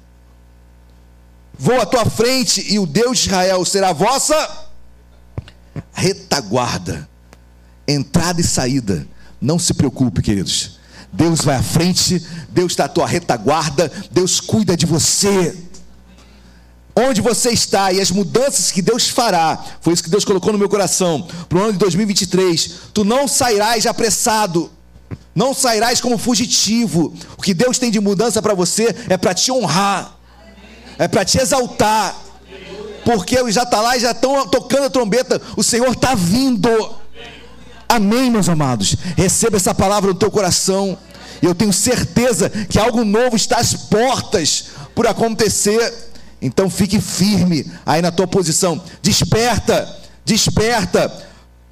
[1.57, 4.67] Vou à tua frente e o Deus de Israel será vossa
[5.93, 7.07] retaguarda.
[7.87, 9.07] entrada e saída.
[9.39, 10.79] Não se preocupe, queridos.
[11.13, 15.55] Deus vai à frente, Deus está à tua retaguarda, Deus cuida de você.
[16.97, 20.59] Onde você está e as mudanças que Deus fará, foi isso que Deus colocou no
[20.59, 22.71] meu coração, para o ano de 2023.
[22.93, 24.71] Tu não sairás apressado,
[25.35, 27.13] não sairás como fugitivo.
[27.37, 30.17] O que Deus tem de mudança para você é para te honrar,
[30.97, 32.15] é para te exaltar,
[33.03, 36.69] porque os atalais já estão tocando a trombeta, o Senhor está vindo.
[37.89, 38.95] Amém, meus amados.
[39.17, 40.97] Receba essa palavra no teu coração.
[41.41, 45.93] Eu tenho certeza que algo novo está às portas por acontecer.
[46.45, 48.79] Então fique firme aí na tua posição.
[49.01, 51.11] Desperta, desperta.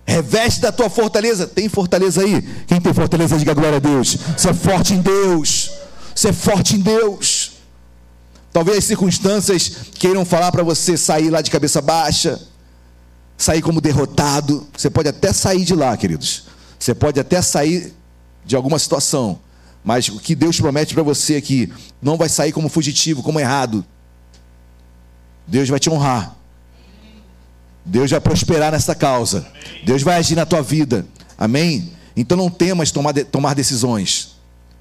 [0.03, 1.45] Reveste da tua fortaleza.
[1.45, 2.41] Tem fortaleza aí?
[2.65, 4.17] Quem tem fortaleza, diga glória a Deus.
[4.35, 5.71] Você é forte em Deus.
[6.15, 7.51] Você é forte em Deus.
[8.51, 12.41] Talvez as circunstâncias queiram falar para você sair lá de cabeça baixa,
[13.37, 14.67] sair como derrotado.
[14.75, 16.45] Você pode até sair de lá, queridos.
[16.79, 17.93] Você pode até sair
[18.43, 19.39] de alguma situação.
[19.83, 21.71] Mas o que Deus promete para você aqui
[22.01, 23.85] não vai sair como fugitivo, como errado.
[25.47, 26.35] Deus vai te honrar.
[27.85, 29.45] Deus vai prosperar nessa causa.
[29.85, 31.05] Deus vai agir na tua vida.
[31.37, 31.91] Amém?
[32.15, 34.35] Então não temas tomar, de- tomar decisões.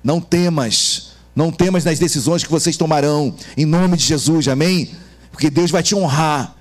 [0.04, 1.12] Não temas.
[1.34, 3.34] Não temas nas decisões que vocês tomarão.
[3.56, 4.46] Em nome de Jesus.
[4.48, 4.90] Amém?
[5.30, 6.54] Porque Deus vai te honrar.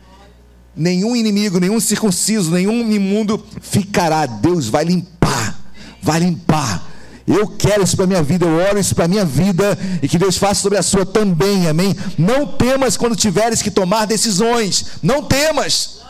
[0.75, 4.25] Nenhum inimigo, nenhum circunciso, nenhum imundo ficará.
[4.25, 5.59] Deus vai limpar.
[6.01, 6.87] Vai limpar.
[7.27, 10.37] Eu quero isso para minha vida, eu oro isso para minha vida e que Deus
[10.37, 11.95] faça sobre a sua também, amém?
[12.17, 16.01] Não temas quando tiveres que tomar decisões, não temas,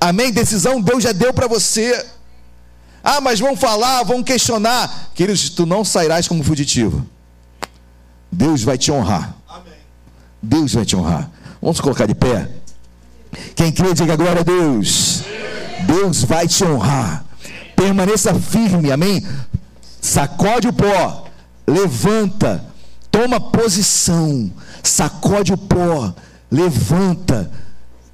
[0.00, 0.32] amém?
[0.32, 2.04] Decisão Deus já deu para você.
[3.02, 7.06] Ah, mas vão falar, vão questionar, queridos, tu não sairás como fugitivo.
[8.30, 9.36] Deus vai te honrar.
[10.42, 11.30] Deus vai te honrar.
[11.62, 12.48] Vamos colocar de pé.
[13.54, 15.22] Quem crê, diga glória a Deus.
[15.86, 17.24] Deus vai te honrar.
[17.74, 19.24] Permaneça firme, amém?
[20.06, 21.24] Sacode o pó,
[21.66, 22.64] levanta,
[23.10, 26.14] toma posição, sacode o pó,
[26.48, 27.50] levanta,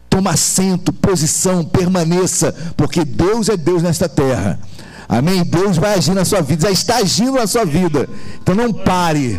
[0.08, 4.58] toma assento, posição, permaneça, porque Deus é Deus nesta terra.
[5.06, 5.44] Amém?
[5.44, 8.08] Deus vai agir na sua vida, já está agindo na sua vida.
[8.42, 9.38] Então não pare.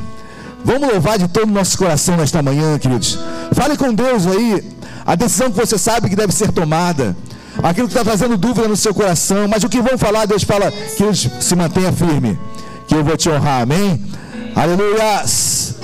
[0.64, 3.18] Vamos louvar de todo o nosso coração nesta manhã, queridos.
[3.54, 4.64] Fale com Deus aí.
[5.04, 7.18] A decisão que você sabe que deve ser tomada.
[7.62, 9.48] Aquilo que está trazendo dúvida no seu coração.
[9.48, 12.40] Mas o que vão falar, Deus fala, queridos, se mantenha firme.
[12.88, 13.62] Que eu vou te honrar.
[13.62, 14.02] Amém?
[14.56, 15.76] Aleluias.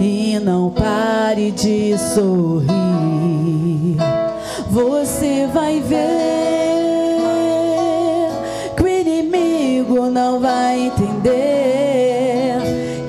[0.00, 2.83] e não pare de sorrir.
[5.64, 5.96] Vai ver
[8.76, 12.58] que o inimigo não vai entender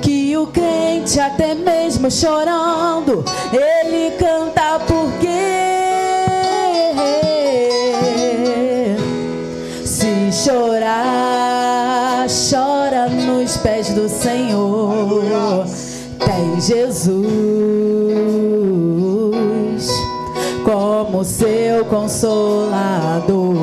[0.02, 5.28] que o crente até mesmo chorando ele canta porque
[9.84, 15.66] se chorar chora nos pés do Senhor.
[16.26, 17.55] Tem Jesus
[21.16, 23.56] como seu consolador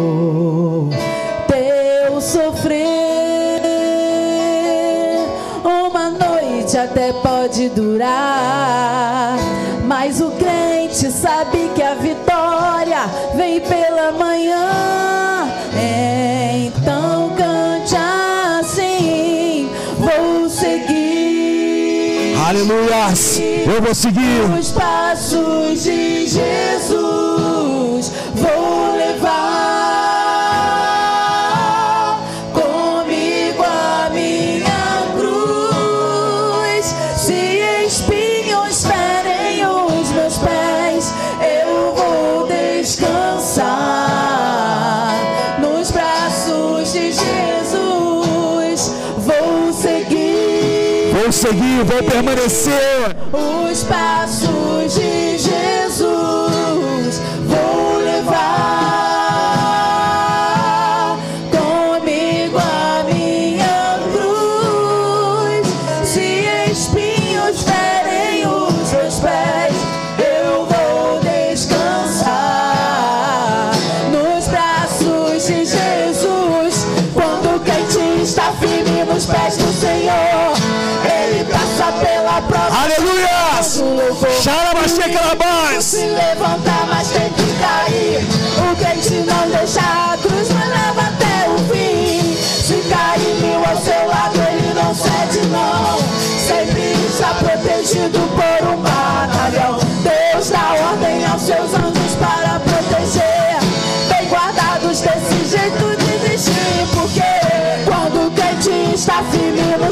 [1.46, 3.60] teu sofrer
[5.62, 9.36] uma noite até pode durar,
[9.84, 13.04] mas o crente sabe que a vitória
[13.36, 15.01] vem pela manhã.
[23.66, 24.42] Eu vou seguir.
[24.58, 29.91] Os passos de Jesus vou levar
[51.42, 53.16] seguir Vou permanecer.
[53.32, 54.61] os passos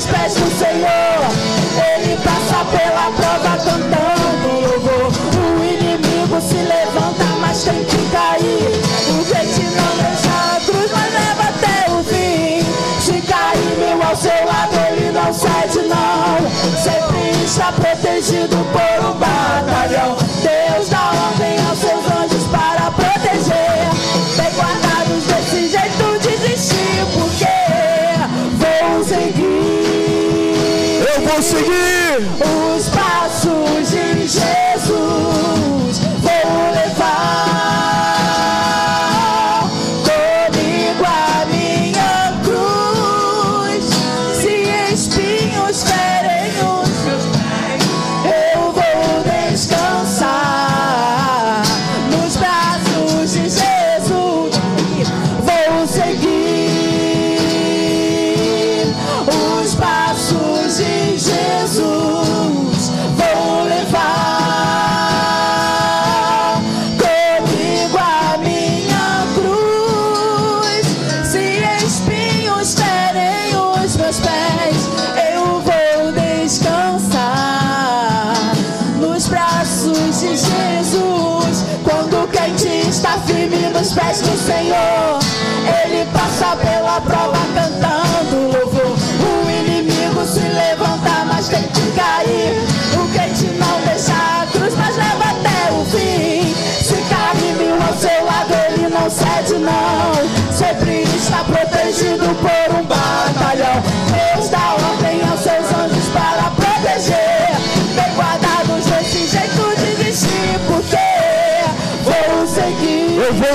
[0.00, 1.20] aos pés no Senhor.
[1.94, 5.12] Ele passa pela prova cantando louvor.
[5.36, 8.80] O inimigo se levanta, mas tem que cair.
[9.10, 12.64] O gente não deixa a cruz, mas leva até o fim.
[13.00, 16.50] Se cair mil ao seu lado, ele não cede, não.
[16.82, 20.19] Sempre está protegido por um batalhão.
[32.20, 32.59] Seguir.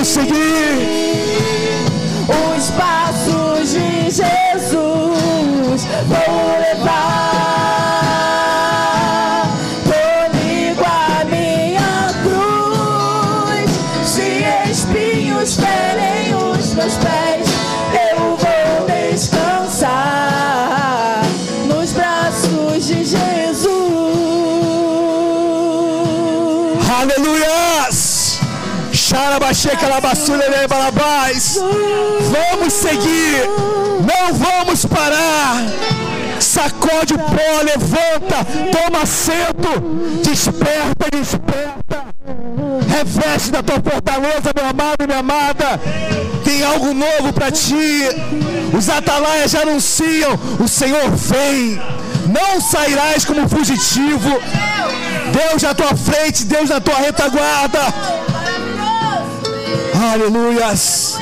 [0.06, 0.36] Seguir.
[2.28, 6.55] Os passos de Jesus vou
[30.68, 31.58] Balabás.
[32.50, 33.48] Vamos seguir,
[34.00, 35.62] não vamos parar.
[36.38, 39.80] Sacode o pó, levanta, toma assento,
[40.22, 42.06] desperta, desperta.
[42.88, 45.80] Reveste da tua fortaleza, meu amado e minha amada.
[46.44, 48.02] Tem algo novo para ti.
[48.76, 51.80] Os atalaias já anunciam: o Senhor vem.
[52.26, 54.40] Não sairás como fugitivo.
[55.32, 58.25] Deus na tua frente, Deus na tua retaguarda.
[59.96, 61.18] Aleluias.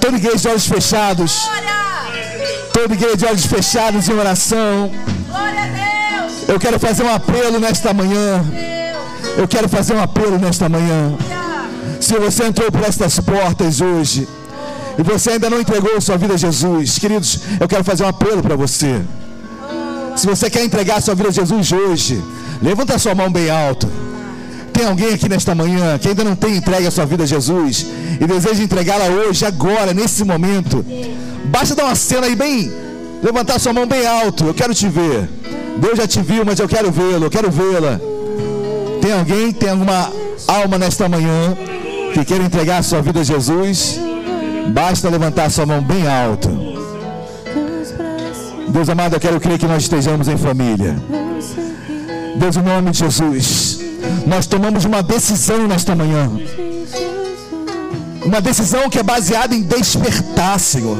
[0.00, 1.48] Toda igreja de olhos fechados.
[2.72, 4.90] Toda igreja de olhos fechados em oração.
[6.46, 8.44] Eu quero fazer um apelo nesta manhã.
[9.36, 11.16] Eu quero fazer um apelo nesta manhã.
[12.00, 14.28] Se você entrou por estas portas hoje
[14.98, 18.42] e você ainda não entregou sua vida a Jesus, queridos, eu quero fazer um apelo
[18.42, 19.00] para você.
[20.16, 22.22] Se você quer entregar sua vida a Jesus hoje,
[22.62, 24.05] levanta sua mão bem alto.
[24.76, 27.86] Tem alguém aqui nesta manhã que ainda não tem entregue a sua vida a Jesus
[28.20, 30.84] e deseja entregá-la hoje, agora, nesse momento?
[31.46, 32.70] Basta dar uma cena aí bem,
[33.22, 34.44] levantar sua mão bem alto.
[34.44, 35.30] Eu quero te ver.
[35.78, 37.98] Deus já te viu, mas eu quero vê-lo, eu quero vê-la.
[39.00, 40.12] Tem alguém, tem alguma
[40.46, 41.56] alma nesta manhã
[42.12, 43.98] que queira entregar a sua vida a Jesus?
[44.68, 46.50] Basta levantar sua mão bem alto.
[48.68, 50.96] Deus amado, eu quero crer que nós estejamos em família.
[52.36, 53.85] Deus, em nome de Jesus,
[54.26, 56.30] nós tomamos uma decisão nesta manhã.
[58.24, 60.98] Uma decisão que é baseada em despertar, Senhor.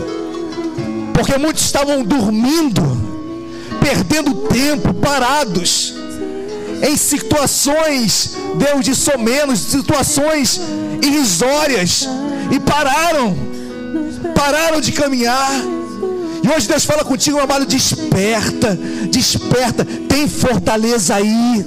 [1.12, 2.82] Porque muitos estavam dormindo,
[3.80, 5.94] perdendo tempo, parados,
[6.82, 10.60] em situações, Deus de somenos, situações
[11.02, 12.08] irrisórias,
[12.50, 13.36] e pararam,
[14.34, 15.50] pararam de caminhar.
[16.42, 18.78] E hoje Deus fala contigo, amado, desperta,
[19.10, 21.64] desperta, tem fortaleza aí.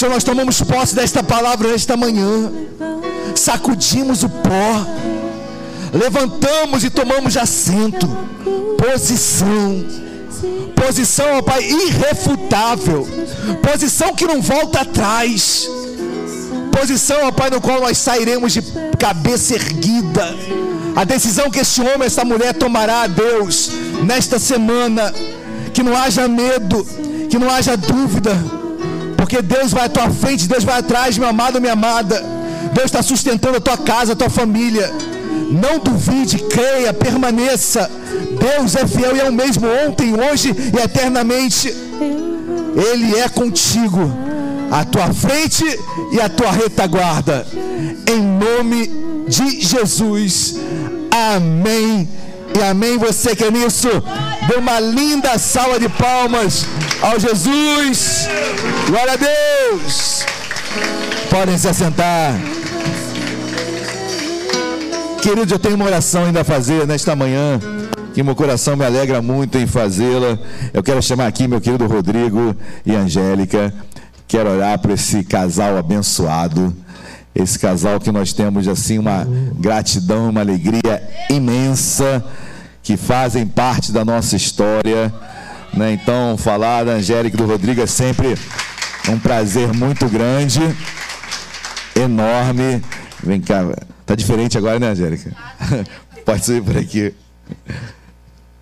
[0.00, 2.50] Senhor, nós tomamos posse desta palavra nesta manhã,
[3.34, 4.86] sacudimos o pó,
[5.92, 8.08] levantamos e tomamos assento,
[8.78, 9.84] posição,
[10.74, 13.06] posição, ó Pai, irrefutável,
[13.62, 15.68] posição que não volta atrás,
[16.72, 18.62] posição, ó Pai, no qual nós sairemos de
[18.98, 20.34] cabeça erguida.
[20.96, 23.70] A decisão que esse homem, essa mulher tomará a Deus
[24.02, 25.12] nesta semana,
[25.74, 26.86] que não haja medo,
[27.28, 28.59] que não haja dúvida,
[29.20, 32.24] porque Deus vai à tua frente, Deus vai atrás, meu amado, minha amada.
[32.72, 34.90] Deus está sustentando a tua casa, a tua família.
[35.50, 37.90] Não duvide, creia, permaneça.
[38.38, 41.68] Deus é fiel e é o mesmo ontem, hoje e eternamente.
[41.68, 44.10] Ele é contigo,
[44.70, 45.66] à tua frente
[46.12, 47.46] e à tua retaguarda.
[48.10, 48.90] Em nome
[49.28, 50.56] de Jesus.
[51.10, 52.08] Amém.
[52.58, 52.96] E amém.
[52.96, 53.88] Você que é nisso,
[54.50, 56.66] dê uma linda salva de palmas
[57.00, 58.28] ao Jesus.
[58.88, 60.26] Glória a Deus.
[61.30, 62.34] Podem se assentar.
[65.22, 67.60] Queridos, eu tenho uma oração ainda a fazer nesta manhã,
[68.12, 70.36] que meu coração me alegra muito em fazê-la.
[70.74, 73.72] Eu quero chamar aqui meu querido Rodrigo e Angélica.
[74.26, 76.74] Quero orar por esse casal abençoado.
[77.32, 79.24] Esse casal que nós temos assim uma
[79.56, 82.24] gratidão, uma alegria imensa,
[82.82, 85.12] que fazem parte da nossa história.
[85.72, 85.92] Né?
[85.92, 88.36] Então, falar da Angélica e do Rodrigo é sempre
[89.08, 90.60] um prazer muito grande,
[91.94, 92.82] enorme.
[93.22, 93.64] Vem cá,
[94.06, 95.32] tá diferente agora, né, Angélica?
[96.24, 97.14] Pode subir por aqui.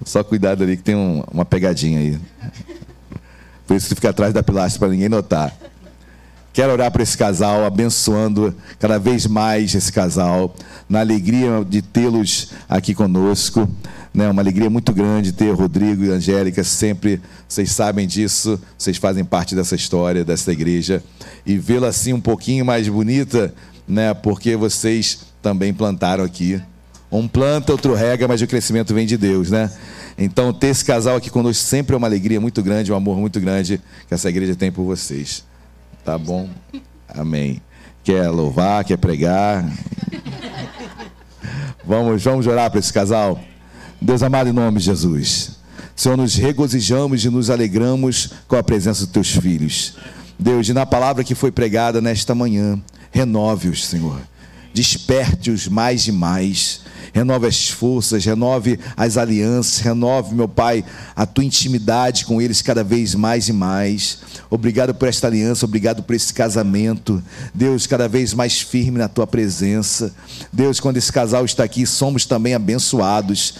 [0.05, 2.19] Só cuidado ali que tem um- uma pegadinha aí.
[3.67, 5.53] Por isso que fica atrás da pilastra para ninguém notar.
[6.53, 10.55] Quero orar por esse casal, abençoando cada vez mais esse casal,
[10.89, 13.69] na alegria de tê-los aqui conosco.
[14.13, 14.29] Né?
[14.29, 19.55] Uma alegria muito grande ter Rodrigo e Angélica sempre, vocês sabem disso, vocês fazem parte
[19.55, 21.03] dessa história, dessa igreja.
[21.45, 23.55] E vê-la assim um pouquinho mais bonita,
[23.87, 24.15] né?
[24.15, 26.61] porque vocês também plantaram aqui.
[27.11, 29.71] Um planta, outro rega, mas o crescimento vem de Deus, né?
[30.19, 33.41] Então, ter esse casal aqui conosco sempre é uma alegria muito grande, um amor muito
[33.41, 35.43] grande que essa igreja tem por vocês.
[36.05, 36.51] Tá bom?
[37.09, 37.63] Amém.
[38.05, 39.65] Quer louvar, quer pregar?
[41.85, 43.41] Vamos, vamos orar para esse casal?
[44.01, 45.59] Deus amado, em nome de Jesus.
[45.95, 49.97] Senhor, nos regozijamos e nos alegramos com a presença dos teus filhos.
[50.39, 52.81] Deus, e na palavra que foi pregada nesta manhã,
[53.11, 54.21] renove-os, Senhor.
[54.79, 56.83] Desperte-os mais e mais.
[57.13, 60.85] Renove as forças, renove as alianças, renove, meu Pai,
[61.17, 64.19] a tua intimidade com eles cada vez mais e mais.
[64.49, 67.21] Obrigado por esta aliança, obrigado por esse casamento.
[67.53, 70.15] Deus, cada vez mais firme na tua presença.
[70.53, 73.55] Deus, quando esse casal está aqui, somos também abençoados.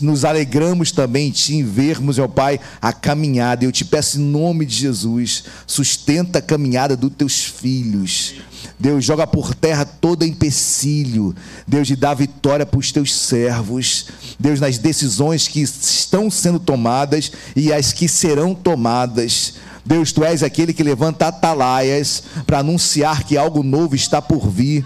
[0.00, 3.64] Nos alegramos também em ti, em vermos, meu Pai, a caminhada.
[3.64, 8.34] Eu te peço em nome de Jesus, sustenta a caminhada dos teus filhos.
[8.78, 11.34] Deus, joga por terra todo empecilho.
[11.66, 14.06] Deus, e dá vitória para os teus servos.
[14.38, 19.54] Deus, nas decisões que estão sendo tomadas e as que serão tomadas.
[19.84, 24.84] Deus, tu és aquele que levanta atalaias para anunciar que algo novo está por vir.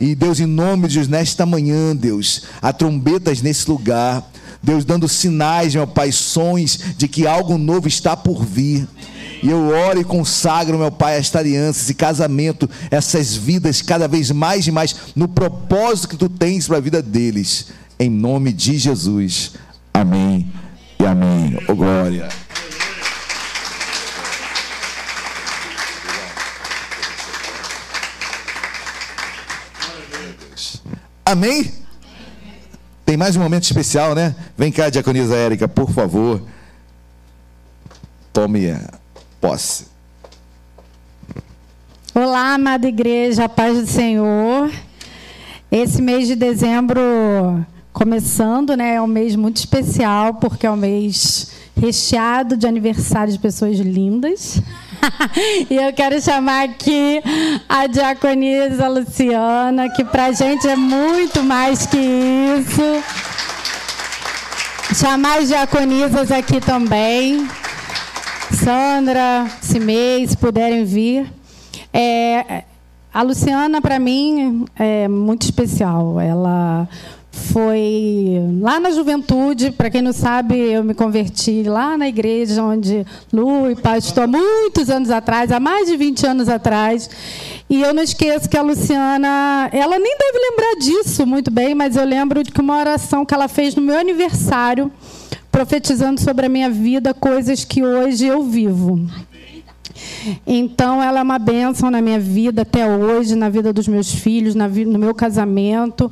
[0.00, 4.24] E Deus, em nome de Jesus, nesta manhã, Deus, há trombetas nesse lugar.
[4.62, 8.88] Deus, dando sinais, meu Pai, sons de que algo novo está por vir.
[9.42, 14.30] E eu oro e consagro, meu Pai, esta aliança, esse casamento, essas vidas cada vez
[14.30, 17.68] mais e mais no propósito que tu tens para a vida deles.
[17.98, 19.52] Em nome de Jesus.
[19.94, 20.52] Amém
[20.98, 21.58] e amém.
[21.68, 22.28] Oh, glória.
[31.24, 31.70] Amém?
[33.04, 34.34] Tem mais um momento especial, né?
[34.56, 36.42] Vem cá, diaconisa Érica, por favor.
[38.32, 38.98] Tome a
[39.40, 39.86] posse.
[42.14, 44.70] Olá, amada igreja, a paz do Senhor.
[45.70, 47.00] Esse mês de dezembro
[47.92, 53.38] começando, né, é um mês muito especial porque é um mês recheado de aniversário de
[53.38, 54.60] pessoas lindas.
[55.70, 57.22] e eu quero chamar aqui
[57.68, 62.82] a diaconisa Luciana, que pra gente é muito mais que isso.
[64.94, 67.46] Chamar as diaconisas aqui também.
[68.52, 71.30] Sandra, Cimei, se puderem vir.
[71.92, 72.64] É,
[73.12, 76.20] a Luciana, para mim, é muito especial.
[76.20, 76.88] Ela
[77.30, 83.06] foi lá na juventude, para quem não sabe, eu me converti lá na igreja onde
[83.32, 87.08] Lu e pastor, há muitos anos atrás, há mais de 20 anos atrás.
[87.70, 91.96] E eu não esqueço que a Luciana, ela nem deve lembrar disso muito bem, mas
[91.96, 94.90] eu lembro de que uma oração que ela fez no meu aniversário,
[95.50, 99.00] profetizando sobre a minha vida coisas que hoje eu vivo.
[100.46, 104.54] Então, ela é uma bênção na minha vida até hoje, na vida dos meus filhos,
[104.54, 106.10] no meu casamento.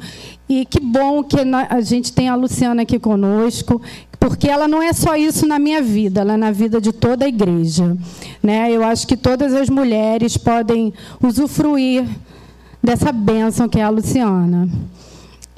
[0.49, 1.37] E que bom que
[1.69, 3.81] a gente tem a Luciana aqui conosco,
[4.19, 7.25] porque ela não é só isso na minha vida, ela é na vida de toda
[7.25, 7.97] a igreja.
[8.43, 8.71] Né?
[8.73, 10.93] Eu acho que todas as mulheres podem
[11.23, 12.05] usufruir
[12.83, 14.69] dessa bênção que é a Luciana.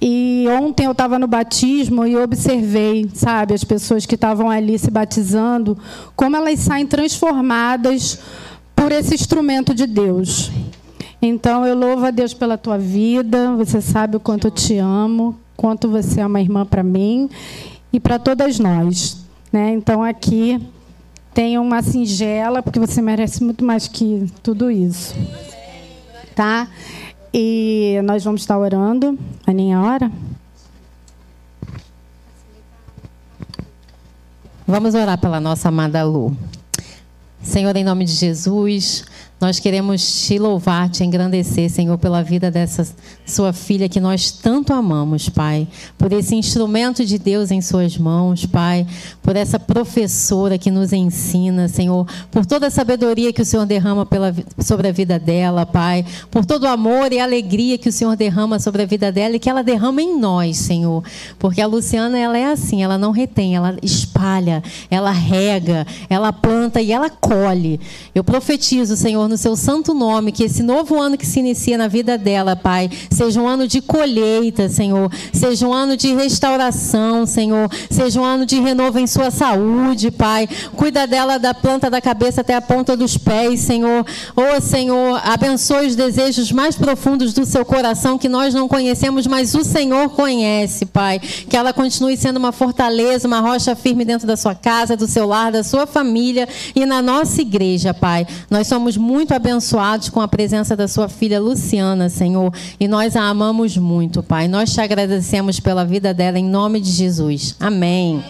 [0.01, 4.91] E ontem eu estava no batismo e observei, sabe, as pessoas que estavam ali se
[4.91, 5.77] batizando,
[6.15, 8.21] como elas saem transformadas
[8.77, 10.53] por esse instrumento de Deus.
[11.21, 15.37] Então eu louvo a Deus pela tua vida, você sabe o quanto eu te amo,
[15.57, 17.29] quanto você é uma irmã para mim
[17.93, 19.17] e para todas nós.
[19.53, 19.73] Né?
[19.73, 20.61] Então aqui
[21.35, 25.15] tem uma singela, porque você merece muito mais que tudo isso.
[26.37, 26.69] Tá?
[27.33, 29.19] E nós vamos estar orando.
[29.47, 30.11] A minha hora?
[34.67, 36.37] Vamos orar pela nossa amada Lu.
[37.43, 39.05] Senhor, em nome de Jesus,
[39.41, 42.89] nós queremos te louvar, te engrandecer, Senhor, pela vida dessa
[43.25, 45.69] sua filha que nós tanto amamos, Pai.
[45.97, 48.85] Por esse instrumento de Deus em suas mãos, Pai.
[49.23, 52.05] Por essa professora que nos ensina, Senhor.
[52.33, 56.05] Por toda a sabedoria que o Senhor derrama pela, sobre a vida dela, Pai.
[56.33, 59.39] Por todo o amor e alegria que o Senhor derrama sobre a vida dela e
[59.39, 61.05] que ela derrama em nós, Senhor.
[61.39, 66.81] Porque a Luciana, ela é assim, ela não retém, ela espalha, ela rega, ela planta
[66.81, 67.79] e ela colhe.
[68.13, 71.87] Eu profetizo, Senhor, no seu santo nome, que esse novo ano que se inicia na
[71.87, 77.71] vida dela, Pai, seja um ano de colheita, Senhor, seja um ano de restauração, Senhor,
[77.91, 80.49] seja um ano de renovo em sua saúde, Pai.
[80.75, 84.05] Cuida dela da planta da cabeça até a ponta dos pés, Senhor.
[84.35, 89.55] Oh, Senhor, abençoe os desejos mais profundos do seu coração que nós não conhecemos, mas
[89.55, 91.21] o Senhor conhece, Pai.
[91.21, 95.27] Que ela continue sendo uma fortaleza, uma rocha firme dentro da sua casa, do seu
[95.27, 98.27] lar, da sua família e na nossa igreja, Pai.
[98.51, 103.23] Nós somos muito abençoados com a presença da sua filha Luciana, Senhor, e nós a
[103.23, 104.47] amamos muito, Pai.
[104.47, 107.57] Nós te agradecemos pela vida dela em nome de Jesus.
[107.59, 108.23] Amém.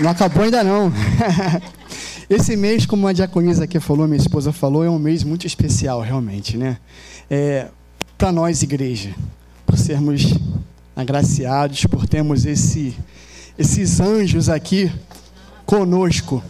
[0.00, 0.90] Não acabou ainda não.
[2.28, 6.00] Esse mês, como a diaconisa aqui falou, minha esposa falou, é um mês muito especial,
[6.00, 6.78] realmente, né?
[7.28, 7.68] É,
[8.16, 9.14] Para nós, igreja,
[9.66, 10.34] por sermos
[10.96, 12.96] agraciados, por termos esse,
[13.60, 14.90] esses anjos aqui
[15.66, 16.42] conosco.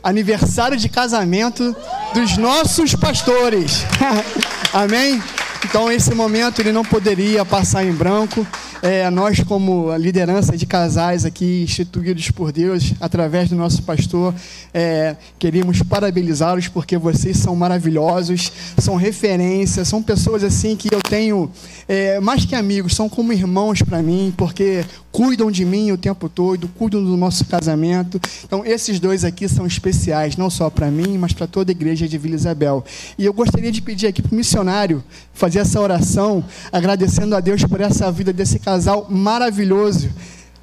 [0.00, 1.74] Aniversário de casamento
[2.14, 3.84] dos nossos pastores.
[4.72, 5.20] Amém?
[5.64, 8.46] Então, esse momento ele não poderia passar em branco.
[8.82, 14.34] É, nós, como liderança de casais aqui, instituídos por Deus, através do nosso pastor,
[14.74, 21.48] é, queríamos parabenizá-los porque vocês são maravilhosos, são referências, são pessoas assim que eu tenho,
[21.86, 26.28] é, mais que amigos, são como irmãos para mim, porque cuidam de mim o tempo
[26.28, 28.20] todo, cuidam do nosso casamento.
[28.44, 32.08] Então, esses dois aqui são especiais, não só para mim, mas para toda a igreja
[32.08, 32.82] de Vila Isabel.
[33.16, 35.04] E eu gostaria de pedir aqui para o missionário
[35.34, 40.10] fazer essa oração, agradecendo a Deus por essa vida desse casal maravilhoso,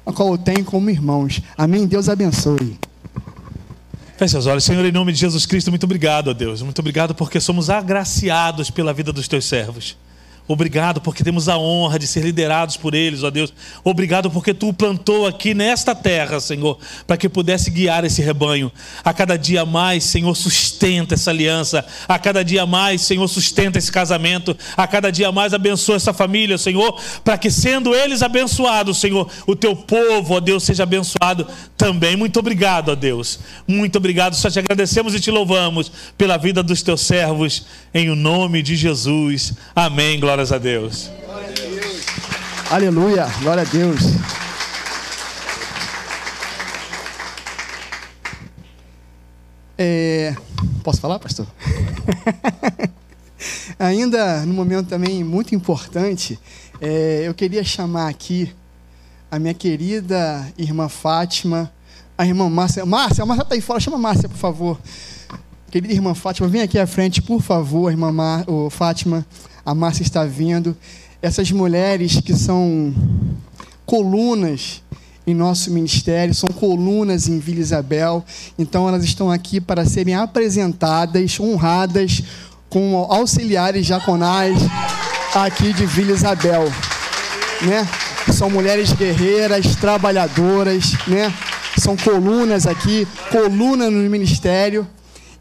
[0.04, 1.40] a qual eu tenho como irmãos.
[1.56, 1.86] Amém?
[1.86, 2.76] Deus abençoe.
[4.18, 4.64] Feche seus olhos.
[4.64, 6.60] Senhor, em nome de Jesus Cristo, muito obrigado, ó Deus.
[6.60, 9.96] Muito obrigado porque somos agraciados pela vida dos teus servos.
[10.52, 13.54] Obrigado porque temos a honra de ser liderados por eles, ó Deus.
[13.84, 18.72] Obrigado porque tu plantou aqui nesta terra, Senhor, para que pudesse guiar esse rebanho.
[19.04, 21.86] A cada dia mais, Senhor, sustenta essa aliança.
[22.08, 24.56] A cada dia mais, Senhor, sustenta esse casamento.
[24.76, 29.54] A cada dia mais abençoa essa família, Senhor, para que sendo eles abençoados, Senhor, o
[29.54, 31.46] teu povo, ó Deus, seja abençoado
[31.76, 32.16] também.
[32.16, 33.38] Muito obrigado, ó Deus.
[33.68, 34.34] Muito obrigado.
[34.34, 38.74] Só te agradecemos e te louvamos pela vida dos teus servos, em o nome de
[38.74, 39.54] Jesus.
[39.76, 40.18] Amém.
[40.40, 41.10] Glórias a Deus.
[42.70, 44.00] Aleluia, glória a Deus.
[49.76, 50.34] É,
[50.82, 51.46] posso falar, pastor?
[53.78, 56.38] Ainda no momento também muito importante,
[56.80, 58.50] é, eu queria chamar aqui
[59.30, 61.70] a minha querida irmã Fátima,
[62.16, 62.86] a irmã Márcia.
[62.86, 64.78] Márcia, a Márcia está aí fora, chama a Márcia, por favor.
[65.70, 68.44] Querida irmã Fátima, vem aqui à frente, por favor, irmã Mar...
[68.46, 69.26] oh, Fátima.
[69.64, 70.76] A Márcia está vindo.
[71.22, 72.94] Essas mulheres que são
[73.84, 74.82] colunas
[75.26, 78.24] em nosso ministério, são colunas em Vila Isabel.
[78.58, 82.22] Então, elas estão aqui para serem apresentadas, honradas,
[82.68, 84.58] com auxiliares diaconais
[85.34, 86.64] aqui de Vila Isabel.
[87.62, 87.86] Né?
[88.32, 91.32] São mulheres guerreiras, trabalhadoras, né?
[91.76, 94.86] são colunas aqui, coluna no ministério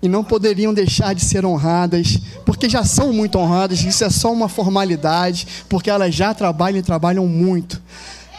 [0.02, 4.32] e não poderiam deixar de ser honradas, porque já são muito honradas, isso é só
[4.32, 7.82] uma formalidade, porque elas já trabalham e trabalham muito.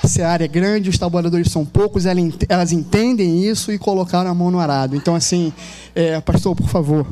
[0.02, 4.50] A seara é grande, os trabalhadores são poucos, elas entendem isso e colocaram a mão
[4.50, 4.96] no arado.
[4.96, 5.52] Então, assim,
[5.94, 7.06] é, pastor, por favor.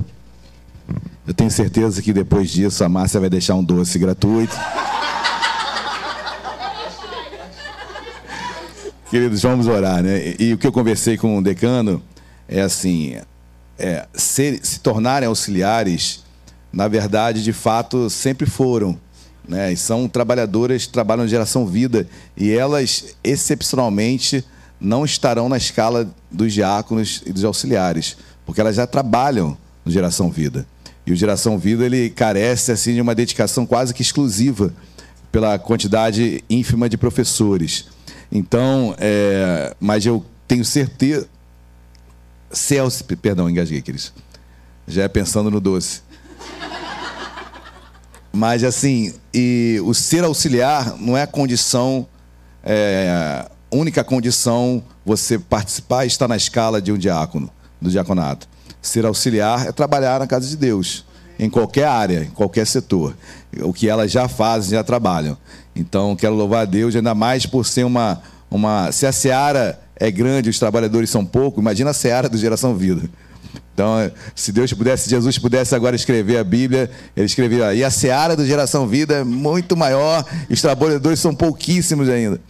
[1.27, 4.57] Eu tenho certeza que depois disso a Márcia vai deixar um doce gratuito.
[9.10, 10.35] Queridos, vamos orar, né?
[10.39, 12.02] E, e, o que eu conversei com o decano
[12.47, 13.17] é assim:
[13.79, 16.25] é, ser, se tornarem auxiliares,
[16.73, 18.99] na verdade, de fato, sempre foram.
[19.49, 19.73] Né?
[19.73, 24.45] E são trabalhadoras que trabalham em geração vida e elas, excepcionalmente,
[24.81, 30.31] não estarão na escala dos diáconos e dos auxiliares, porque elas já trabalham no geração
[30.31, 30.67] vida.
[31.07, 34.75] E o geração vida ele carece assim de uma dedicação quase que exclusiva
[35.33, 37.87] pela quantidade ínfima de professores.
[38.31, 41.27] Então, é, mas eu tenho certeza.
[42.51, 44.12] Celso, perdão, engasguei, queridos.
[44.86, 46.02] Já é pensando no doce.
[48.33, 52.07] Mas assim, e o ser auxiliar não é a condição
[52.62, 58.49] é, única condição você participar e estar na escala de um diácono, do diaconato.
[58.81, 61.05] Ser auxiliar é trabalhar na casa de Deus,
[61.39, 63.17] em qualquer área, em qualquer setor.
[63.60, 65.36] O que elas já fazem, já trabalham.
[65.75, 68.20] Então, quero louvar a Deus, ainda mais por ser uma.
[68.51, 72.75] uma se a seara é grande, os trabalhadores são poucos, imagina a seara do Geração
[72.75, 73.02] Vida.
[73.78, 77.91] Então, se Deus pudesse, se Jesus pudesse agora escrever a Bíblia, ele escrevia, e a
[77.91, 82.41] seara do Geração Vida é muito maior, os trabalhadores são pouquíssimos ainda.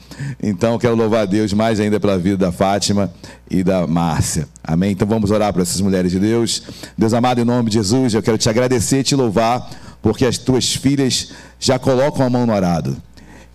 [0.43, 3.13] Então, quero louvar a Deus mais ainda pela vida da Fátima
[3.51, 4.49] e da Márcia.
[4.65, 4.93] Amém?
[4.93, 6.63] Então, vamos orar por essas mulheres de Deus.
[6.97, 9.69] Deus amado, em nome de Jesus, eu quero te agradecer e te louvar,
[10.01, 12.97] porque as tuas filhas já colocam a mão no arado.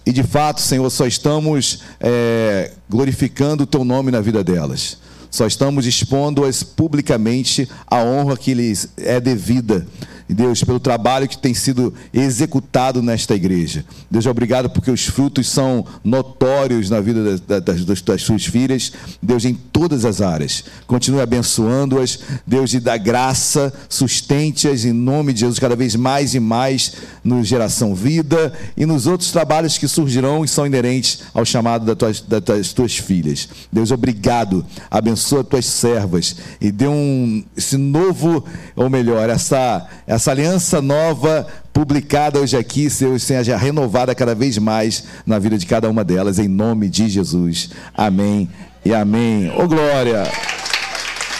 [0.05, 4.97] E de fato, Senhor, só estamos é, glorificando o teu nome na vida delas.
[5.31, 9.87] Só estamos expondo-as publicamente a honra que lhes é devida.
[10.29, 13.85] Deus, pelo trabalho que tem sido executado nesta igreja.
[14.09, 18.91] Deus, obrigado porque os frutos são notórios na vida das, das, das suas filhas.
[19.21, 20.63] Deus, em todas as áreas.
[20.87, 22.19] Continue abençoando-as.
[22.45, 26.93] Deus, e dá graça, sustente-as em nome de Jesus cada vez mais e mais
[27.23, 31.97] no Geração Vida e nos outros trabalhos que surgirão e são inerentes ao chamado das
[31.97, 33.49] tuas, das tuas filhas.
[33.71, 34.65] Deus, obrigado.
[34.89, 38.43] Abençoa tuas servas e dê um, esse novo,
[38.75, 45.39] ou melhor, essa essa aliança nova publicada hoje aqui seja renovada cada vez mais na
[45.39, 47.71] vida de cada uma delas, em nome de Jesus.
[47.95, 48.49] Amém
[48.85, 49.51] e amém.
[49.51, 50.23] Ô glória!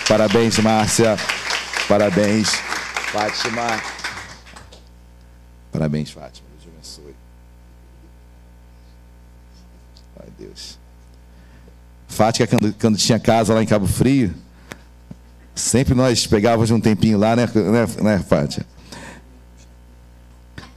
[0.07, 1.15] Parabéns, Márcia.
[1.87, 2.49] Parabéns,
[3.11, 3.79] Fátima.
[5.71, 6.47] Parabéns, Fátima.
[6.57, 7.15] Deus abençoe.
[10.19, 10.79] Ai, Deus.
[12.07, 14.33] Fátima, quando, quando tinha casa lá em Cabo Frio,
[15.55, 18.65] Sempre nós pegávamos um tempinho lá, né, né, né, Fátima?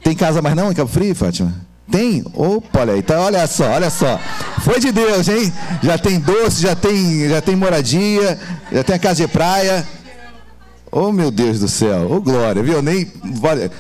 [0.03, 1.53] Tem casa mais não em Cabo Frio, Fátima?
[1.91, 2.25] Tem?
[2.35, 2.99] Opa, olha aí.
[2.99, 4.21] Então, olha só, olha só.
[4.63, 5.53] Foi de Deus, hein?
[5.83, 8.39] Já tem doce, já tem, já tem moradia,
[8.73, 9.87] já tem a casa de praia.
[10.99, 12.09] Oh, meu Deus do céu.
[12.11, 12.81] Oh, glória, viu?
[12.81, 13.07] Nem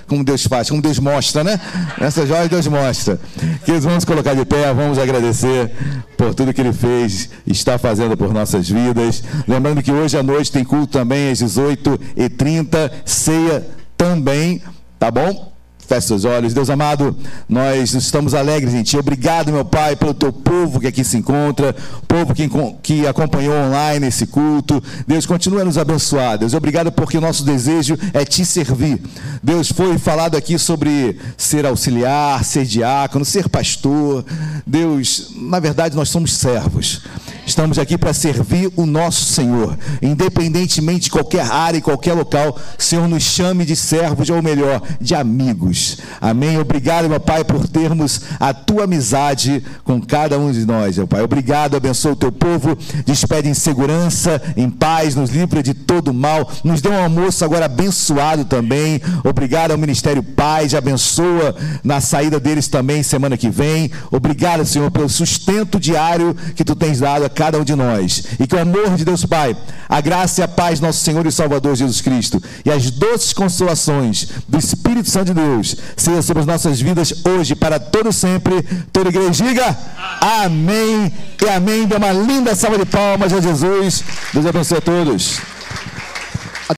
[0.06, 1.58] como Deus faz, como Deus mostra, né?
[1.98, 3.18] Nessa joia Deus mostra.
[3.64, 5.72] Que vamos colocar de pé, vamos agradecer
[6.14, 9.24] por tudo que Ele fez, está fazendo por nossas vidas.
[9.48, 14.60] Lembrando que hoje à noite tem culto também às 18h30, ceia também,
[14.98, 15.55] tá bom?
[15.86, 16.52] Feche seus olhos.
[16.52, 17.16] Deus amado,
[17.48, 18.98] nós estamos alegres em Ti.
[18.98, 21.74] Obrigado, meu Pai, pelo Teu povo que aqui se encontra,
[22.08, 22.50] povo que,
[22.82, 24.82] que acompanhou online esse culto.
[25.06, 26.38] Deus, continua a nos abençoar.
[26.38, 29.00] Deus, obrigado porque o nosso desejo é Te servir.
[29.42, 34.24] Deus, foi falado aqui sobre ser auxiliar, ser diácono, ser pastor.
[34.66, 37.02] Deus, na verdade, nós somos servos.
[37.46, 42.58] Estamos aqui para servir o nosso Senhor, independentemente de qualquer área e qualquer local.
[42.76, 45.75] Senhor, nos chame de servos, ou melhor, de amigos.
[46.20, 46.58] Amém.
[46.58, 51.22] Obrigado, meu Pai, por termos a tua amizade com cada um de nós, meu Pai.
[51.22, 56.50] Obrigado, abençoa o teu povo, despede em segurança, em paz, nos livra de todo mal.
[56.64, 59.00] Nos dê um almoço agora abençoado também.
[59.24, 63.90] Obrigado ao Ministério Paz, abençoa na saída deles também semana que vem.
[64.10, 68.24] Obrigado, Senhor, pelo sustento diário que tu tens dado a cada um de nós.
[68.38, 69.56] E que o amor de Deus Pai,
[69.88, 74.28] a graça e a paz nosso Senhor e Salvador Jesus Cristo e as doces consolações
[74.48, 75.65] do Espírito Santo de Deus
[75.96, 78.62] sejam sobre as nossas vidas hoje, para todo sempre.
[78.92, 79.76] Toda igreja diga
[80.44, 81.10] amém
[81.42, 81.86] e amém.
[81.86, 84.04] Dê uma linda salva de palmas a Jesus.
[84.32, 85.55] Deus abençoe a todos.